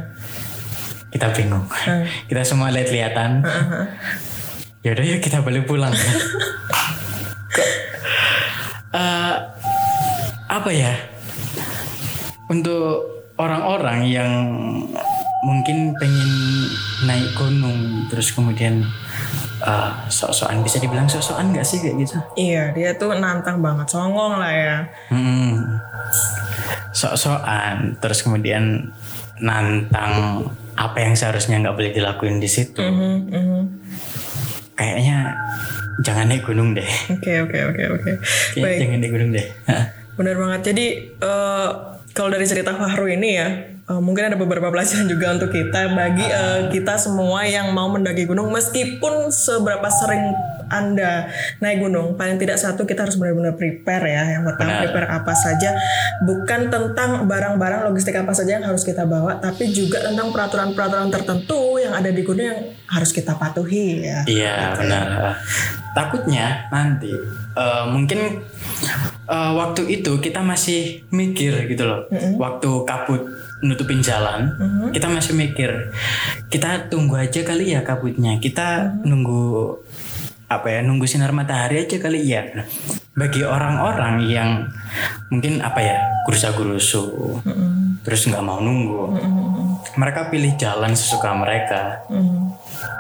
kita 1.13 1.31
bingung. 1.31 1.63
Kita 2.27 2.41
semua 2.43 2.73
lihat-lihatan. 2.73 3.45
Yaudah 4.83 5.05
yuk 5.05 5.21
kita 5.21 5.45
balik 5.45 5.69
pulang. 5.69 5.93
Eh, 8.95 9.35
apa 10.47 10.71
ya 10.71 10.95
untuk 12.51 13.15
orang-orang 13.35 14.07
yang 14.07 14.33
mungkin 15.45 15.93
pengen 16.01 16.31
naik 17.05 17.29
gunung 17.37 18.09
terus 18.09 18.33
kemudian 18.33 18.81
eh, 19.61 19.91
sok-sokan 20.09 20.65
bisa 20.65 20.81
dibilang 20.81 21.05
sok-sokan 21.05 21.53
nggak 21.53 21.65
sih 21.65 21.77
kayak 21.85 21.95
gitu 22.01 22.17
Iya, 22.33 22.73
dia 22.73 22.89
tuh 22.97 23.13
nantang 23.13 23.61
banget, 23.61 23.85
songong 23.85 24.41
lah 24.41 24.51
ya. 24.51 24.77
Hmm. 25.13 25.77
Sok-sokan 26.95 27.99
terus 28.01 28.25
kemudian 28.25 28.89
nantang 29.37 30.43
apa 30.75 30.97
yang 30.99 31.13
seharusnya 31.15 31.59
nggak 31.61 31.75
boleh 31.75 31.91
dilakuin 31.93 32.39
di 32.39 32.49
situ. 32.49 32.81
Mhm, 32.81 33.15
mhm. 33.31 33.61
Kayaknya 34.75 35.31
jangan 36.03 36.27
naik 36.27 36.43
gunung 36.43 36.75
deh. 36.75 36.87
Oke, 37.15 37.43
oke, 37.47 37.59
oke, 37.71 37.83
oke. 37.95 38.11
Baik, 38.59 38.77
jangan 38.83 38.97
naik 38.99 39.11
gunung 39.13 39.31
deh. 39.31 39.47
benar 40.19 40.35
banget. 40.39 40.61
Jadi 40.73 40.85
eh, 41.15 41.69
kalau 42.15 42.31
dari 42.31 42.47
cerita 42.47 42.71
Fahru 42.71 43.11
ini 43.11 43.35
ya, 43.35 43.47
eh, 43.75 44.01
mungkin 44.01 44.31
ada 44.31 44.39
beberapa 44.39 44.71
pelajaran 44.71 45.11
juga 45.11 45.35
untuk 45.35 45.51
kita 45.51 45.91
bagi 45.91 46.23
eh, 46.23 46.71
kita 46.71 46.95
semua 46.95 47.43
yang 47.43 47.75
mau 47.75 47.91
mendaki 47.91 48.23
gunung, 48.23 48.55
meskipun 48.55 49.27
seberapa 49.27 49.83
sering 49.91 50.31
anda 50.71 51.29
naik 51.59 51.83
gunung, 51.83 52.15
paling 52.15 52.39
tidak 52.39 52.57
satu 52.57 52.87
kita 52.87 53.05
harus 53.05 53.19
benar-benar 53.19 53.59
prepare 53.59 54.07
ya. 54.07 54.23
Yang 54.39 54.43
pertama 54.49 54.71
Benar. 54.71 54.81
prepare 54.87 55.07
apa 55.11 55.33
saja, 55.35 55.69
bukan 56.23 56.61
tentang 56.71 57.09
barang-barang 57.27 57.81
logistik 57.91 58.15
apa 58.15 58.31
saja 58.31 58.57
yang 58.57 58.65
harus 58.65 58.87
kita 58.87 59.03
bawa, 59.03 59.37
tapi 59.37 59.69
juga 59.75 59.99
tentang 59.99 60.31
peraturan-peraturan 60.31 61.11
tertentu 61.11 61.83
yang 61.83 61.93
ada 61.93 62.09
di 62.09 62.23
gunung 62.23 62.47
yang 62.47 62.59
harus 62.87 63.11
kita 63.11 63.35
patuhi 63.35 64.07
ya. 64.07 64.23
Iya 64.23 64.55
benar. 64.79 65.35
Takutnya 65.91 66.71
nanti 66.71 67.11
eh, 67.55 67.85
mungkin 67.89 68.19
eh, 69.27 69.51
waktu 69.55 69.81
itu 69.89 70.19
kita 70.19 70.43
masih 70.43 71.07
mikir 71.09 71.65
gitu 71.71 71.83
loh. 71.87 72.05
Waktu 72.37 72.69
kabut 72.85 73.23
nutupin 73.63 74.03
jalan, 74.03 74.51
kita 74.91 75.07
masih 75.09 75.33
mikir 75.33 75.89
kita 76.51 76.91
tunggu 76.91 77.17
aja 77.17 77.41
kali 77.41 77.73
ya 77.73 77.81
kabutnya. 77.81 78.37
Kita 78.37 78.99
nunggu 79.01 79.79
apa 80.45 80.69
ya 80.69 80.85
nunggu 80.85 81.09
sinar 81.09 81.33
matahari 81.33 81.81
aja 81.87 81.97
kali 81.97 82.21
ya. 82.29 82.45
Bagi 83.15 83.41
orang-orang 83.41 84.27
yang 84.27 84.67
mungkin 85.31 85.63
apa 85.63 85.79
ya 85.81 85.97
gurusa 86.27 86.51
gurusu, 86.53 87.39
terus 88.05 88.27
nggak 88.27 88.43
mau 88.43 88.59
nunggu, 88.59 89.17
mereka 89.97 90.27
pilih 90.29 90.53
jalan 90.59 90.91
sesuka 90.93 91.31
mereka. 91.33 92.03
Mhm. 92.11 92.43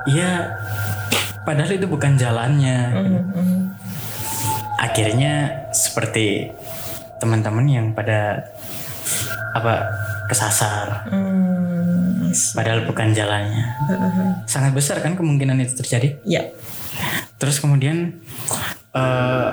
Iya, 0.05 0.55
padahal 1.43 1.75
itu 1.75 1.85
bukan 1.85 2.15
jalannya. 2.15 2.79
Mhm. 2.95 3.64
Akhirnya 4.75 5.33
seperti 5.71 6.51
teman-teman 7.17 7.65
yang 7.65 7.87
pada 7.91 8.43
apa 9.55 9.87
kesasar, 10.27 11.07
Hmm, 11.07 12.27
padahal 12.57 12.83
bukan 12.83 13.13
jalannya. 13.13 13.63
Sangat 14.45 14.75
besar 14.75 14.99
kan 14.99 15.15
kemungkinan 15.15 15.55
itu 15.61 15.79
terjadi. 15.79 16.19
ya. 16.25 16.43
Terus 17.37 17.59
kemudian 17.59 18.19
eh, 18.91 19.49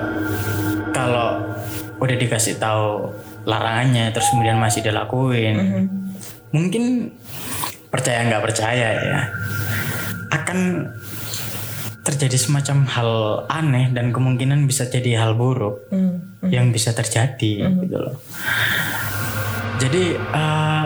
kalau 0.91 1.55
udah 1.99 2.15
dikasih 2.17 2.57
tahu 2.57 3.11
larangannya, 3.43 4.11
terus 4.11 4.31
kemudian 4.31 4.59
masih 4.59 4.83
dilakuin, 4.83 5.87
mungkin 6.49 7.11
percaya 7.87 8.23
nggak 8.25 8.43
percaya 8.43 8.87
ya, 8.97 9.19
akan 10.31 10.89
terjadi 12.03 12.35
semacam 12.35 12.77
hal 12.85 13.11
aneh 13.47 13.87
dan 13.95 14.11
kemungkinan 14.11 14.67
bisa 14.67 14.85
jadi 14.85 15.23
hal 15.23 15.39
buruk 15.39 15.87
Hmm. 15.87 16.19
yang 16.51 16.75
bisa 16.75 16.91
terjadi 16.91 17.63
gitu 17.79 17.95
loh. 17.95 18.19
Jadi 19.79 20.15
eh, 20.15 20.85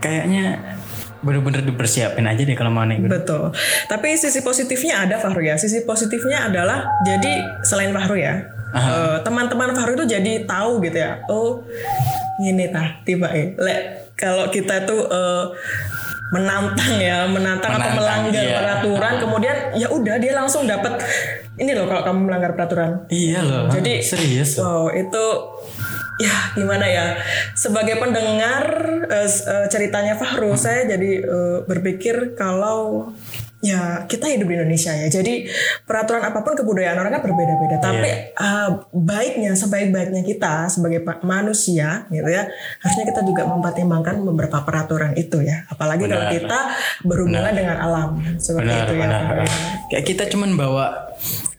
kayaknya 0.00 0.76
bener-bener 1.18 1.66
dipersiapin 1.66 2.24
aja 2.24 2.40
deh 2.46 2.54
kalau 2.54 2.70
mau 2.70 2.86
naik 2.86 3.02
gunung. 3.02 3.12
Betul. 3.20 3.50
Tapi 3.90 4.14
sisi 4.14 4.40
positifnya 4.40 5.04
ada 5.04 5.18
Fahru 5.18 5.42
ya. 5.42 5.58
Sisi 5.58 5.82
positifnya 5.82 6.46
adalah 6.48 6.86
jadi 7.02 7.60
selain 7.60 7.90
Fahru 7.90 8.16
ya, 8.16 8.38
eh, 8.72 9.16
teman-teman 9.20 9.74
Fahru 9.74 9.98
itu 9.98 10.06
jadi 10.08 10.46
tahu 10.46 10.80
gitu 10.80 10.96
ya. 10.96 11.20
Oh, 11.28 11.60
ini 12.40 12.70
tah 12.70 13.02
tiba 13.02 13.28
eh. 13.34 13.52
Kalau 14.14 14.48
kita 14.48 14.86
tuh 14.86 15.04
eh, 15.04 15.44
menantang 16.28 16.94
ya, 16.98 17.24
menantang, 17.24 17.72
atau 17.72 17.80
Menantang, 17.80 17.96
melanggar 17.96 18.44
iya. 18.44 18.56
peraturan, 18.58 19.14
kemudian 19.18 19.56
ya 19.74 19.88
udah 19.88 20.16
dia 20.16 20.32
langsung 20.32 20.64
dapat 20.64 21.00
ini 21.54 21.72
loh 21.72 21.84
kalau 21.84 22.04
kamu 22.04 22.20
melanggar 22.24 22.52
peraturan. 22.52 23.08
Iya 23.08 23.40
loh. 23.40 23.66
Jadi 23.68 24.00
serius. 24.00 24.56
loh. 24.56 24.84
Oh, 24.84 24.88
itu 24.88 25.24
ya 26.18 26.34
gimana 26.52 26.84
ya? 26.84 27.16
Sebagai 27.52 27.96
pendengar 27.96 28.64
s- 29.24 29.42
eh, 29.42 29.66
ceritanya 29.66 30.14
Fahru, 30.14 30.52
saya 30.54 30.84
jadi 30.86 31.10
eh, 31.20 31.58
berpikir 31.64 32.34
kalau 32.34 33.10
ya 33.58 34.06
kita 34.06 34.30
hidup 34.30 34.46
di 34.46 34.54
Indonesia 34.54 34.94
ya. 34.94 35.08
Jadi 35.10 35.50
peraturan 35.82 36.22
apa 36.22 36.46
pun 36.46 36.54
kebudayaan 36.54 36.98
orang 36.98 37.18
kan 37.18 37.22
berbeda-beda. 37.26 37.76
Tapi 37.82 38.10
eh, 38.34 38.68
baiknya 38.94 39.52
sebaik-baiknya 39.58 40.22
kita 40.22 40.70
sebagai 40.70 41.02
manusia 41.26 42.06
gitu 42.10 42.28
ya, 42.30 42.46
harusnya 42.82 43.04
kita 43.10 43.20
juga 43.26 43.42
mempertimbangkan 43.50 44.22
beberapa 44.22 44.62
peraturan 44.62 45.18
itu 45.18 45.42
ya. 45.42 45.66
Apalagi 45.66 46.06
kalau 46.06 46.26
Benar. 46.30 46.36
kita 46.38 46.58
berhubungan 47.02 47.54
dengan 47.54 47.76
alam 47.82 48.10
seperti 48.38 48.70
Benar, 48.70 48.86
itu 48.86 48.94
ya. 48.94 49.00
benar. 49.02 49.20
Fahru. 49.26 49.44
Kayak 49.90 50.04
kita 50.06 50.24
cuman 50.30 50.50
bawa 50.54 50.86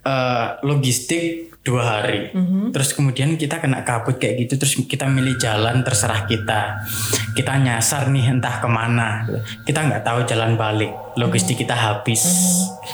eh, 0.08 0.48
logistik 0.64 1.59
dua 1.70 2.02
hari, 2.02 2.34
Mhm. 2.34 2.74
terus 2.74 2.90
kemudian 2.92 3.38
kita 3.38 3.62
kena 3.62 3.86
kabut 3.86 4.18
kayak 4.18 4.42
gitu, 4.42 4.58
terus 4.58 4.74
kita 4.90 5.06
milih 5.06 5.38
jalan 5.38 5.86
terserah 5.86 6.26
kita. 6.26 6.82
Kita 7.38 7.54
nyasar 7.56 8.10
nih 8.10 8.34
entah 8.34 8.58
ke 8.58 8.66
mana, 8.66 9.30
kita 9.62 9.86
nggak 9.86 10.02
tahu 10.02 10.26
jalan 10.26 10.58
balik, 10.58 10.90
logistik 11.14 11.62
kita 11.62 11.78
habis. 11.78 12.26
Mhm. 12.26 12.90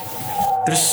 Terus 0.66 0.84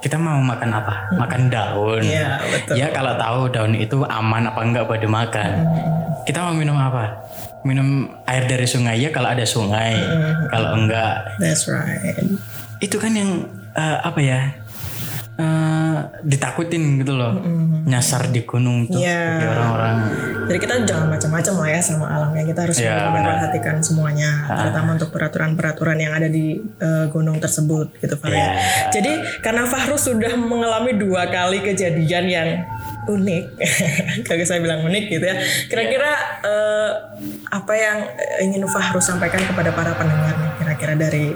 kita 0.00 0.16
mau 0.16 0.40
makan 0.40 0.70
apa? 0.72 1.12
Makan 1.12 1.42
daun. 1.46 2.00
Iya, 2.00 2.40
betul. 2.40 2.74
Ya 2.74 2.88
kalau 2.88 3.14
tahu 3.14 3.40
daun 3.52 3.76
itu 3.76 4.00
aman 4.00 4.48
apa 4.48 4.60
enggak 4.64 4.88
buat 4.88 4.98
dimakan. 4.98 5.60
Kita 6.24 6.40
mau 6.40 6.56
minum 6.56 6.74
apa? 6.74 7.20
Minum 7.60 8.08
air 8.24 8.48
dari 8.48 8.64
sungai 8.64 8.96
ya 8.96 9.12
kalau 9.12 9.28
ada 9.28 9.44
sungai. 9.44 9.92
Kalau 10.48 10.72
enggak 10.72 11.36
That's 11.36 11.68
right. 11.68 12.16
itu 12.80 12.96
kan 12.96 13.12
yang 13.12 13.44
eh, 13.70 13.98
apa 14.00 14.18
ya 14.18 14.40
eh, 15.40 15.96
ditakutin 16.22 17.00
gitu 17.00 17.16
loh 17.16 17.40
nyasar 17.82 18.28
di 18.28 18.44
gunung 18.44 18.84
tuh 18.84 19.00
Iya. 19.00 19.24
bagi 19.34 19.46
orang-orang 19.48 19.96
Jadi 20.50 20.58
kita 20.58 20.74
jangan 20.82 21.06
macam-macam 21.08 21.54
lah 21.56 21.68
ya 21.70 21.80
sama 21.80 22.06
alam 22.10 22.30
ya. 22.32 22.42
Kita 22.42 22.60
harus 22.60 22.76
Iya, 22.76 22.90
benar-benar 22.90 23.14
benar. 23.14 23.34
perhatikan 23.38 23.76
semuanya, 23.80 24.30
terutama 24.50 24.88
untuk 24.92 25.10
peraturan-peraturan 25.10 25.94
yang 25.96 26.12
ada 26.12 26.26
di 26.26 26.46
eh, 26.58 27.06
gunung 27.08 27.38
tersebut 27.38 27.94
gitu 27.96 28.18
Fahru. 28.18 28.34
ya. 28.34 28.50
Iya. 28.50 28.52
Jadi 28.90 29.12
karena 29.40 29.62
Fahru 29.64 29.94
sudah 29.94 30.34
mengalami 30.34 30.92
dua 30.92 31.30
kali 31.30 31.62
kejadian 31.62 32.24
yang 32.26 32.48
unik, 33.06 33.44
kalau 34.26 34.42
saya 34.42 34.58
bilang 34.58 34.82
unik 34.82 35.04
gitu 35.08 35.24
ya. 35.24 35.38
Kira-kira 35.66 36.10
eh, 36.42 36.90
apa 37.48 37.72
yang 37.72 37.98
ingin 38.42 38.66
Fahru 38.66 38.98
sampaikan 38.98 39.40
kepada 39.40 39.70
para 39.70 39.94
pendengar 39.94 40.34
kira-kira 40.58 40.98
dari 40.98 41.30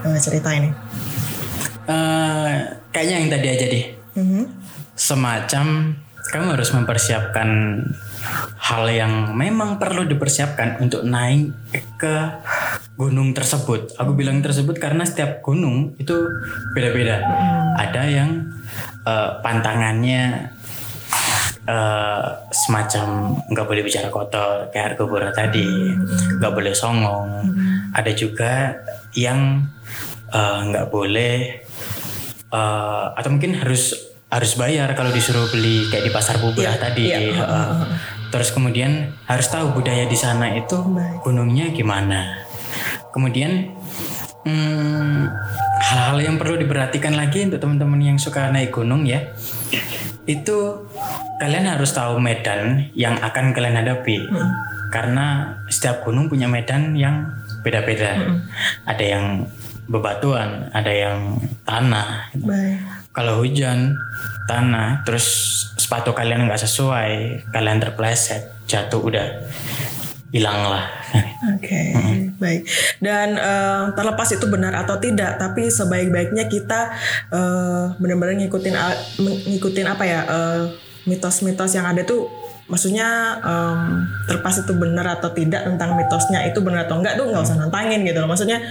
eh, 0.00 0.18
cerita 0.18 0.48
ini? 0.50 0.72
Eh, 1.90 2.52
kayaknya 2.94 3.16
yang 3.18 3.30
tadi 3.34 3.46
aja 3.50 3.66
deh 3.66 3.84
Mhm. 4.14 4.42
semacam 4.94 5.66
kamu 6.30 6.46
harus 6.54 6.70
mempersiapkan 6.70 7.48
hal 8.62 8.84
yang 8.86 9.34
memang 9.34 9.82
perlu 9.82 10.06
dipersiapkan 10.06 10.78
untuk 10.78 11.02
naik 11.02 11.50
ke 11.98 12.14
gunung 12.94 13.34
tersebut. 13.34 13.98
Aku 13.98 14.14
bilang 14.14 14.38
tersebut 14.38 14.78
karena 14.78 15.02
setiap 15.02 15.42
gunung 15.42 15.98
itu 15.98 16.14
beda-beda. 16.70 17.18
Ada 17.74 18.02
yang 18.06 18.30
eh, 19.02 19.30
pantangannya 19.42 20.52
eh, 21.66 22.26
semacam 22.54 23.34
nggak 23.50 23.66
boleh 23.66 23.82
bicara 23.82 24.14
kotor 24.14 24.70
kayak 24.70 24.94
Argobora 24.94 25.34
tadi, 25.34 25.66
nggak 26.38 26.54
boleh 26.54 26.70
songong. 26.70 27.50
Ada 27.90 28.14
juga 28.14 28.78
yang 29.18 29.66
nggak 30.30 30.94
boleh 30.94 31.66
eh, 32.52 33.06
atau 33.16 33.30
mungkin 33.30 33.56
harus 33.56 34.10
harus 34.30 34.54
bayar 34.54 34.94
kalau 34.94 35.10
disuruh 35.10 35.50
beli 35.50 35.90
kayak 35.90 36.06
di 36.06 36.12
pasar 36.14 36.38
bubrah 36.38 36.78
tadi. 36.78 37.10
iya. 37.10 37.18
Heeh. 37.34 37.70
Terus 38.30 38.54
kemudian 38.54 39.10
harus 39.26 39.50
tahu 39.50 39.74
budaya 39.74 40.06
di 40.06 40.14
sana 40.14 40.54
itu 40.54 40.78
gunungnya 41.26 41.74
gimana. 41.74 42.46
Kemudian 43.10 43.74
hmm, 44.46 45.26
hal-hal 45.82 46.18
yang 46.22 46.36
perlu 46.38 46.54
diperhatikan 46.62 47.18
lagi 47.18 47.50
untuk 47.50 47.58
teman-teman 47.58 47.98
yang 47.98 48.18
suka 48.22 48.54
naik 48.54 48.70
gunung 48.70 49.02
ya, 49.02 49.34
itu 50.30 50.86
kalian 51.42 51.66
harus 51.66 51.90
tahu 51.90 52.22
medan 52.22 52.94
yang 52.94 53.18
akan 53.18 53.50
kalian 53.50 53.82
hadapi. 53.82 54.30
Karena 54.94 55.58
setiap 55.66 56.06
gunung 56.06 56.30
punya 56.30 56.46
medan 56.46 56.94
yang 56.94 57.34
beda-beda. 57.66 58.38
Ada 58.86 59.04
yang 59.04 59.26
bebatuan, 59.90 60.70
ada 60.70 60.92
yang 60.94 61.42
tanah. 61.66 62.30
Baik. 62.38 62.78
Kalau 63.10 63.42
hujan, 63.42 63.98
tanah, 64.46 65.02
terus 65.02 65.26
sepatu 65.74 66.14
kalian 66.14 66.46
nggak 66.46 66.62
sesuai, 66.62 67.42
kalian 67.50 67.82
terpleset, 67.82 68.54
jatuh 68.70 69.02
udah 69.02 69.26
hilang 70.30 70.62
lah. 70.62 70.86
Oke, 71.58 71.90
baik. 72.38 72.62
Dan 73.02 73.34
eh, 73.34 73.84
terlepas 73.98 74.30
itu 74.30 74.46
benar 74.46 74.78
atau 74.78 74.94
tidak, 75.02 75.42
tapi 75.42 75.66
sebaik-baiknya 75.66 76.46
kita 76.46 76.94
eh, 77.34 77.84
benar-benar 77.98 78.38
ngikutin 78.38 78.74
ngikutin 79.50 79.86
apa 79.90 80.04
ya 80.06 80.20
eh, 80.22 80.62
mitos-mitos 81.10 81.74
yang 81.74 81.90
ada 81.90 82.06
tuh. 82.06 82.30
Maksudnya 82.70 83.36
em, 83.42 84.06
terlepas 84.30 84.62
itu 84.62 84.72
benar 84.78 85.18
atau 85.18 85.34
tidak 85.34 85.66
tentang 85.66 85.98
mitosnya 85.98 86.46
itu 86.46 86.62
benar 86.62 86.86
atau 86.86 87.02
enggak 87.02 87.18
tuh 87.18 87.26
nggak 87.26 87.42
usah 87.42 87.58
nantangin 87.58 88.06
gitu 88.06 88.22
loh. 88.22 88.30
Maksudnya 88.30 88.62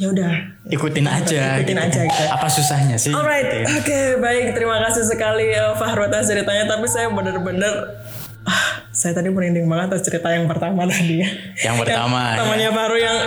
ya 0.00 0.08
udah. 0.08 0.32
Ikutin 0.72 1.04
aja. 1.04 1.60
Ikutin 1.60 1.76
gitu. 1.76 1.86
aja 1.86 2.00
gitu. 2.08 2.22
Apa 2.32 2.48
susahnya 2.48 2.96
sih? 2.96 3.12
Alright, 3.12 3.44
Gitu 3.44 3.56
ya. 3.60 3.66
oke 3.76 4.00
baik 4.24 4.46
terima 4.56 4.80
kasih 4.88 5.04
sekali 5.04 5.52
eh, 5.52 5.76
Fahru 5.76 6.08
atas 6.08 6.26
ceritanya. 6.26 6.64
Tapi 6.64 6.88
saya 6.88 7.12
benar-benar 7.12 8.00
ah, 8.48 8.64
saya 8.88 9.12
tadi 9.12 9.28
merinding 9.28 9.68
banget 9.68 9.92
atas 9.92 10.08
cerita 10.08 10.32
yang 10.32 10.48
pertama 10.48 10.88
tadi 10.88 11.20
ya. 11.20 11.28
Yang 11.68 11.84
pertama, 11.84 12.32
ya. 12.32 12.36
Temannya 12.40 12.70
Fahru 12.72 12.96
yang 12.96 13.18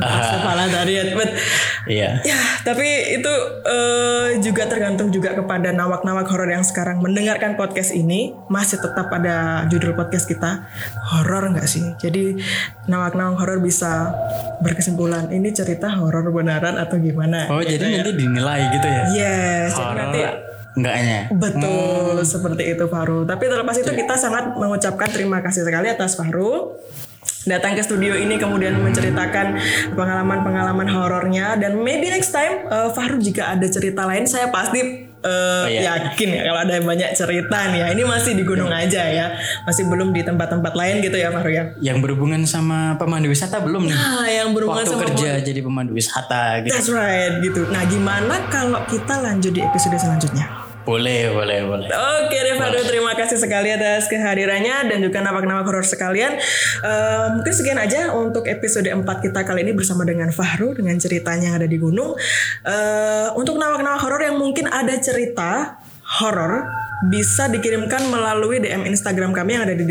kepala 0.00 0.64
tadi 0.66 0.92
ya. 0.94 1.04
But, 1.12 1.30
Iya. 1.88 2.10
ya, 2.20 2.40
tapi 2.62 2.84
itu 3.16 3.32
eh, 3.64 4.36
juga 4.38 4.68
tergantung 4.68 5.08
juga 5.08 5.32
kepada 5.32 5.72
nawak-nawak 5.72 6.28
horor 6.28 6.46
yang 6.46 6.60
sekarang 6.60 7.00
mendengarkan 7.00 7.56
podcast 7.56 7.90
ini 7.90 8.36
masih 8.46 8.76
tetap 8.76 9.08
pada 9.08 9.64
judul 9.66 9.96
podcast 9.96 10.28
kita 10.28 10.68
horor 11.08 11.48
nggak 11.50 11.64
sih? 11.64 11.96
Jadi 11.96 12.36
nawak-nawak 12.86 13.40
horor 13.40 13.58
bisa 13.58 14.12
berkesimpulan 14.60 15.30
ini 15.30 15.48
cerita 15.50 15.88
horor 15.96 16.28
beneran 16.28 16.76
atau 16.76 17.00
gimana? 17.00 17.48
Oh 17.48 17.64
jadi 17.64 18.04
nanti 18.04 18.12
dinilai 18.14 18.60
gitu 18.70 18.86
ya? 18.86 19.02
Yes, 19.10 19.72
jadi 19.72 19.80
Horor 19.80 19.96
nanti 19.96 20.20
enggaknya? 20.76 21.18
betul 21.32 22.16
seperti 22.22 22.62
itu 22.76 22.84
Faru. 22.86 23.24
Tapi 23.24 23.44
terlepas 23.48 23.76
itu 23.76 23.90
kita 23.90 24.14
sangat 24.14 24.54
mengucapkan 24.54 25.08
terima 25.08 25.40
kasih 25.40 25.64
sekali 25.64 25.88
atas 25.88 26.14
Faru 26.14 26.76
datang 27.48 27.72
ke 27.74 27.82
studio 27.82 28.12
ini 28.14 28.36
kemudian 28.36 28.76
menceritakan 28.78 29.58
pengalaman-pengalaman 29.96 30.88
horornya. 30.92 31.56
Dan 31.56 31.80
maybe 31.80 32.12
next 32.12 32.30
time 32.30 32.68
uh, 32.68 32.92
Fahru 32.92 33.18
jika 33.18 33.56
ada 33.56 33.66
cerita 33.66 34.04
lain 34.04 34.28
saya 34.28 34.52
pasti 34.52 35.08
uh, 35.24 35.66
iya. 35.66 35.96
yakin 35.96 36.28
ya 36.30 36.42
kalau 36.52 36.60
ada 36.68 36.74
banyak 36.84 37.10
cerita 37.16 37.58
nih 37.72 37.78
ya. 37.80 37.86
Ini 37.96 38.02
masih 38.04 38.32
di 38.36 38.44
gunung 38.44 38.70
aja 38.70 39.02
ya. 39.08 39.26
Masih 39.64 39.88
belum 39.88 40.12
di 40.12 40.22
tempat-tempat 40.22 40.72
lain 40.76 41.00
gitu 41.00 41.16
ya 41.16 41.32
Fahru 41.32 41.50
ya. 41.50 41.64
Yang 41.80 41.98
berhubungan 42.04 42.44
sama 42.44 43.00
pemandu 43.00 43.32
wisata 43.32 43.64
belum 43.64 43.88
nih? 43.88 43.96
nah 43.98 44.28
yang 44.28 44.54
berhubungan 44.54 44.84
Waktu 44.84 44.94
sama 44.94 45.04
kerja 45.10 45.30
jadi 45.42 45.60
pemandu 45.64 45.92
wisata 45.96 46.62
gitu. 46.62 46.72
that's 46.76 46.90
right 46.92 47.40
gitu. 47.40 47.66
Nah 47.72 47.82
gimana 47.88 48.46
kalau 48.52 48.84
kita 48.86 49.20
lanjut 49.24 49.52
di 49.54 49.64
episode 49.64 49.96
selanjutnya 49.96 50.67
Boleh, 50.88 51.28
boleh, 51.28 51.68
boleh. 51.68 51.88
Oke 51.92 52.32
deh 52.40 52.56
Fado, 52.56 52.80
terima 52.80 53.12
kasih 53.12 53.36
sekali 53.36 53.68
atas 53.68 54.08
kehadirannya 54.08 54.88
dan 54.88 55.04
juga 55.04 55.20
napak-napak 55.20 55.68
horor 55.68 55.84
sekalian. 55.84 56.40
Eh, 56.80 57.26
mungkin 57.36 57.52
sekian 57.52 57.76
aja 57.76 58.16
untuk 58.16 58.48
episode 58.48 58.88
4 58.88 59.04
kita 59.04 59.44
kali 59.44 59.68
ini 59.68 59.76
bersama 59.76 60.08
dengan 60.08 60.32
Fahru 60.32 60.72
dengan 60.72 60.96
ceritanya 60.96 61.52
yang 61.52 61.56
ada 61.60 61.68
di 61.68 61.76
gunung. 61.76 62.16
Eh, 62.64 63.28
untuk 63.36 63.60
napak-napak 63.60 64.00
horor 64.00 64.20
yang 64.32 64.40
mungkin 64.40 64.64
ada 64.64 64.96
cerita 64.96 65.76
horor 66.24 66.64
bisa 67.12 67.52
dikirimkan 67.52 68.08
melalui 68.08 68.56
DM 68.56 68.88
Instagram 68.88 69.36
kami 69.36 69.60
yang 69.60 69.68
ada 69.68 69.76
di 69.76 69.84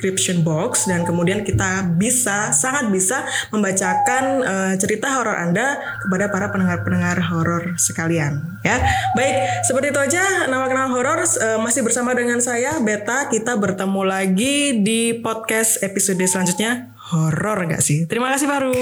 description 0.00 0.40
box 0.40 0.88
dan 0.88 1.04
kemudian 1.04 1.44
kita 1.44 1.84
bisa 2.00 2.56
sangat 2.56 2.88
bisa 2.88 3.20
membacakan 3.52 4.24
eh, 4.40 4.74
cerita 4.80 5.12
horor 5.20 5.36
Anda 5.36 5.76
kepada 6.00 6.32
para 6.32 6.48
pendengar-pendengar 6.48 7.20
horor 7.28 7.76
sekalian 7.76 8.64
ya. 8.64 8.80
Baik, 9.12 9.68
seperti 9.68 9.92
itu 9.92 10.00
aja 10.00 10.48
nama-nama 10.48 10.88
horor 10.88 11.20
eh, 11.20 11.60
masih 11.60 11.84
bersama 11.84 12.16
dengan 12.16 12.40
saya 12.40 12.80
Beta. 12.80 13.28
Kita 13.28 13.60
bertemu 13.60 14.02
lagi 14.08 14.80
di 14.80 15.20
podcast 15.20 15.84
episode 15.84 16.24
selanjutnya. 16.24 16.96
Horor 17.12 17.68
nggak 17.68 17.84
sih? 17.84 18.08
Terima 18.08 18.32
kasih 18.32 18.48
Baru. 18.48 18.72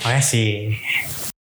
Makasih. 0.00 1.20